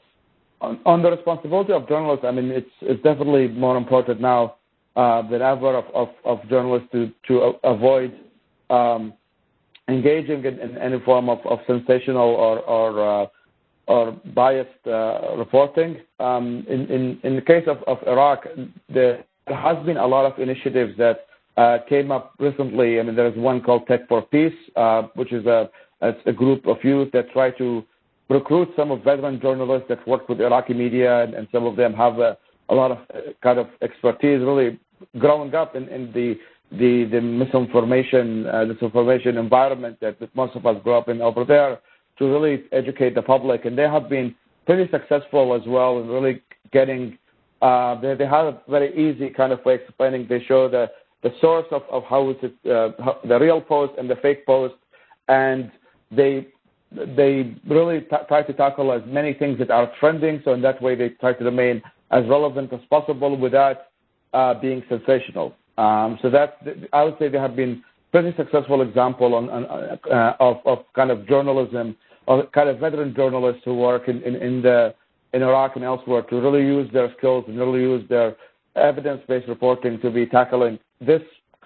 On, 0.62 0.80
on, 0.86 1.02
the 1.02 1.12
responsibility 1.12 1.74
of 1.74 1.88
journalists, 1.88 2.26
I 2.26 2.32
mean 2.32 2.50
it's 2.50 2.70
it's 2.82 3.04
definitely 3.04 3.48
more 3.50 3.78
important 3.78 4.22
now 4.22 4.56
uh, 4.96 5.22
than 5.30 5.42
ever 5.42 5.76
of, 5.76 5.86
of, 5.94 6.10
of, 6.24 6.50
journalists 6.50 6.88
to 6.94 7.12
to 7.28 7.54
avoid 7.64 8.14
um, 8.70 9.14
engaging 9.90 10.46
in, 10.46 10.60
in, 10.60 10.78
any 10.78 11.00
form 11.02 11.30
of, 11.30 11.40
of 11.46 11.60
sensational 11.68 12.30
or, 12.30 12.60
or 12.62 13.24
uh, 13.24 13.28
or 13.88 14.12
biased 14.34 14.70
uh, 14.88 15.36
reporting. 15.38 15.98
Um, 16.20 16.66
in, 16.70 16.86
in, 16.90 17.20
in 17.24 17.36
the 17.36 17.42
case 17.42 17.66
of, 17.68 17.78
of 17.86 17.98
Iraq, 18.08 18.46
there 18.88 19.26
has 19.48 19.84
been 19.86 19.98
a 19.98 20.08
lot 20.08 20.26
of 20.26 20.40
initiatives 20.40 20.98
that 20.98 21.26
came 21.90 22.12
up 22.12 22.34
recently. 22.40 23.00
I 23.00 23.04
mean, 23.04 23.16
there's 23.16 23.38
one 23.38 23.62
called 23.62 23.88
Tech 23.88 24.08
for 24.08 24.22
Peace, 24.22 24.54
uh, 24.76 25.04
which 25.16 25.32
is 25.32 25.46
a, 25.46 25.70
a 26.02 26.34
group 26.34 26.66
of 26.68 26.78
youth 26.84 27.12
that 27.14 27.32
try 27.32 27.52
to 27.52 27.84
recruit 28.30 28.70
some 28.76 28.92
of 28.92 29.04
veteran 29.04 29.40
journalists 29.40 29.88
that 29.90 30.06
work 30.08 30.28
with 30.30 30.42
Iraqi 30.42 30.74
media, 30.74 31.24
and, 31.24 31.34
and 31.34 31.48
some 31.52 31.66
of 31.66 31.76
them 31.76 31.94
have 31.94 32.20
a, 32.20 32.38
a 32.70 32.76
lot 32.76 32.92
of 32.92 32.98
uh, 33.14 33.20
kind 33.42 33.60
of 33.60 33.68
expertise, 33.82 34.40
really 34.40 34.80
growing 35.20 35.54
up 35.54 35.76
in, 35.76 35.88
in 35.90 36.12
the 36.14 36.38
the, 36.72 37.08
the 37.12 37.22
misinformation, 37.22 38.48
uh, 38.48 38.66
disinformation 38.66 39.38
environment 39.40 39.98
that, 40.02 40.20
that 40.20 40.36
most 40.36 40.56
of 40.56 40.66
us 40.66 40.76
grew 40.84 40.96
up 40.96 41.08
in 41.08 41.22
over 41.22 41.46
there 41.46 41.80
to 42.18 42.26
really 42.26 42.64
educate 42.72 43.16
the 43.16 43.22
public. 43.22 43.66
And 43.66 43.78
they 43.78 43.84
have 43.84 44.10
been 44.10 44.34
pretty 44.66 44.90
successful 44.92 45.54
as 45.54 45.62
well 45.68 46.00
in 46.00 46.08
really 46.08 46.42
getting, 46.72 47.18
uh, 47.62 48.00
they, 48.02 48.16
they 48.16 48.26
have 48.26 48.48
a 48.48 48.62
very 48.68 48.92
easy 48.98 49.30
kind 49.30 49.52
of 49.52 49.64
way 49.66 49.76
explaining. 49.76 50.26
They 50.28 50.44
show 50.48 50.68
the, 50.68 50.90
the 51.24 51.32
source 51.40 51.66
of, 51.72 51.84
of 51.90 52.04
how 52.04 52.30
is 52.30 52.36
it, 52.42 52.54
uh, 52.70 52.92
how, 53.04 53.18
the 53.28 53.40
real 53.40 53.62
post 53.62 53.94
and 53.98 54.10
the 54.10 54.16
fake 54.18 54.46
post. 54.46 54.76
And 55.28 55.72
they, 56.12 56.48
they 56.92 57.56
really 57.68 58.02
t- 58.02 58.16
try 58.28 58.44
to 58.44 58.54
tackle 58.54 58.92
as 58.92 59.02
many 59.08 59.34
things 59.34 59.58
that 59.60 59.72
are 59.72 59.92
trending. 60.00 60.42
So 60.44 60.54
in 60.54 60.62
that 60.62 60.82
way, 60.82 60.96
they 60.96 61.10
try 61.10 61.34
to 61.34 61.44
remain 61.44 61.82
as 62.12 62.28
relevant 62.28 62.72
as 62.74 62.82
possible 62.90 63.38
without 63.38 63.78
uh, 64.34 64.54
being 64.56 64.84
sensational. 64.90 65.56
Um, 65.78 66.20
so 66.22 66.30
that 66.30 66.60
I 66.92 67.04
would 67.04 67.16
say 67.18 67.30
they 67.30 67.40
have 67.40 67.56
been 67.56 67.84
pretty 68.12 68.36
successful 68.38 68.82
example 68.82 69.34
on, 69.34 69.50
on 69.50 69.66
uh, 69.66 70.34
of, 70.40 70.58
of 70.66 70.80
kind 70.96 71.10
of 71.10 71.28
journalism, 71.28 71.96
of 72.28 72.52
kind 72.52 72.70
of 72.70 72.80
veteran 72.80 73.16
journalists 73.16 73.62
who 73.66 73.76
work 73.76 74.08
in, 74.08 74.22
in, 74.22 74.36
in 74.36 74.62
the 74.62 74.94
in 75.34 75.42
Iraq 75.42 75.76
and 75.76 75.84
elsewhere 75.84 76.22
to 76.22 76.36
really 76.40 76.62
use 76.62 76.88
their 76.94 77.12
skills 77.18 77.44
and 77.48 77.58
really 77.58 77.82
use 77.82 78.08
their 78.08 78.36
evidence-based 78.76 79.48
reporting 79.48 80.00
to 80.02 80.10
be 80.10 80.26
tackling 80.26 80.80
this 81.00 81.22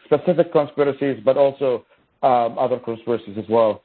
specific 0.06 0.52
conspiracies, 0.52 1.22
but 1.24 1.38
also 1.38 1.86
um, 2.24 2.58
other 2.58 2.80
conspiracies 2.80 3.38
as 3.38 3.46
well. 3.50 3.84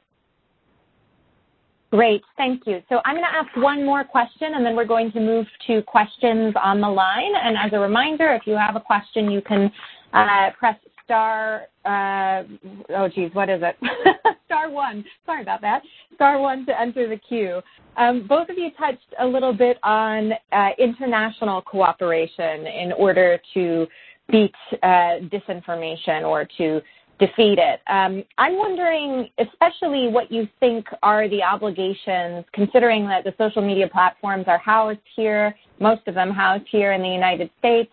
Great, 1.91 2.23
thank 2.37 2.65
you. 2.65 2.81
So 2.89 3.01
I'm 3.05 3.13
going 3.15 3.25
to 3.25 3.35
ask 3.35 3.55
one 3.55 3.85
more 3.85 4.03
question 4.03 4.55
and 4.55 4.65
then 4.65 4.75
we're 4.75 4.83
going 4.83 5.11
to 5.11 5.19
move 5.19 5.45
to 5.67 5.83
questions 5.83 6.55
on 6.61 6.81
the 6.81 6.89
line. 6.89 7.33
And 7.35 7.55
as 7.55 7.71
a 7.71 7.79
reminder, 7.79 8.33
if 8.33 8.47
you 8.47 8.55
have 8.55 8.75
a 8.75 8.79
question, 8.79 9.29
you 9.29 9.41
can 9.41 9.71
uh, 10.11 10.49
press 10.57 10.75
star, 11.05 11.63
uh, 11.85 12.43
oh 12.89 13.09
geez, 13.13 13.29
what 13.33 13.49
is 13.49 13.61
it? 13.63 13.75
star 14.45 14.69
one. 14.69 15.03
Sorry 15.25 15.41
about 15.41 15.61
that. 15.61 15.81
Star 16.15 16.39
one 16.39 16.65
to 16.65 16.79
enter 16.79 17.09
the 17.09 17.17
queue. 17.17 17.61
Um, 17.97 18.25
both 18.27 18.49
of 18.49 18.57
you 18.57 18.69
touched 18.77 19.13
a 19.19 19.25
little 19.25 19.53
bit 19.53 19.77
on 19.83 20.31
uh, 20.51 20.69
international 20.77 21.61
cooperation 21.61 22.65
in 22.67 22.91
order 22.93 23.39
to 23.53 23.87
beat 24.31 24.53
uh, 24.81 25.19
disinformation 25.29 26.23
or 26.23 26.47
to 26.57 26.81
defeat 27.19 27.59
it. 27.59 27.79
Um, 27.87 28.23
I'm 28.37 28.57
wondering, 28.57 29.29
especially 29.37 30.07
what 30.07 30.31
you 30.31 30.47
think 30.59 30.87
are 31.03 31.29
the 31.29 31.43
obligations, 31.43 32.45
considering 32.53 33.07
that 33.07 33.23
the 33.23 33.33
social 33.37 33.61
media 33.61 33.87
platforms 33.87 34.45
are 34.47 34.57
housed 34.57 34.99
here, 35.15 35.55
most 35.79 36.01
of 36.07 36.15
them 36.15 36.31
housed 36.31 36.65
here 36.69 36.93
in 36.93 37.01
the 37.01 37.09
United 37.09 37.49
States. 37.59 37.91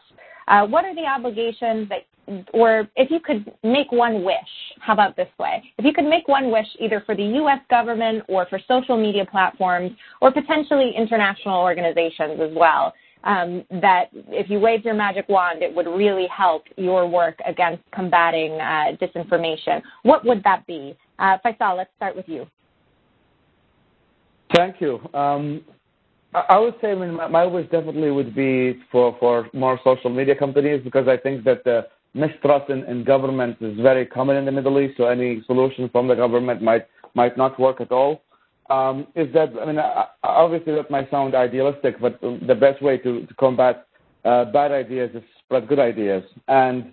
Uh, 0.48 0.66
what 0.66 0.84
are 0.84 0.94
the 0.94 1.04
obligations 1.04 1.88
that 1.88 2.06
or 2.52 2.88
if 2.96 3.10
you 3.10 3.20
could 3.20 3.52
make 3.62 3.90
one 3.90 4.22
wish, 4.22 4.36
how 4.80 4.92
about 4.92 5.16
this 5.16 5.28
way? 5.38 5.62
If 5.78 5.84
you 5.84 5.92
could 5.92 6.04
make 6.04 6.28
one 6.28 6.50
wish 6.50 6.66
either 6.78 7.02
for 7.04 7.16
the 7.16 7.24
U.S. 7.24 7.60
government 7.68 8.24
or 8.28 8.46
for 8.46 8.60
social 8.68 8.96
media 8.96 9.26
platforms 9.30 9.92
or 10.20 10.32
potentially 10.32 10.92
international 10.96 11.60
organizations 11.60 12.40
as 12.40 12.50
well, 12.54 12.92
um, 13.24 13.64
that 13.82 14.06
if 14.28 14.48
you 14.48 14.58
waved 14.58 14.84
your 14.84 14.94
magic 14.94 15.28
wand, 15.28 15.62
it 15.62 15.74
would 15.74 15.86
really 15.86 16.26
help 16.34 16.64
your 16.76 17.06
work 17.08 17.38
against 17.46 17.82
combating 17.92 18.52
uh, 18.52 18.96
disinformation. 19.00 19.82
What 20.02 20.24
would 20.24 20.42
that 20.44 20.66
be? 20.66 20.96
Uh, 21.18 21.36
Faisal, 21.44 21.76
let's 21.76 21.90
start 21.96 22.16
with 22.16 22.28
you. 22.28 22.46
Thank 24.54 24.80
you. 24.80 25.00
Um, 25.14 25.62
I 26.32 26.58
would 26.58 26.74
say 26.80 26.92
I 26.92 26.94
mean, 26.94 27.14
my 27.14 27.44
wish 27.44 27.68
definitely 27.70 28.10
would 28.10 28.34
be 28.34 28.80
for, 28.90 29.16
for 29.18 29.48
more 29.52 29.80
social 29.82 30.10
media 30.10 30.34
companies 30.34 30.80
because 30.82 31.08
I 31.08 31.16
think 31.16 31.44
that 31.44 31.64
the 31.64 31.86
mistrust 32.14 32.70
in, 32.70 32.84
in 32.84 33.04
government 33.04 33.56
is 33.60 33.78
very 33.78 34.06
common 34.06 34.36
in 34.36 34.44
the 34.44 34.52
Middle 34.52 34.80
East, 34.80 34.96
so 34.96 35.06
any 35.06 35.42
solution 35.46 35.88
from 35.90 36.08
the 36.08 36.14
government 36.14 36.62
might 36.62 36.86
might 37.14 37.36
not 37.36 37.58
work 37.58 37.80
at 37.80 37.90
all. 37.92 38.22
Um, 38.68 39.06
is 39.16 39.32
that 39.34 39.50
I 39.60 39.66
mean, 39.66 39.78
obviously 40.22 40.74
that 40.74 40.90
might 40.90 41.10
sound 41.10 41.34
idealistic, 41.34 42.00
but 42.00 42.20
the 42.20 42.54
best 42.54 42.82
way 42.82 42.98
to, 42.98 43.26
to 43.26 43.34
combat 43.34 43.86
uh, 44.24 44.44
bad 44.46 44.70
ideas 44.70 45.10
is 45.14 45.22
spread 45.44 45.66
good 45.68 45.78
ideas. 45.78 46.22
And 46.46 46.92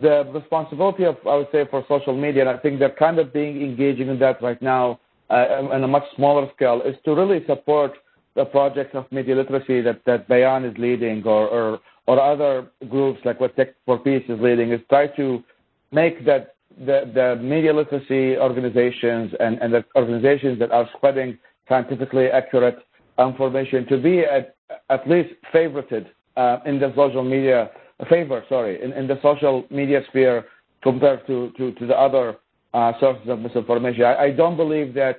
the 0.00 0.24
responsibility 0.32 1.04
of 1.04 1.16
I 1.26 1.36
would 1.36 1.48
say 1.52 1.64
for 1.70 1.84
social 1.88 2.16
media, 2.16 2.42
and 2.42 2.50
I 2.50 2.60
think 2.60 2.78
they're 2.78 2.90
kind 2.90 3.18
of 3.18 3.32
being 3.32 3.62
engaging 3.62 4.08
in 4.08 4.18
that 4.20 4.40
right 4.42 4.60
now 4.62 5.00
uh, 5.30 5.68
on 5.72 5.82
a 5.84 5.88
much 5.88 6.04
smaller 6.16 6.48
scale, 6.54 6.80
is 6.82 6.96
to 7.04 7.14
really 7.14 7.44
support 7.46 7.92
the 8.34 8.44
projects 8.44 8.94
of 8.94 9.10
media 9.10 9.34
literacy 9.34 9.80
that 9.82 10.00
that 10.06 10.28
Bayan 10.28 10.64
is 10.64 10.76
leading, 10.78 11.22
or, 11.24 11.48
or 11.48 11.80
or 12.08 12.18
other 12.18 12.66
groups 12.88 13.20
like 13.26 13.38
what 13.38 13.54
Tech 13.54 13.74
for 13.84 13.98
Peace 13.98 14.24
is 14.30 14.40
leading, 14.40 14.72
is 14.72 14.80
try 14.88 15.06
to 15.08 15.44
make 15.92 16.24
that 16.24 16.54
the, 16.78 16.98
the 17.14 17.38
media 17.42 17.70
literacy 17.70 18.38
organizations 18.38 19.34
and, 19.40 19.58
and 19.58 19.74
the 19.74 19.84
organizations 19.94 20.58
that 20.58 20.70
are 20.70 20.88
spreading 20.96 21.38
scientifically 21.68 22.28
accurate 22.28 22.78
information 23.18 23.86
to 23.88 23.98
be 24.00 24.20
at, 24.20 24.56
at 24.88 25.06
least 25.06 25.28
favorited 25.52 26.06
uh, 26.38 26.58
in 26.64 26.80
the 26.80 26.90
social 26.96 27.22
media 27.22 27.70
favor, 28.08 28.42
sorry, 28.48 28.82
in, 28.82 28.92
in 28.94 29.06
the 29.06 29.18
social 29.22 29.66
media 29.70 30.00
sphere 30.08 30.46
compared 30.82 31.26
to, 31.26 31.52
to, 31.58 31.72
to 31.72 31.86
the 31.86 31.94
other 31.94 32.38
uh, 32.72 32.92
sources 33.00 33.28
of 33.28 33.38
misinformation. 33.40 34.04
I, 34.04 34.16
I 34.16 34.30
don't 34.30 34.56
believe 34.56 34.94
that 34.94 35.18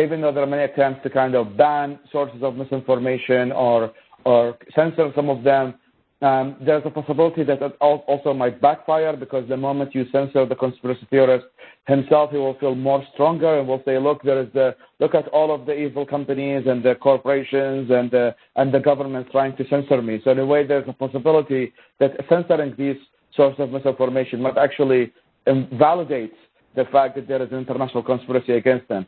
even 0.00 0.22
though 0.22 0.32
there 0.32 0.44
are 0.44 0.46
many 0.46 0.62
attempts 0.62 1.02
to 1.02 1.10
kind 1.10 1.34
of 1.34 1.54
ban 1.58 1.98
sources 2.10 2.42
of 2.42 2.56
misinformation 2.56 3.52
or 3.52 3.92
or 4.24 4.58
censor 4.74 5.10
some 5.14 5.30
of 5.30 5.42
them, 5.44 5.74
um, 6.20 6.56
there's 6.60 6.82
a 6.84 6.90
possibility 6.90 7.44
that 7.44 7.62
it 7.62 7.76
also 7.80 8.34
might 8.34 8.60
backfire 8.60 9.16
because 9.16 9.48
the 9.48 9.56
moment 9.56 9.94
you 9.94 10.04
censor 10.10 10.44
the 10.46 10.56
conspiracy 10.56 11.06
theorist 11.10 11.46
himself, 11.86 12.32
he 12.32 12.38
will 12.38 12.58
feel 12.58 12.74
more 12.74 13.04
stronger 13.14 13.58
and 13.58 13.68
will 13.68 13.82
say, 13.84 13.98
"Look, 13.98 14.22
there 14.24 14.42
is 14.42 14.48
the 14.52 14.74
look 14.98 15.14
at 15.14 15.28
all 15.28 15.54
of 15.54 15.64
the 15.64 15.74
evil 15.74 16.04
companies 16.04 16.66
and 16.66 16.82
the 16.82 16.96
corporations 16.96 17.90
and 17.90 18.10
the 18.10 18.34
and 18.56 18.74
the 18.74 18.80
government 18.80 19.28
trying 19.30 19.56
to 19.58 19.68
censor 19.68 20.02
me." 20.02 20.20
So 20.24 20.32
in 20.32 20.40
a 20.40 20.46
way, 20.46 20.66
there's 20.66 20.88
a 20.88 20.92
possibility 20.92 21.72
that 22.00 22.12
censoring 22.28 22.74
these 22.76 22.96
sources 23.36 23.60
of 23.60 23.70
misinformation 23.70 24.42
might 24.42 24.58
actually 24.58 25.12
invalidate 25.46 26.34
the 26.74 26.84
fact 26.86 27.14
that 27.14 27.28
there 27.28 27.42
is 27.42 27.52
an 27.52 27.58
international 27.58 28.02
conspiracy 28.02 28.54
against 28.54 28.88
them. 28.88 29.06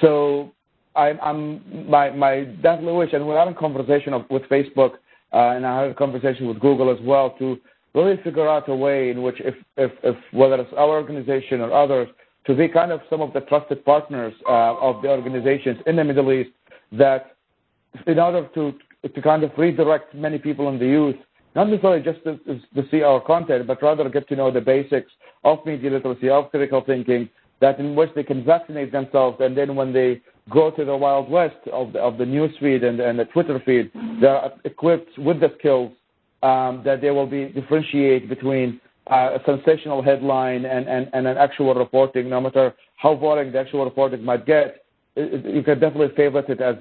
So 0.00 0.52
I'm, 0.96 1.20
I'm 1.22 1.88
my 1.88 2.10
my 2.10 2.44
definitely 2.62 2.94
wish, 2.94 3.12
and 3.12 3.28
we're 3.28 3.38
having 3.38 3.54
conversation 3.54 4.12
of, 4.12 4.28
with 4.28 4.42
Facebook 4.44 4.94
and 5.32 5.66
I 5.66 5.82
had 5.82 5.90
a 5.90 5.94
conversation 5.94 6.48
with 6.48 6.60
Google 6.60 6.90
as 6.90 6.98
well 7.02 7.30
to 7.38 7.58
really 7.94 8.16
figure 8.22 8.48
out 8.48 8.68
a 8.68 8.74
way 8.74 9.10
in 9.10 9.22
which, 9.22 9.40
if, 9.40 9.54
if, 9.76 9.90
if 10.02 10.16
whether 10.32 10.56
it's 10.56 10.72
our 10.72 10.90
organization 10.90 11.60
or 11.60 11.72
others, 11.72 12.08
to 12.46 12.54
be 12.54 12.68
kind 12.68 12.92
of 12.92 13.00
some 13.10 13.20
of 13.20 13.32
the 13.32 13.40
trusted 13.40 13.84
partners 13.84 14.32
uh, 14.48 14.74
of 14.76 15.02
the 15.02 15.08
organizations 15.08 15.78
in 15.86 15.96
the 15.96 16.04
Middle 16.04 16.32
East 16.32 16.50
that 16.92 17.36
in 18.06 18.18
order 18.18 18.48
to 18.54 18.72
to 19.14 19.22
kind 19.22 19.44
of 19.44 19.52
redirect 19.56 20.14
many 20.14 20.38
people 20.38 20.68
in 20.68 20.78
the 20.78 20.86
youth, 20.86 21.16
not 21.54 21.68
necessarily 21.68 22.02
just 22.02 22.22
to, 22.24 22.36
to 22.36 22.88
see 22.90 23.02
our 23.02 23.20
content, 23.20 23.66
but 23.66 23.80
rather 23.82 24.08
get 24.08 24.28
to 24.28 24.36
know 24.36 24.50
the 24.50 24.60
basics 24.60 25.10
of 25.44 25.64
media 25.64 25.90
literacy, 25.90 26.28
of 26.28 26.50
critical 26.50 26.82
thinking, 26.84 27.28
that 27.60 27.78
in 27.78 27.94
which 27.94 28.10
they 28.14 28.22
can 28.22 28.44
vaccinate 28.44 28.92
themselves, 28.92 29.36
and 29.40 29.56
then 29.56 29.74
when 29.76 29.92
they 29.92 30.20
go 30.50 30.70
to 30.70 30.84
the 30.84 30.96
wild 30.96 31.30
west 31.30 31.56
of 31.72 31.92
the, 31.92 31.98
of 31.98 32.18
the 32.18 32.26
news 32.26 32.50
feed 32.60 32.84
and, 32.84 33.00
and 33.00 33.18
the 33.18 33.24
Twitter 33.26 33.60
feed, 33.64 33.90
they're 34.20 34.50
equipped 34.64 35.18
with 35.18 35.40
the 35.40 35.52
skills 35.58 35.92
um, 36.42 36.82
that 36.84 37.00
they 37.00 37.10
will 37.10 37.26
be 37.26 37.46
differentiate 37.46 38.28
between 38.28 38.80
uh, 39.10 39.38
a 39.38 39.40
sensational 39.44 40.02
headline 40.02 40.64
and, 40.64 40.88
and, 40.88 41.08
and 41.12 41.26
an 41.26 41.36
actual 41.36 41.74
reporting, 41.74 42.28
no 42.28 42.40
matter 42.40 42.74
how 42.96 43.14
boring 43.14 43.52
the 43.52 43.58
actual 43.58 43.84
reporting 43.84 44.24
might 44.24 44.46
get. 44.46 44.84
It, 45.16 45.46
it, 45.46 45.54
you 45.54 45.62
can 45.62 45.80
definitely 45.80 46.14
favorite 46.16 46.48
it 46.48 46.60
as 46.60 46.76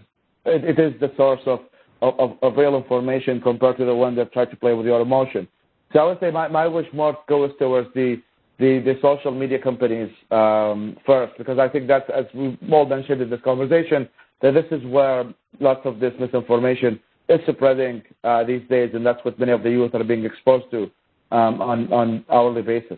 it, 0.46 0.64
it 0.64 0.80
is 0.80 1.00
the 1.00 1.12
source 1.18 1.42
of, 1.46 1.60
of, 2.02 2.38
of 2.42 2.58
real 2.58 2.76
information 2.76 3.42
compared 3.42 3.78
to 3.78 3.86
the 3.86 3.96
one 3.96 4.16
that 4.16 4.32
tried 4.34 4.52
to 4.52 4.58
play 4.58 4.74
with 4.74 4.86
your 4.86 5.02
emotion. 5.02 5.48
So 5.94 6.00
I 6.00 6.04
would 6.04 6.20
say 6.20 6.32
my, 6.32 6.48
my 6.48 6.68
wish 6.68 6.88
more 6.94 7.18
goes 7.28 7.52
towards 7.60 7.88
the 7.94 8.22
the, 8.60 8.80
the 8.80 8.96
social 9.02 9.32
media 9.32 9.60
companies 9.60 10.10
um, 10.32 10.98
first, 11.06 11.38
because 11.38 11.60
I 11.60 11.70
think 11.70 11.88
that, 11.88 12.10
as 12.10 12.26
we've 12.34 12.58
all 12.72 12.86
mentioned 12.86 13.22
in 13.22 13.30
this 13.30 13.42
conversation, 13.44 14.10
that 14.42 14.54
this 14.54 14.66
is 14.72 14.86
where 14.86 15.26
lots 15.60 15.82
of 15.86 16.00
this 16.00 16.14
misinformation 16.20 17.00
is 17.30 17.40
spreading 17.50 18.02
uh, 18.24 18.44
these 18.44 18.68
days, 18.70 18.92
and 18.94 19.06
that's 19.06 19.24
what 19.24 19.40
many 19.40 19.52
of 19.52 19.64
the 19.64 19.70
youth 19.70 19.94
are 19.94 20.04
being 20.04 20.26
exposed 20.26 20.66
to 20.72 20.90
um, 21.32 21.62
on 21.62 21.92
on 21.92 22.26
hourly 22.32 22.62
basis. 22.62 22.98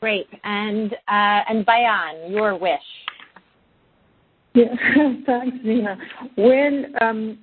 Great, 0.00 0.26
and 0.44 0.92
uh, 0.92 1.40
and 1.48 1.64
Bayan, 1.64 2.32
your 2.32 2.58
wish. 2.58 2.80
Yeah, 4.54 4.64
thanks, 5.26 5.56
Nina. 5.64 5.98
When 6.36 6.94
um, 7.00 7.38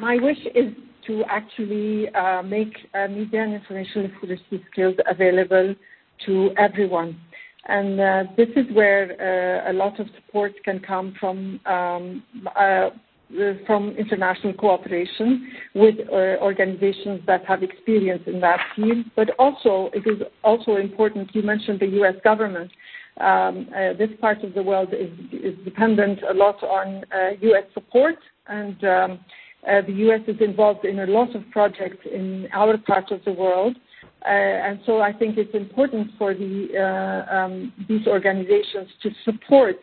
my 0.00 0.16
wish 0.16 0.38
is 0.54 0.72
to 1.06 1.22
actually 1.28 2.08
uh, 2.14 2.42
make 2.42 2.74
uh, 2.94 3.08
media 3.08 3.42
and 3.42 3.54
information 3.54 4.12
literacy 4.22 4.64
skills 4.70 4.94
available 5.06 5.74
to 6.26 6.50
everyone. 6.56 7.18
And 7.66 8.00
uh, 8.00 8.24
this 8.36 8.48
is 8.56 8.66
where 8.74 9.64
uh, 9.66 9.70
a 9.70 9.72
lot 9.72 9.98
of 9.98 10.06
support 10.16 10.52
can 10.64 10.80
come 10.80 11.14
from 11.18 11.60
um, 11.64 12.22
uh, 12.54 12.90
from 13.66 13.90
international 13.98 14.52
cooperation 14.52 15.50
with 15.74 15.94
organizations 16.10 17.20
that 17.26 17.44
have 17.46 17.62
experience 17.62 18.22
in 18.26 18.38
that 18.40 18.60
field. 18.76 19.06
But 19.16 19.30
also, 19.38 19.90
it 19.94 20.06
is 20.06 20.22
also 20.44 20.76
important. 20.76 21.34
You 21.34 21.42
mentioned 21.42 21.80
the 21.80 21.86
U.S. 21.86 22.14
government. 22.22 22.70
Um, 23.18 23.66
this 23.98 24.10
part 24.20 24.44
of 24.44 24.54
the 24.54 24.62
world 24.62 24.90
is, 24.92 25.10
dependent 25.64 26.20
a 26.28 26.34
lot 26.34 26.62
on 26.62 27.02
U.S. 27.40 27.64
support, 27.72 28.16
and 28.46 28.84
um, 28.84 29.18
the 29.64 29.94
U.S. 29.94 30.20
is 30.28 30.36
involved 30.40 30.84
in 30.84 31.00
a 31.00 31.06
lot 31.06 31.34
of 31.34 31.42
projects 31.50 32.06
in 32.12 32.46
our 32.52 32.76
part 32.76 33.10
of 33.10 33.24
the 33.24 33.32
world. 33.32 33.74
Uh, 34.24 34.28
and 34.28 34.80
so 34.86 35.00
I 35.00 35.12
think 35.12 35.36
it's 35.36 35.54
important 35.54 36.10
for 36.18 36.30
uh, 36.32 37.34
um, 37.34 37.72
these 37.88 38.06
organizations 38.06 38.88
to 39.02 39.10
support 39.24 39.76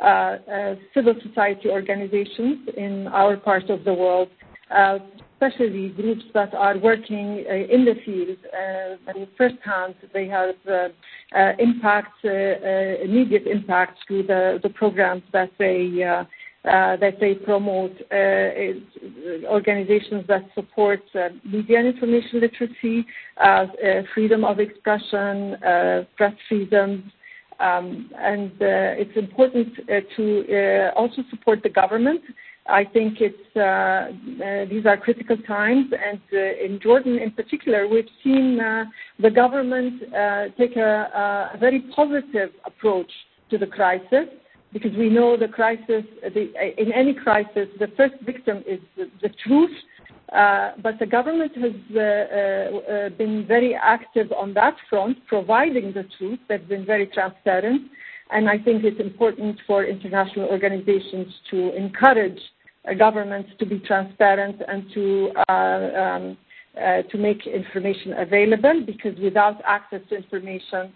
uh, 0.00 0.04
uh, 0.06 0.74
civil 0.94 1.14
society 1.26 1.68
organizations 1.68 2.68
in 2.76 3.08
our 3.08 3.36
part 3.36 3.68
of 3.68 3.84
the 3.84 3.92
world, 3.92 4.28
uh, 4.70 4.98
especially 5.34 5.88
groups 5.90 6.22
that 6.32 6.54
are 6.54 6.78
working 6.78 7.44
uh, 7.50 7.54
in 7.54 7.84
the 7.84 7.94
field 8.06 8.38
and 9.08 9.26
firsthand. 9.36 9.96
They 10.14 10.28
have 10.28 10.54
immediate 13.02 13.46
impact 13.46 13.98
through 14.06 14.22
the, 14.28 14.70
programs 14.74 15.22
that 15.32 15.50
they 15.58 16.04
that 16.64 17.16
they 17.20 17.34
promote 17.34 17.92
uh, 18.12 19.46
organizations 19.48 20.24
that 20.28 20.44
support 20.54 21.00
uh, 21.14 21.28
media 21.44 21.78
and 21.78 21.88
information 21.88 22.40
literacy, 22.40 23.06
uh, 23.38 23.44
uh, 23.44 23.66
freedom 24.14 24.44
of 24.44 24.60
expression, 24.60 25.54
uh, 25.64 26.04
press 26.16 26.34
freedom, 26.48 27.10
um, 27.60 28.10
and 28.18 28.52
it's 28.60 29.16
important 29.16 29.68
to 30.16 30.90
also 30.96 31.22
support 31.30 31.62
the 31.62 31.68
government. 31.68 32.20
I 32.66 32.84
think 32.84 33.18
these 33.18 33.26
are 33.56 34.96
critical 35.02 35.36
times, 35.46 35.92
and 35.92 36.20
in 36.32 36.78
Jordan, 36.82 37.18
in 37.18 37.32
particular, 37.32 37.88
we've 37.88 38.08
seen 38.22 38.58
the 39.18 39.30
government 39.30 40.00
take 40.56 40.76
a 40.76 41.56
very 41.58 41.80
positive 41.94 42.50
approach 42.64 43.10
to 43.50 43.58
the 43.58 43.66
crisis 43.66 44.28
because 44.72 44.92
we 44.96 45.08
know 45.08 45.36
the 45.36 45.48
crisis, 45.48 46.04
the, 46.22 46.52
in 46.78 46.92
any 46.92 47.14
crisis, 47.14 47.68
the 47.78 47.88
first 47.96 48.14
victim 48.24 48.62
is 48.66 48.80
the, 48.96 49.10
the 49.22 49.30
truth. 49.44 49.70
Uh, 50.32 50.72
but 50.80 50.96
the 51.00 51.06
government 51.06 51.52
has 51.56 51.72
uh, 51.94 51.98
uh, 51.98 52.78
uh, 52.78 53.08
been 53.10 53.44
very 53.48 53.74
active 53.74 54.30
on 54.32 54.54
that 54.54 54.76
front, 54.88 55.16
providing 55.26 55.92
the 55.92 56.04
truth. 56.18 56.38
They've 56.48 56.68
been 56.68 56.86
very 56.86 57.06
transparent. 57.06 57.90
And 58.30 58.48
I 58.48 58.58
think 58.58 58.84
it's 58.84 59.00
important 59.00 59.58
for 59.66 59.84
international 59.84 60.48
organizations 60.48 61.26
to 61.50 61.76
encourage 61.76 62.38
governments 62.96 63.50
to 63.58 63.66
be 63.66 63.80
transparent 63.80 64.62
and 64.66 64.84
to 64.94 65.30
uh, 65.48 65.52
um, 65.52 66.36
uh, 66.80 67.02
to 67.02 67.18
make 67.18 67.46
information 67.46 68.12
available 68.14 68.82
because 68.86 69.18
without 69.20 69.60
access 69.66 70.00
to 70.08 70.14
information, 70.14 70.78
uh, 70.78 70.88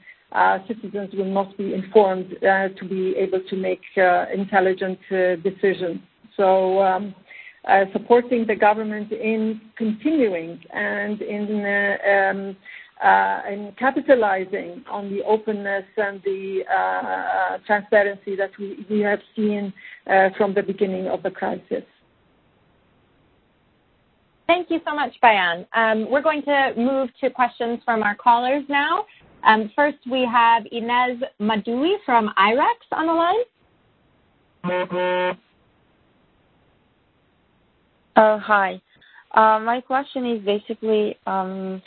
citizens 0.66 1.14
will 1.14 1.32
not 1.32 1.57
be 1.57 1.74
informed 1.74 2.35
uh, 2.43 2.68
to 2.68 2.89
be 2.89 3.14
able 3.16 3.41
to 3.49 3.57
make 3.57 3.82
uh, 3.97 4.26
intelligent 4.35 4.99
decisions. 5.43 6.01
So 6.37 6.82
um, 6.82 7.14
supporting 7.93 8.47
the 8.47 8.57
government 8.57 9.12
in 9.12 9.61
continuing 9.76 10.61
and 10.72 11.22
in 11.22 11.97
um, 12.05 12.57
uh, 13.03 13.41
capitalizing 13.78 14.85
on 14.91 15.11
the 15.11 15.22
openness 15.24 15.85
and 15.97 16.22
the 16.24 16.62
uh, 16.72 17.59
transparency 17.66 18.37
that 18.37 18.51
we, 18.59 19.01
have 19.01 19.18
seen 19.35 19.72
uh, 20.07 20.30
from 20.37 20.55
the 20.55 20.62
beginning 20.62 21.09
of 21.09 21.22
the 21.22 21.30
crisis. 21.30 21.82
Thank 24.47 24.70
you 24.70 24.80
so 24.87 24.95
much, 24.95 25.12
Bayan. 25.20 25.66
Um, 25.74 26.11
we're 26.11 26.22
going 26.22 26.43
to 26.43 26.72
move 26.76 27.09
to 27.20 27.30
questions 27.30 27.80
from 27.85 28.03
our 28.03 28.14
callers 28.14 28.62
now. 28.68 29.07
Um, 29.45 29.70
first, 29.76 29.99
we 30.11 30.26
have 30.30 30.64
Inez 30.72 31.22
Madoui 31.40 31.97
from 32.07 32.30
IREX 32.38 32.78
on 32.92 33.07
the 33.07 33.12
line. 33.12 33.34
Uh, 38.16 38.38
hi. 38.38 38.80
Uh, 39.34 39.59
my 39.59 39.80
question 39.80 40.24
is 40.26 40.45
basically 40.45 41.18
um, 41.26 41.82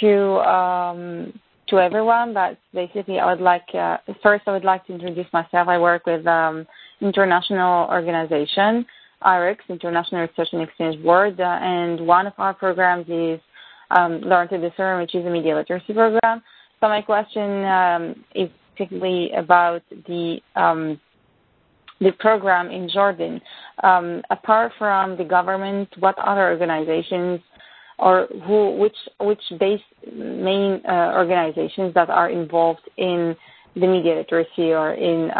to 0.00 0.16
um, 0.40 1.40
to 1.68 1.78
everyone, 1.78 2.34
but 2.34 2.58
basically 2.74 3.18
I 3.18 3.32
would 3.32 3.40
like 3.40 3.64
uh, 3.72 3.98
first 4.22 4.44
I 4.46 4.52
would 4.52 4.64
like 4.64 4.86
to 4.86 4.92
introduce 4.92 5.32
myself. 5.32 5.68
I 5.68 5.78
work 5.78 6.04
with 6.06 6.26
international 7.00 7.88
organization, 7.88 8.84
IREX, 9.22 9.58
International 9.68 10.22
Research 10.22 10.48
and 10.52 10.62
Exchange 10.62 11.02
Board, 11.02 11.40
and 11.40 12.06
one 12.06 12.26
of 12.26 12.32
our 12.38 12.52
programs 12.52 13.06
is 13.08 13.40
Learn 13.90 14.48
to 14.48 14.58
Discern, 14.58 15.00
which 15.00 15.14
is 15.14 15.24
a 15.24 15.30
media 15.30 15.54
literacy 15.54 15.94
program. 15.94 16.42
So 16.80 16.88
my 16.88 17.02
question 17.02 17.64
um, 17.64 18.24
is 18.34 18.48
particularly 18.72 19.30
about 19.32 19.82
the 20.06 20.38
um, 20.54 21.00
the 22.00 22.12
program 22.20 22.70
in 22.70 22.88
Jordan. 22.88 23.40
Um, 23.82 24.22
apart 24.30 24.72
from 24.78 25.16
the 25.16 25.24
government, 25.24 25.88
what 25.98 26.16
other 26.18 26.50
organizations 26.50 27.40
or 27.98 28.28
who, 28.46 28.76
which 28.78 28.96
which 29.20 29.42
base 29.58 29.80
main 30.12 30.80
uh, 30.88 31.12
organizations 31.16 31.92
that 31.94 32.08
are 32.10 32.30
involved 32.30 32.88
in 32.96 33.34
the 33.74 33.86
media 33.86 34.16
literacy 34.16 34.72
or 34.72 34.94
in 34.94 35.30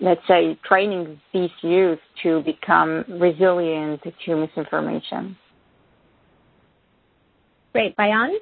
let's 0.00 0.20
say 0.28 0.58
training 0.64 1.20
these 1.32 1.50
youth 1.62 1.98
to 2.22 2.42
become 2.42 3.04
resilient 3.08 4.00
to 4.24 4.36
misinformation. 4.36 5.36
Great, 7.72 7.96
Bayan. 7.96 8.38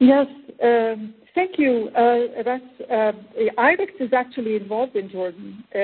Yes, 0.00 0.26
um, 0.62 1.12
thank 1.34 1.58
you. 1.58 1.90
Uh, 1.94 2.40
uh, 2.40 3.12
IREX 3.58 4.00
is 4.00 4.14
actually 4.14 4.56
involved 4.56 4.96
in 4.96 5.10
Jordan. 5.10 5.62
Uh, 5.74 5.78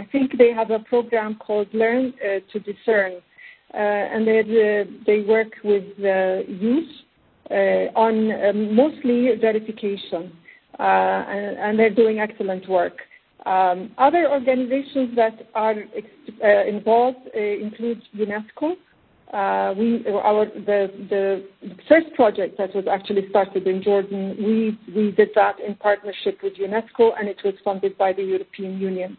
I, 0.00 0.08
think 0.10 0.38
they 0.38 0.54
have 0.54 0.70
a 0.70 0.78
program 0.78 1.34
called 1.34 1.68
Learn 1.74 2.14
to 2.50 2.58
Discern, 2.60 3.20
and 3.74 4.26
they 4.26 5.20
work 5.28 5.52
with 5.62 5.84
youth 5.98 6.88
on 7.94 8.32
um, 8.32 8.74
mostly 8.74 9.28
verification, 9.38 10.32
and, 10.78 11.78
they're 11.78 11.94
doing 11.94 12.20
excellent 12.20 12.66
work. 12.70 12.96
Um, 13.44 13.90
other 13.98 14.30
organizations 14.30 15.14
that 15.16 15.46
are 15.54 15.74
involved 16.66 17.26
include 17.34 18.00
UNESCO, 18.16 18.76
the 20.66 20.90
the 21.08 21.44
first 21.88 22.12
project 22.14 22.58
that 22.58 22.74
was 22.74 22.86
actually 22.90 23.28
started 23.30 23.66
in 23.66 23.82
Jordan, 23.82 24.36
we 24.38 25.12
did 25.12 25.30
that 25.34 25.60
in 25.60 25.74
partnership 25.76 26.38
with 26.42 26.54
UNESCO, 26.54 27.12
and 27.18 27.28
it 27.28 27.38
was 27.44 27.54
funded 27.64 27.96
by 27.96 28.12
the 28.12 28.22
European 28.22 28.78
Union. 28.78 29.16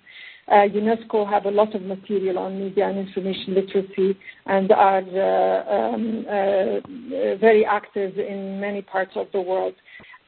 Uh, 0.47 0.67
UNESCO 0.67 1.29
have 1.29 1.45
a 1.45 1.51
lot 1.51 1.73
of 1.75 1.81
material 1.83 2.37
on 2.39 2.59
media 2.59 2.89
and 2.89 2.97
information 2.97 3.53
literacy 3.53 4.17
and 4.47 4.71
are 4.71 4.97
uh, 4.97 5.93
um, 5.93 6.25
uh, 6.27 7.37
very 7.37 7.63
active 7.65 8.17
in 8.17 8.59
many 8.59 8.81
parts 8.81 9.11
of 9.15 9.27
the 9.31 9.39
world. 9.39 9.75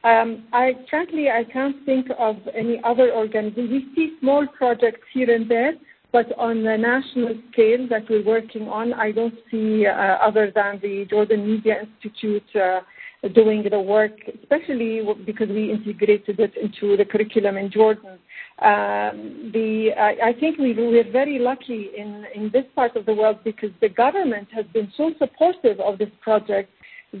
Um, 0.02 0.44
frankly 0.88 1.28
I 1.30 1.44
can't 1.44 1.76
think 1.84 2.06
of 2.18 2.36
any 2.54 2.80
other 2.84 3.12
organization. 3.12 3.70
We 3.70 3.86
see 3.94 4.16
small 4.20 4.46
projects 4.46 5.06
here 5.12 5.30
and 5.30 5.50
there, 5.50 5.74
on 6.38 6.62
the 6.62 6.76
national 6.76 7.34
scale 7.52 7.88
that 7.88 8.08
we're 8.08 8.24
working 8.24 8.68
on, 8.68 8.92
I 8.92 9.10
don't 9.12 9.34
see 9.50 9.86
uh, 9.86 9.92
other 9.92 10.52
than 10.54 10.78
the 10.80 11.06
Jordan 11.10 11.46
Media 11.46 11.82
Institute 11.82 12.44
uh, 12.54 12.80
doing 13.34 13.64
the 13.68 13.80
work, 13.80 14.12
especially 14.42 15.02
because 15.24 15.48
we 15.48 15.70
integrated 15.70 16.38
it 16.38 16.52
into 16.56 16.96
the 16.96 17.04
curriculum 17.04 17.56
in 17.56 17.70
Jordan. 17.70 18.18
Um, 18.60 19.50
I, 19.56 20.34
think 20.38 20.58
we, 20.58 20.74
we're 20.74 21.10
very 21.10 21.38
lucky 21.38 21.90
in 21.96 22.50
this 22.52 22.64
part 22.74 22.96
of 22.96 23.06
the 23.06 23.14
world 23.14 23.38
because 23.44 23.70
the 23.80 23.88
government 23.88 24.48
has 24.52 24.66
been 24.72 24.92
so 24.96 25.12
supportive 25.18 25.80
of 25.80 25.98
this 25.98 26.10
project 26.20 26.70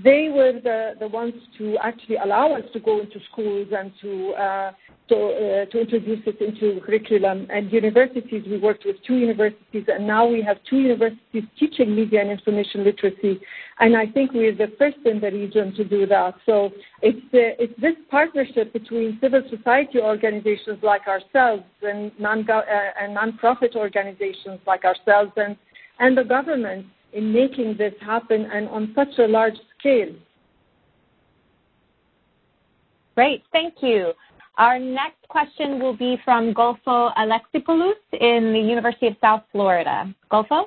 they 0.02 0.28
were 0.28 0.52
the, 0.52 0.94
the 0.98 1.06
ones 1.06 1.34
to 1.58 1.76
actually 1.82 2.16
allow 2.16 2.52
us 2.52 2.64
to 2.72 2.80
go 2.80 3.00
into 3.00 3.20
schools 3.30 3.68
and 3.70 3.92
to 4.00 4.30
uh, 4.32 4.72
to, 5.08 5.14
uh, 5.14 5.70
to 5.70 5.80
introduce 5.80 6.20
it 6.26 6.40
into 6.40 6.80
curriculum. 6.80 7.46
And 7.50 7.70
universities, 7.70 8.42
we 8.46 8.58
worked 8.58 8.86
with 8.86 8.96
two 9.06 9.16
universities, 9.16 9.84
and 9.88 10.06
now 10.06 10.26
we 10.26 10.40
have 10.40 10.56
two 10.68 10.78
universities 10.78 11.44
teaching 11.58 11.94
media 11.94 12.22
and 12.22 12.30
information 12.30 12.84
literacy. 12.84 13.38
And 13.80 13.96
I 13.96 14.06
think 14.06 14.32
we're 14.32 14.54
the 14.54 14.72
first 14.78 14.96
in 15.04 15.20
the 15.20 15.30
region 15.30 15.74
to 15.74 15.84
do 15.84 16.06
that. 16.06 16.34
So 16.46 16.70
it's 17.02 17.18
uh, 17.34 17.62
it's 17.62 17.78
this 17.80 17.96
partnership 18.10 18.72
between 18.72 19.18
civil 19.20 19.42
society 19.50 19.98
organizations 19.98 20.78
like 20.82 21.06
ourselves 21.06 21.64
and 21.82 22.10
non 22.18 22.48
uh, 22.48 22.62
and 22.98 23.14
nonprofit 23.14 23.76
organizations 23.76 24.60
like 24.66 24.84
ourselves 24.84 25.32
and 25.36 25.56
and 25.98 26.16
the 26.16 26.24
government 26.24 26.86
in 27.12 27.32
making 27.32 27.76
this 27.76 27.94
happen 28.00 28.46
and 28.52 28.68
on 28.68 28.92
such 28.94 29.18
a 29.18 29.26
large 29.26 29.58
scale. 29.84 30.14
Great, 33.14 33.42
thank 33.52 33.74
you. 33.80 34.12
Our 34.56 34.78
next 34.78 35.26
question 35.28 35.80
will 35.80 35.96
be 35.96 36.16
from 36.24 36.54
Golfo 36.54 37.12
Alexopoulos 37.16 37.94
in 38.12 38.52
the 38.52 38.60
University 38.60 39.08
of 39.08 39.16
South 39.20 39.42
Florida. 39.52 40.12
Golfo? 40.30 40.64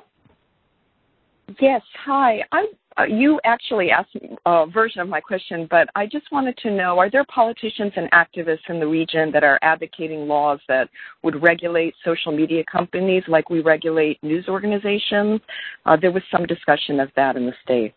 Yes, 1.58 1.80
hi. 2.04 2.44
I, 2.52 2.66
uh, 2.98 3.04
you 3.04 3.40
actually 3.44 3.90
asked 3.90 4.14
a 4.44 4.66
version 4.66 5.00
of 5.00 5.08
my 5.08 5.20
question, 5.20 5.66
but 5.70 5.88
I 5.94 6.04
just 6.04 6.30
wanted 6.30 6.56
to 6.58 6.70
know 6.70 6.98
are 6.98 7.10
there 7.10 7.24
politicians 7.24 7.92
and 7.96 8.10
activists 8.10 8.68
in 8.68 8.80
the 8.80 8.86
region 8.86 9.30
that 9.32 9.44
are 9.44 9.58
advocating 9.62 10.28
laws 10.28 10.58
that 10.68 10.90
would 11.22 11.42
regulate 11.42 11.94
social 12.04 12.32
media 12.32 12.64
companies 12.70 13.22
like 13.26 13.48
we 13.48 13.60
regulate 13.60 14.22
news 14.22 14.46
organizations? 14.48 15.40
Uh, 15.86 15.96
there 15.96 16.12
was 16.12 16.22
some 16.30 16.44
discussion 16.44 17.00
of 17.00 17.08
that 17.16 17.36
in 17.36 17.46
the 17.46 17.54
States. 17.64 17.94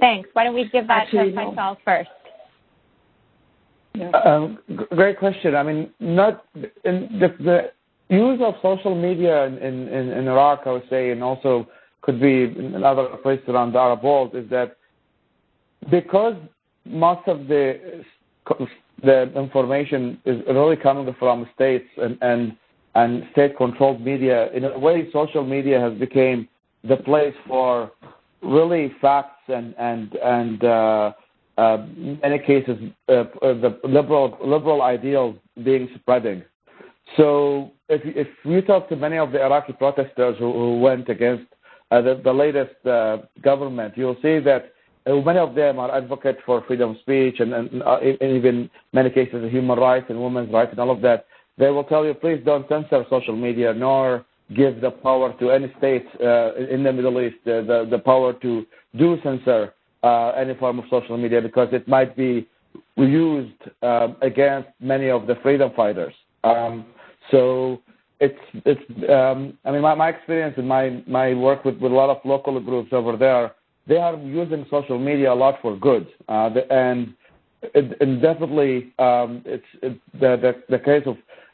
Thanks. 0.00 0.28
Why 0.32 0.44
don't 0.44 0.54
we 0.54 0.68
give 0.70 0.86
that 0.88 1.08
to 1.10 1.16
Faisal 1.16 1.76
first? 1.84 2.10
Um, 4.24 4.58
great 4.90 5.18
question. 5.18 5.54
I 5.54 5.62
mean, 5.62 5.90
not 6.00 6.44
in 6.84 7.08
the, 7.20 7.28
the 7.38 7.72
use 8.14 8.40
of 8.42 8.54
social 8.60 8.94
media 9.00 9.44
in, 9.46 9.58
in, 9.58 10.10
in 10.10 10.28
Iraq, 10.28 10.62
I 10.66 10.72
would 10.72 10.88
say, 10.90 11.10
and 11.10 11.22
also 11.22 11.68
could 12.02 12.20
be 12.20 12.44
in 12.44 12.82
other 12.84 13.06
places 13.22 13.48
around 13.48 13.72
the 13.72 13.78
Arab 13.78 14.02
world, 14.02 14.34
is 14.34 14.48
that 14.50 14.76
because 15.90 16.34
most 16.84 17.26
of 17.28 17.46
the 17.46 18.02
the 19.02 19.32
information 19.36 20.20
is 20.24 20.40
really 20.46 20.76
coming 20.76 21.14
from 21.18 21.48
states 21.54 21.88
and 21.96 22.18
and, 22.20 22.56
and 22.94 23.24
state-controlled 23.32 24.00
media, 24.00 24.50
in 24.52 24.64
a 24.64 24.78
way, 24.78 25.08
social 25.12 25.44
media 25.44 25.80
has 25.80 25.92
become 25.98 26.48
the 26.88 26.96
place 26.96 27.34
for 27.46 27.90
really 28.44 28.92
facts 29.00 29.42
and 29.48 29.74
and 29.78 30.14
and 30.14 30.64
uh, 30.64 31.12
uh, 31.56 31.78
in 31.96 32.18
many 32.22 32.38
cases 32.38 32.78
uh, 33.08 33.12
uh, 33.12 33.24
the 33.42 33.78
liberal 33.84 34.38
liberal 34.44 34.82
ideals 34.82 35.36
being 35.62 35.88
spreading. 35.96 36.42
So 37.16 37.72
if 37.88 38.02
if 38.04 38.28
you 38.44 38.62
talk 38.62 38.88
to 38.88 38.96
many 38.96 39.18
of 39.18 39.32
the 39.32 39.42
Iraqi 39.42 39.72
protesters 39.72 40.36
who, 40.38 40.52
who 40.52 40.80
went 40.80 41.08
against 41.08 41.46
uh, 41.90 42.00
the, 42.00 42.20
the 42.22 42.32
latest 42.32 42.74
uh, 42.86 43.18
government, 43.42 43.94
you'll 43.96 44.16
see 44.22 44.38
that 44.40 44.72
uh, 45.06 45.14
many 45.16 45.38
of 45.38 45.54
them 45.54 45.78
are 45.78 45.94
advocates 45.94 46.38
for 46.46 46.62
freedom 46.66 46.90
of 46.90 46.96
speech 47.00 47.40
and, 47.40 47.52
and 47.52 47.82
uh, 47.82 47.98
even 48.20 48.70
many 48.92 49.10
cases 49.10 49.44
of 49.44 49.50
human 49.50 49.78
rights 49.78 50.06
and 50.08 50.20
women's 50.20 50.52
rights 50.52 50.70
and 50.70 50.80
all 50.80 50.90
of 50.90 51.02
that. 51.02 51.26
They 51.58 51.70
will 51.70 51.84
tell 51.84 52.04
you, 52.04 52.14
please 52.14 52.42
don't 52.44 52.68
censor 52.68 53.04
social 53.10 53.36
media 53.36 53.72
nor 53.72 54.24
give 54.54 54.80
the 54.80 54.90
power 54.90 55.34
to 55.38 55.50
any 55.50 55.72
state 55.78 56.06
uh, 56.20 56.54
in 56.54 56.82
the 56.82 56.92
Middle 56.92 57.20
East 57.20 57.36
uh, 57.46 57.62
the, 57.62 58.00
power 58.04 58.32
to 58.34 58.66
do 58.96 59.16
censor 59.22 59.72
uh, 60.02 60.30
any 60.30 60.54
form 60.54 60.78
of 60.78 60.84
social 60.90 61.16
media 61.16 61.40
because 61.40 61.68
it 61.72 61.88
might 61.88 62.14
be 62.16 62.46
used 62.96 63.62
against 64.20 64.68
many 64.80 65.08
of 65.08 65.26
the 65.26 65.36
freedom 65.42 65.70
fighters. 65.74 66.12
Um, 66.42 66.84
so 67.30 67.80
it's 68.20 68.38
it's 68.66 69.10
um, 69.10 69.56
I 69.64 69.70
mean 69.72 69.82
my, 69.82 69.94
my 69.94 70.08
experience 70.10 70.54
and 70.58 70.68
my 70.68 71.02
my 71.06 71.34
work 71.34 71.64
with, 71.64 71.82
a 71.82 71.86
lot 71.86 72.10
of 72.10 72.18
local 72.24 72.60
groups 72.60 72.90
over 72.92 73.16
there, 73.16 73.52
they 73.86 73.96
are 73.96 74.16
using 74.16 74.66
social 74.70 74.98
media 74.98 75.32
a 75.32 75.34
lot 75.34 75.56
for 75.62 75.76
good, 75.76 76.06
and 76.28 77.14
it, 77.62 77.96
and 78.00 78.20
definitely 78.20 78.92
um, 78.98 79.42
it's 79.44 79.64
it, 79.82 79.98
the, 80.20 80.78
case 80.78 81.06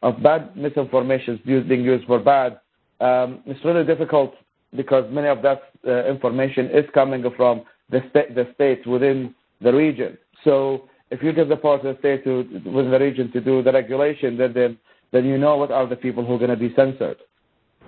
of 0.03 0.23
bad 0.23 0.57
misinformation 0.57 1.41
being 1.45 1.83
used 1.83 2.07
for 2.07 2.19
bad. 2.19 2.61
Um, 3.01 3.43
it's 3.47 3.65
really 3.65 3.85
difficult 3.85 4.35
because 4.77 5.11
many 5.11 5.29
of 5.29 5.43
that 5.43 5.63
uh, 5.87 6.05
information 6.07 6.67
is 6.67 6.85
coming 6.93 7.25
from 7.37 7.63
the, 7.91 8.01
sta- 8.11 8.33
the 8.35 8.49
states 8.55 8.87
within 8.87 9.35
the 9.61 9.73
region. 9.73 10.19
So 10.45 10.89
if 11.11 11.23
you 11.23 11.33
give 11.33 11.49
the 11.49 11.57
power 11.57 11.79
to 11.83 11.93
the 11.93 11.99
state 11.99 12.25
to, 12.25 12.43
within 12.71 12.91
the 12.91 13.01
region 13.01 13.33
to 13.33 13.41
do 13.41 13.63
the 13.63 13.73
regulation, 13.73 14.37
then, 14.37 14.53
then, 14.53 14.79
then 15.13 15.25
you 15.25 15.39
know 15.39 15.57
what 15.57 15.71
are 15.71 15.87
the 15.87 15.97
people 15.97 16.25
who 16.25 16.35
are 16.35 16.39
going 16.39 16.51
to 16.51 16.57
be 16.57 16.75
censored. 16.75 17.17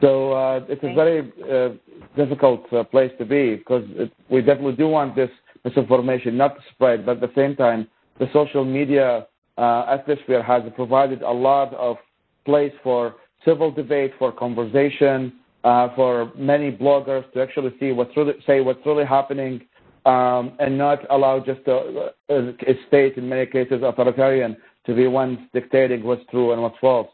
So 0.00 0.32
uh, 0.32 0.64
it's 0.68 0.82
a 0.82 0.94
very 0.94 1.32
uh, 1.48 1.74
difficult 2.16 2.72
uh, 2.72 2.82
place 2.82 3.12
to 3.18 3.24
be 3.24 3.56
because 3.56 3.84
it, 3.90 4.10
we 4.28 4.40
definitely 4.40 4.74
do 4.74 4.88
want 4.88 5.14
this 5.14 5.30
misinformation 5.64 6.36
not 6.36 6.56
to 6.56 6.62
spread, 6.72 7.06
but 7.06 7.16
at 7.16 7.20
the 7.20 7.32
same 7.36 7.54
time, 7.54 7.86
the 8.18 8.26
social 8.32 8.64
media 8.64 9.26
uh, 9.58 9.84
atmosphere 9.88 10.42
has 10.42 10.62
provided 10.74 11.22
a 11.22 11.30
lot 11.30 11.72
of 11.74 11.98
place 12.44 12.72
for 12.82 13.14
civil 13.44 13.70
debate, 13.70 14.12
for 14.18 14.32
conversation, 14.32 15.32
uh, 15.64 15.88
for 15.94 16.32
many 16.36 16.72
bloggers 16.72 17.30
to 17.32 17.40
actually 17.40 17.72
see 17.78 17.92
what's 17.92 18.16
really 18.16 18.34
say 18.46 18.60
what's 18.60 18.84
really 18.84 19.04
happening 19.04 19.60
um, 20.04 20.52
and 20.58 20.76
not 20.76 20.98
allow 21.10 21.38
just 21.38 21.60
a, 21.66 22.10
a, 22.28 22.74
state, 22.88 23.16
in 23.16 23.28
many 23.28 23.46
cases 23.46 23.82
authoritarian, 23.84 24.56
to 24.86 24.94
be 24.94 25.06
ones 25.06 25.38
dictating 25.52 26.02
what's 26.02 26.22
true 26.30 26.52
and 26.52 26.62
what's 26.62 26.78
false. 26.80 27.08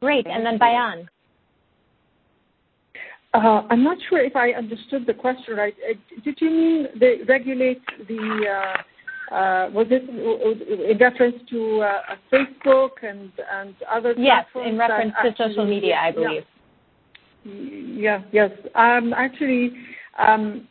Great. 0.00 0.26
And 0.26 0.44
then 0.44 0.58
Bayan. 0.58 1.08
Uh, 3.32 3.62
I'm 3.70 3.82
not 3.82 3.96
sure 4.08 4.22
if 4.22 4.36
I 4.36 4.50
understood 4.50 5.06
the 5.06 5.14
question 5.14 5.56
right. 5.56 5.74
Uh, 5.90 5.94
did 6.24 6.38
you 6.40 6.50
mean 6.50 6.86
they 7.00 7.16
regulate 7.26 7.82
the, 8.06 8.46
uh, 8.48 8.82
was 9.30 9.86
this 9.88 10.02
in 10.08 10.98
reference 11.00 11.36
to 11.50 11.80
uh, 11.80 12.16
Facebook 12.32 12.90
and, 13.02 13.32
and 13.52 13.74
other 13.90 14.14
Yes, 14.16 14.44
in 14.54 14.78
reference 14.78 15.14
to 15.22 15.30
social 15.36 15.66
media, 15.66 15.96
I 16.00 16.10
believe. 16.10 16.44
Yeah, 17.44 18.22
yes. 18.32 18.50
Um, 18.74 19.12
actually, 19.14 19.72
um, 20.18 20.66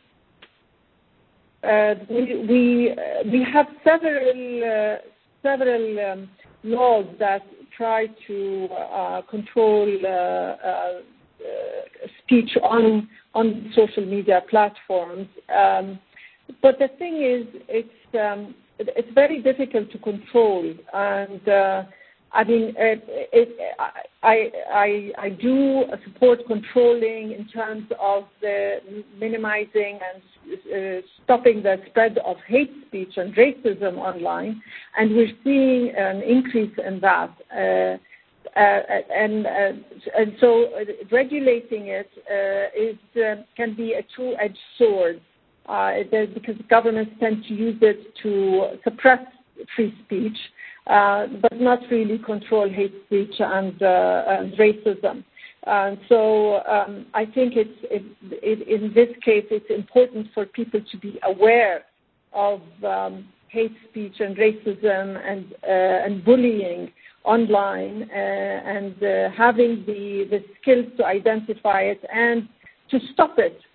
uh, 1.62 1.94
we 2.10 2.46
we, 2.48 2.90
uh, 2.90 2.94
we 3.30 3.46
have 3.52 3.66
several 3.84 4.62
uh, 4.64 4.96
several 5.42 6.12
um, 6.12 6.30
laws 6.62 7.06
that 7.18 7.42
try 7.76 8.06
to 8.26 8.68
control 9.30 9.86
speech 12.22 12.50
on 12.62 13.08
on 13.34 13.72
social 13.74 14.04
media 14.04 14.42
platforms. 14.50 15.28
But 16.62 16.78
the 16.78 16.88
thing 16.98 17.16
is, 17.16 17.62
it's 17.68 18.14
um, 18.14 18.54
it's 18.78 19.12
very 19.14 19.40
difficult 19.42 19.90
to 19.92 19.98
control, 19.98 20.72
and 20.92 21.48
uh, 21.48 21.82
I 22.32 22.42
mean, 22.42 22.74
it, 22.76 23.04
it, 23.32 23.48
I, 24.22 24.50
I, 24.72 25.12
I 25.26 25.28
do 25.28 25.84
support 26.04 26.40
controlling 26.48 27.30
in 27.30 27.46
terms 27.46 27.84
of 28.00 28.24
the 28.40 28.78
minimizing 29.18 30.00
and 30.02 30.22
uh, 30.52 31.06
stopping 31.22 31.62
the 31.62 31.76
spread 31.90 32.18
of 32.18 32.36
hate 32.48 32.72
speech 32.88 33.16
and 33.16 33.34
racism 33.36 33.98
online, 33.98 34.60
and 34.98 35.14
we're 35.14 35.30
seeing 35.44 35.94
an 35.96 36.22
increase 36.22 36.76
in 36.84 37.00
that. 37.00 37.30
Uh, 37.54 37.98
and 38.56 39.46
and 39.46 40.36
so 40.40 40.68
regulating 41.10 41.88
it 41.88 42.10
is 42.76 42.96
can 43.56 43.74
be 43.74 43.94
a 43.94 44.02
two-edged 44.16 44.58
sword 44.78 45.20
because 45.66 46.56
governments 46.68 47.12
tend 47.20 47.44
to 47.44 47.54
use 47.54 47.78
it 47.80 48.14
to 48.22 48.78
suppress 48.84 49.20
free 49.74 49.94
speech, 50.04 50.36
but 50.86 51.60
not 51.60 51.80
really 51.90 52.18
control 52.18 52.68
hate 52.68 52.94
speech 53.06 53.34
and, 53.38 53.80
and 53.80 54.52
racism. 54.54 55.24
Uh, 55.66 55.96
so 56.08 56.62
um, 56.66 57.06
I 57.14 57.24
think 57.24 57.54
in 57.56 58.92
this 58.94 59.08
case 59.24 59.46
it's 59.50 59.70
important 59.70 60.28
for 60.34 60.44
people 60.44 60.80
to 60.90 60.98
be 60.98 61.18
aware 61.22 61.84
of 62.34 62.60
um, 62.84 63.26
hate 63.48 63.72
speech 63.88 64.16
and 64.20 64.36
racism 64.36 65.16
and 65.26 65.54
uh, 65.64 66.22
bullying 66.24 66.92
online 67.24 68.10
uh, 68.10 68.14
and 68.14 69.02
uh, 69.02 69.30
having 69.34 69.84
the 69.86 70.42
skills 70.60 70.86
to 70.98 71.06
identify 71.06 71.80
it 71.80 72.04
and 72.12 72.46
to 72.90 72.98
stop 73.14 73.38
it 73.38 73.58
uh, 73.58 73.73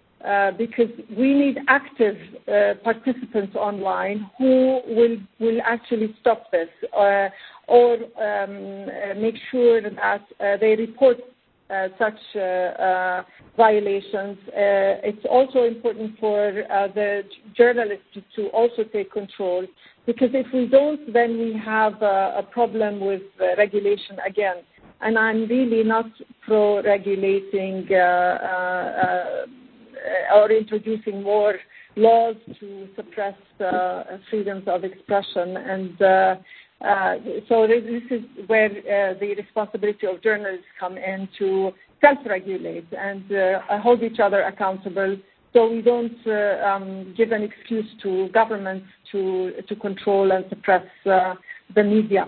because 0.58 0.90
we 1.18 1.34
need 1.34 1.58
active 1.68 2.16
uh, 2.48 2.74
participants 2.84 3.56
online 3.56 4.30
who 4.38 4.82
will 4.88 5.60
actually 5.66 6.16
stop 6.22 6.52
this 6.52 6.70
uh, 6.98 7.30
or 7.68 7.94
um, 8.22 9.22
make 9.22 9.36
sure 9.52 9.82
that 9.82 10.22
they 10.60 10.76
report 10.76 11.18
uh, 11.70 11.88
such 12.00 12.18
uh, 12.36 12.40
uh, 12.40 13.24
violations. 13.56 14.40
it's 14.56 15.24
also 15.30 15.66
important 15.66 16.18
for 16.20 16.52
the 16.96 17.22
journalists 17.56 18.18
to, 18.36 18.48
also 18.48 18.84
take 18.92 19.12
control 19.12 19.64
because 20.08 20.30
if 20.34 20.52
we 20.52 20.66
don't, 20.66 21.14
then 21.14 21.38
we 21.38 21.54
have 21.64 21.94
a 22.02 22.44
problem 22.52 23.00
with 23.00 23.22
regulation 23.56 24.18
again. 24.26 24.64
And 25.02 25.16
I'm 25.16 25.48
really 25.48 25.84
not 25.84 26.08
pro-regulating 26.42 27.86
or 30.34 30.52
introducing 30.52 31.24
more 31.24 31.56
laws 31.96 32.36
to 32.60 32.88
suppress 32.96 33.36
uh, 33.60 34.04
freedoms 34.30 34.64
of 34.68 34.84
expression. 34.84 35.58
And 35.58 36.02
uh, 36.02 36.36
uh, 36.82 37.16
so 37.48 37.68
this 37.68 37.84
is 38.10 38.22
where 38.48 38.70
uh, 38.70 39.20
the 39.20 39.36
responsibility 39.36 40.08
of 40.08 40.22
journalists 40.22 40.66
come 40.80 40.98
in 40.98 41.28
to 41.40 41.72
self-regulate 42.02 42.88
and 42.98 43.32
uh, 43.32 43.80
hold 43.82 44.02
each 44.04 44.20
other 44.20 44.44
accountable 44.44 45.18
so 45.54 45.70
we 45.70 45.82
don't 45.82 46.16
uh, 46.28 46.64
um, 46.66 47.14
give 47.18 47.32
an 47.32 47.42
excuse 47.42 47.86
to 48.04 48.30
governments 48.30 48.86
to, 49.12 49.52
to 49.68 49.76
control 49.76 50.32
and 50.32 50.46
suppress 50.50 50.86
uh, 51.10 51.34
the 51.76 51.84
media. 51.84 52.28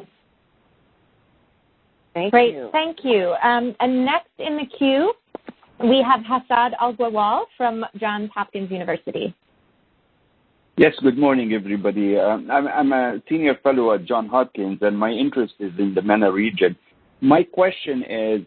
Thank 2.13 2.31
Great, 2.31 2.55
you. 2.55 2.69
thank 2.71 2.97
you. 3.03 3.33
Um, 3.43 3.75
and 3.79 4.05
next 4.05 4.31
in 4.39 4.57
the 4.57 4.65
queue, 4.77 5.13
we 5.83 6.03
have 6.07 6.21
Hassad 6.21 6.71
Al-Gawal 6.79 7.45
from 7.57 7.85
Johns 7.99 8.29
Hopkins 8.33 8.71
University. 8.71 9.35
Yes, 10.77 10.93
good 11.01 11.17
morning, 11.17 11.53
everybody. 11.53 12.17
Um, 12.17 12.49
I'm, 12.49 12.91
a 12.91 13.21
senior 13.29 13.55
fellow 13.61 13.93
at 13.93 14.05
Johns 14.05 14.31
Hopkins, 14.31 14.79
and 14.81 14.97
my 14.97 15.09
interest 15.09 15.53
is 15.59 15.71
in 15.77 15.93
the 15.93 16.01
MENA 16.01 16.31
region. 16.31 16.75
My 17.19 17.43
question 17.43 18.03
is 18.03 18.41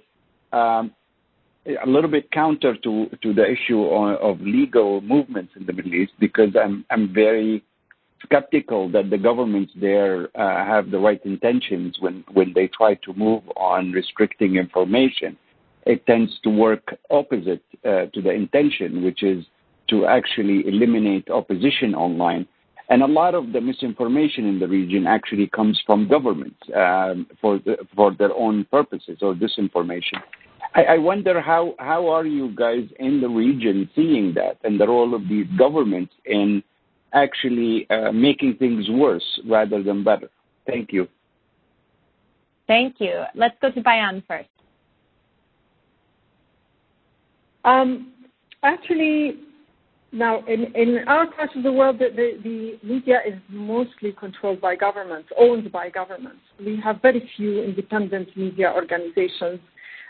um, 0.52 0.92
a 1.66 1.86
little 1.86 2.10
bit 2.10 2.30
counter 2.32 2.76
to, 2.76 3.06
to 3.22 3.34
the 3.34 3.44
issue 3.44 3.84
of 3.84 4.40
legal 4.40 5.00
movements 5.02 5.52
in 5.56 5.66
the 5.66 5.72
Middle 5.72 5.94
East 5.94 6.12
because 6.18 6.50
I'm, 6.60 6.84
I'm 6.90 7.12
very 7.12 7.62
skeptical 8.24 8.90
that 8.90 9.10
the 9.10 9.18
governments 9.18 9.72
there 9.80 10.28
uh, 10.34 10.64
have 10.64 10.90
the 10.90 10.98
right 10.98 11.20
intentions 11.24 11.96
when 12.00 12.52
they 12.54 12.68
try 12.68 12.94
to 12.94 13.12
move 13.14 13.42
on 13.56 13.92
restricting 13.92 14.56
information. 14.56 15.36
It 15.86 16.06
tends 16.06 16.32
to 16.44 16.50
work 16.50 16.96
opposite 17.10 17.62
uh, 17.84 18.06
to 18.06 18.22
the 18.22 18.30
intention, 18.30 19.04
which 19.04 19.22
is 19.22 19.44
to 19.88 20.06
actually 20.06 20.66
eliminate 20.66 21.28
opposition 21.30 21.94
online. 21.94 22.46
And 22.88 23.02
a 23.02 23.06
lot 23.06 23.34
of 23.34 23.52
the 23.52 23.60
misinformation 23.60 24.46
in 24.46 24.58
the 24.58 24.68
region 24.68 25.06
actually 25.06 25.46
comes 25.48 25.80
from 25.86 26.08
governments 26.08 26.56
um, 26.74 27.26
for 27.40 27.58
the, 27.58 27.76
for 27.94 28.14
their 28.14 28.32
own 28.34 28.66
purposes 28.70 29.18
or 29.22 29.34
disinformation. 29.34 30.20
I, 30.74 30.84
I 30.84 30.98
wonder 30.98 31.40
how 31.40 31.74
how 31.78 32.08
are 32.08 32.26
you 32.26 32.54
guys 32.54 32.84
in 32.98 33.20
the 33.20 33.28
region 33.28 33.88
seeing 33.94 34.34
that 34.34 34.58
and 34.64 34.80
the 34.80 34.86
role 34.86 35.14
of 35.14 35.28
these 35.28 35.46
governments 35.56 36.12
in 36.24 36.62
actually 37.12 37.88
uh, 37.90 38.12
making 38.12 38.56
things 38.56 38.90
worse 38.90 39.40
rather 39.48 39.82
than 39.82 40.04
better? 40.04 40.28
Thank 40.66 40.92
you. 40.92 41.08
Thank 42.66 42.96
you. 42.98 43.24
Let's 43.34 43.54
go 43.60 43.70
to 43.70 43.80
Bayan 43.80 44.22
first. 44.26 44.48
Um, 44.48 44.52
actually, 48.62 49.36
now, 50.12 50.44
in, 50.46 50.98
our 51.08 51.26
part 51.32 51.56
of 51.56 51.64
the 51.64 51.72
world, 51.72 51.98
the, 51.98 52.78
media 52.84 53.18
is 53.26 53.34
mostly 53.48 54.12
controlled 54.12 54.60
by 54.60 54.76
governments, 54.76 55.28
owned 55.36 55.72
by 55.72 55.90
governments. 55.90 56.40
We 56.64 56.80
have 56.84 57.02
very 57.02 57.28
few 57.36 57.62
independent 57.64 58.36
media 58.36 58.72
organizations, 58.72 59.58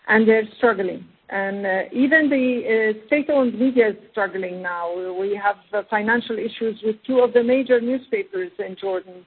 and 0.09 0.29
they're 0.29 0.47
struggling. 0.59 1.07
And 1.31 1.65
uh, 1.65 1.83
even 1.91 2.29
the 2.29 2.93
uh, 3.01 3.07
state-owned 3.07 3.59
media 3.59 3.89
is 3.89 3.97
struggling 4.11 4.61
now. 4.61 4.93
We 5.19 5.41
have 5.43 5.57
uh, 5.73 5.83
financial 5.89 6.39
issues 6.39 6.79
with 6.85 6.97
two 7.07 7.21
of 7.21 7.33
the 7.33 7.43
major 7.43 7.81
newspapers 7.81 8.51
in 8.59 8.77
Jordan. 8.79 9.25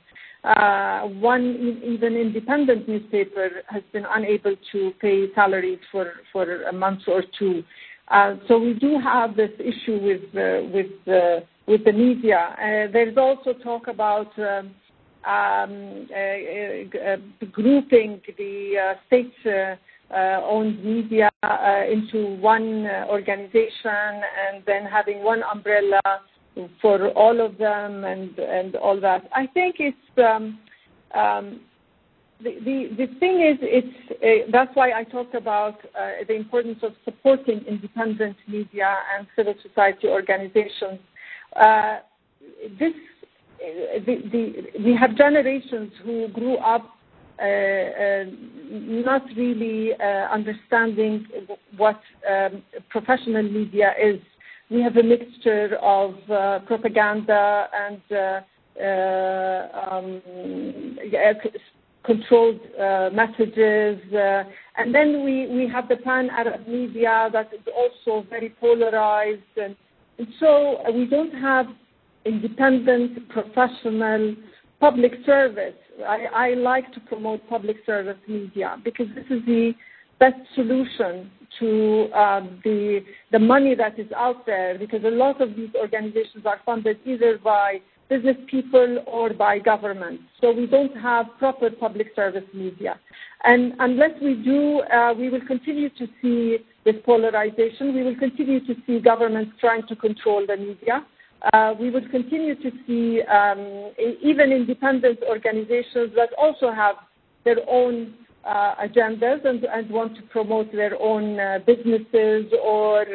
One 1.19 1.81
even 1.83 2.15
independent 2.15 2.87
newspaper 2.87 3.49
has 3.67 3.81
been 3.91 4.05
unable 4.07 4.55
to 4.71 4.91
pay 5.01 5.25
salaries 5.33 5.79
for 5.91 6.63
a 6.69 6.71
month 6.71 7.01
or 7.07 7.23
two. 7.37 7.63
Uh, 8.09 8.35
so 8.47 8.57
we 8.57 8.73
do 8.73 8.97
have 8.99 9.35
this 9.35 9.51
issue 9.59 9.99
with 9.99 10.21
uh, 10.35 10.63
with 10.73 11.07
uh, 11.07 11.41
with 11.67 11.83
the 11.83 11.91
media. 11.91 12.55
There's 12.93 13.17
also 13.17 13.53
talk 13.53 13.87
about 13.87 14.31
um, 14.39 14.71
um, 15.27 16.07
grouping 17.51 18.21
the 18.37 18.95
state-owned 19.07 20.85
media 20.85 21.29
into 21.91 22.37
one 22.39 22.87
organization 23.09 24.21
and 24.47 24.63
then 24.65 24.85
having 24.85 25.21
one 25.21 25.43
umbrella 25.53 26.01
for 26.81 27.09
all 27.09 27.45
of 27.45 27.57
them 27.57 28.05
and 28.05 28.39
and 28.39 28.75
all 28.77 28.99
that. 29.01 29.29
I 29.35 29.47
think 29.47 29.75
it's 29.79 29.97
um 31.13 31.59
the, 32.41 32.89
the, 32.97 33.07
thing 33.19 33.41
is, 33.41 33.57
it's, 33.61 34.11
uh, 34.11 34.51
that's 34.51 34.75
why 34.75 34.91
I 34.91 35.03
talked 35.03 35.33
about 35.33 35.79
uh, 35.95 36.23
the 36.27 36.35
importance 36.35 36.79
of 36.83 36.91
supporting 37.03 37.63
independent 37.67 38.37
media 38.47 38.95
and 39.17 39.27
civil 39.35 39.55
society 39.67 40.07
organizations. 40.07 40.99
Uh, 41.55 41.97
this, 42.79 42.93
uh, 43.55 43.99
the, 44.05 44.15
the, 44.31 44.83
we 44.83 44.95
have 44.95 45.17
generations 45.17 45.91
who 46.03 46.27
grew 46.29 46.57
up 46.57 46.97
uh, 47.39 47.43
uh, 47.43 48.23
not 48.71 49.21
really 49.35 49.91
understanding 50.31 51.25
what 51.77 51.99
um, 52.29 52.63
professional 52.89 53.43
media 53.43 53.93
is. 54.01 54.19
We 54.69 54.81
have 54.81 54.97
a 54.97 55.03
mixture 55.03 55.77
of 55.81 56.15
propaganda 56.65 57.67
and 57.73 58.01
um, 59.91 60.21
controlled 62.07 62.59
uh, 62.79 63.09
messages. 63.13 64.01
Uh, 64.11 64.43
and 64.77 64.95
then 64.95 65.23
we, 65.23 65.47
we 65.47 65.69
have 65.71 65.87
the 65.89 65.97
pan-Arab 65.97 66.67
media 66.67 67.29
that 67.33 67.51
is 67.53 67.61
also 67.75 68.25
very 68.29 68.49
polarized. 68.59 69.41
And, 69.61 69.75
so 70.39 70.81
we 70.95 71.05
don't 71.05 71.33
have 71.33 71.67
independent, 72.25 73.29
professional 73.29 74.35
public 74.79 75.13
service. 75.25 75.75
I, 76.07 76.53
like 76.55 76.91
to 76.93 76.99
promote 77.01 77.47
public 77.49 77.77
service 77.85 78.17
media 78.27 78.77
because 78.83 79.07
this 79.13 79.25
is 79.29 79.45
the 79.45 79.73
best 80.19 80.35
solution 80.55 81.29
to 81.59 82.09
the 82.63 82.99
the 83.31 83.39
money 83.39 83.73
that 83.75 83.97
is 83.99 84.11
out 84.15 84.45
there 84.45 84.77
because 84.77 85.03
a 85.03 85.09
lot 85.09 85.41
of 85.41 85.55
these 85.55 85.69
organizations 85.75 86.45
are 86.45 86.59
funded 86.65 86.99
either 87.05 87.37
by 87.37 87.79
business 88.09 88.37
people 88.49 89.03
or 89.05 89.33
by 89.33 89.59
governments. 89.59 90.23
So 90.41 90.51
we 90.51 90.65
don't 90.65 90.95
have 90.97 91.25
proper 91.39 91.69
public 91.69 92.07
service 92.15 92.47
media. 92.53 92.99
And 93.43 93.73
unless 93.79 94.11
we 94.21 94.35
do, 94.35 94.81
uh, 94.81 95.13
we 95.13 95.29
will 95.29 95.45
continue 95.45 95.89
to 95.89 96.07
see 96.21 96.57
this 96.85 96.95
polarization. 97.05 97.93
We 97.93 98.03
will 98.03 98.15
continue 98.15 98.65
to 98.65 98.75
see 98.85 98.99
governments 98.99 99.51
trying 99.59 99.85
to 99.87 99.95
control 99.95 100.45
the 100.47 100.57
media. 100.57 101.05
Uh, 101.53 101.73
we 101.79 101.91
will 101.91 102.07
continue 102.09 102.55
to 102.55 102.71
see 102.87 103.21
um, 103.23 103.91
even 104.23 104.51
independent 104.51 105.19
organizations 105.29 106.11
that 106.15 106.29
also 106.37 106.71
have 106.71 106.95
their 107.45 107.57
own 107.69 108.13
uh, 108.43 108.75
agendas 108.75 109.45
and, 109.45 109.89
want 109.91 110.15
to 110.15 110.21
promote 110.23 110.71
their 110.71 110.99
own 110.99 111.37
businesses 111.65 112.45
or 112.63 113.05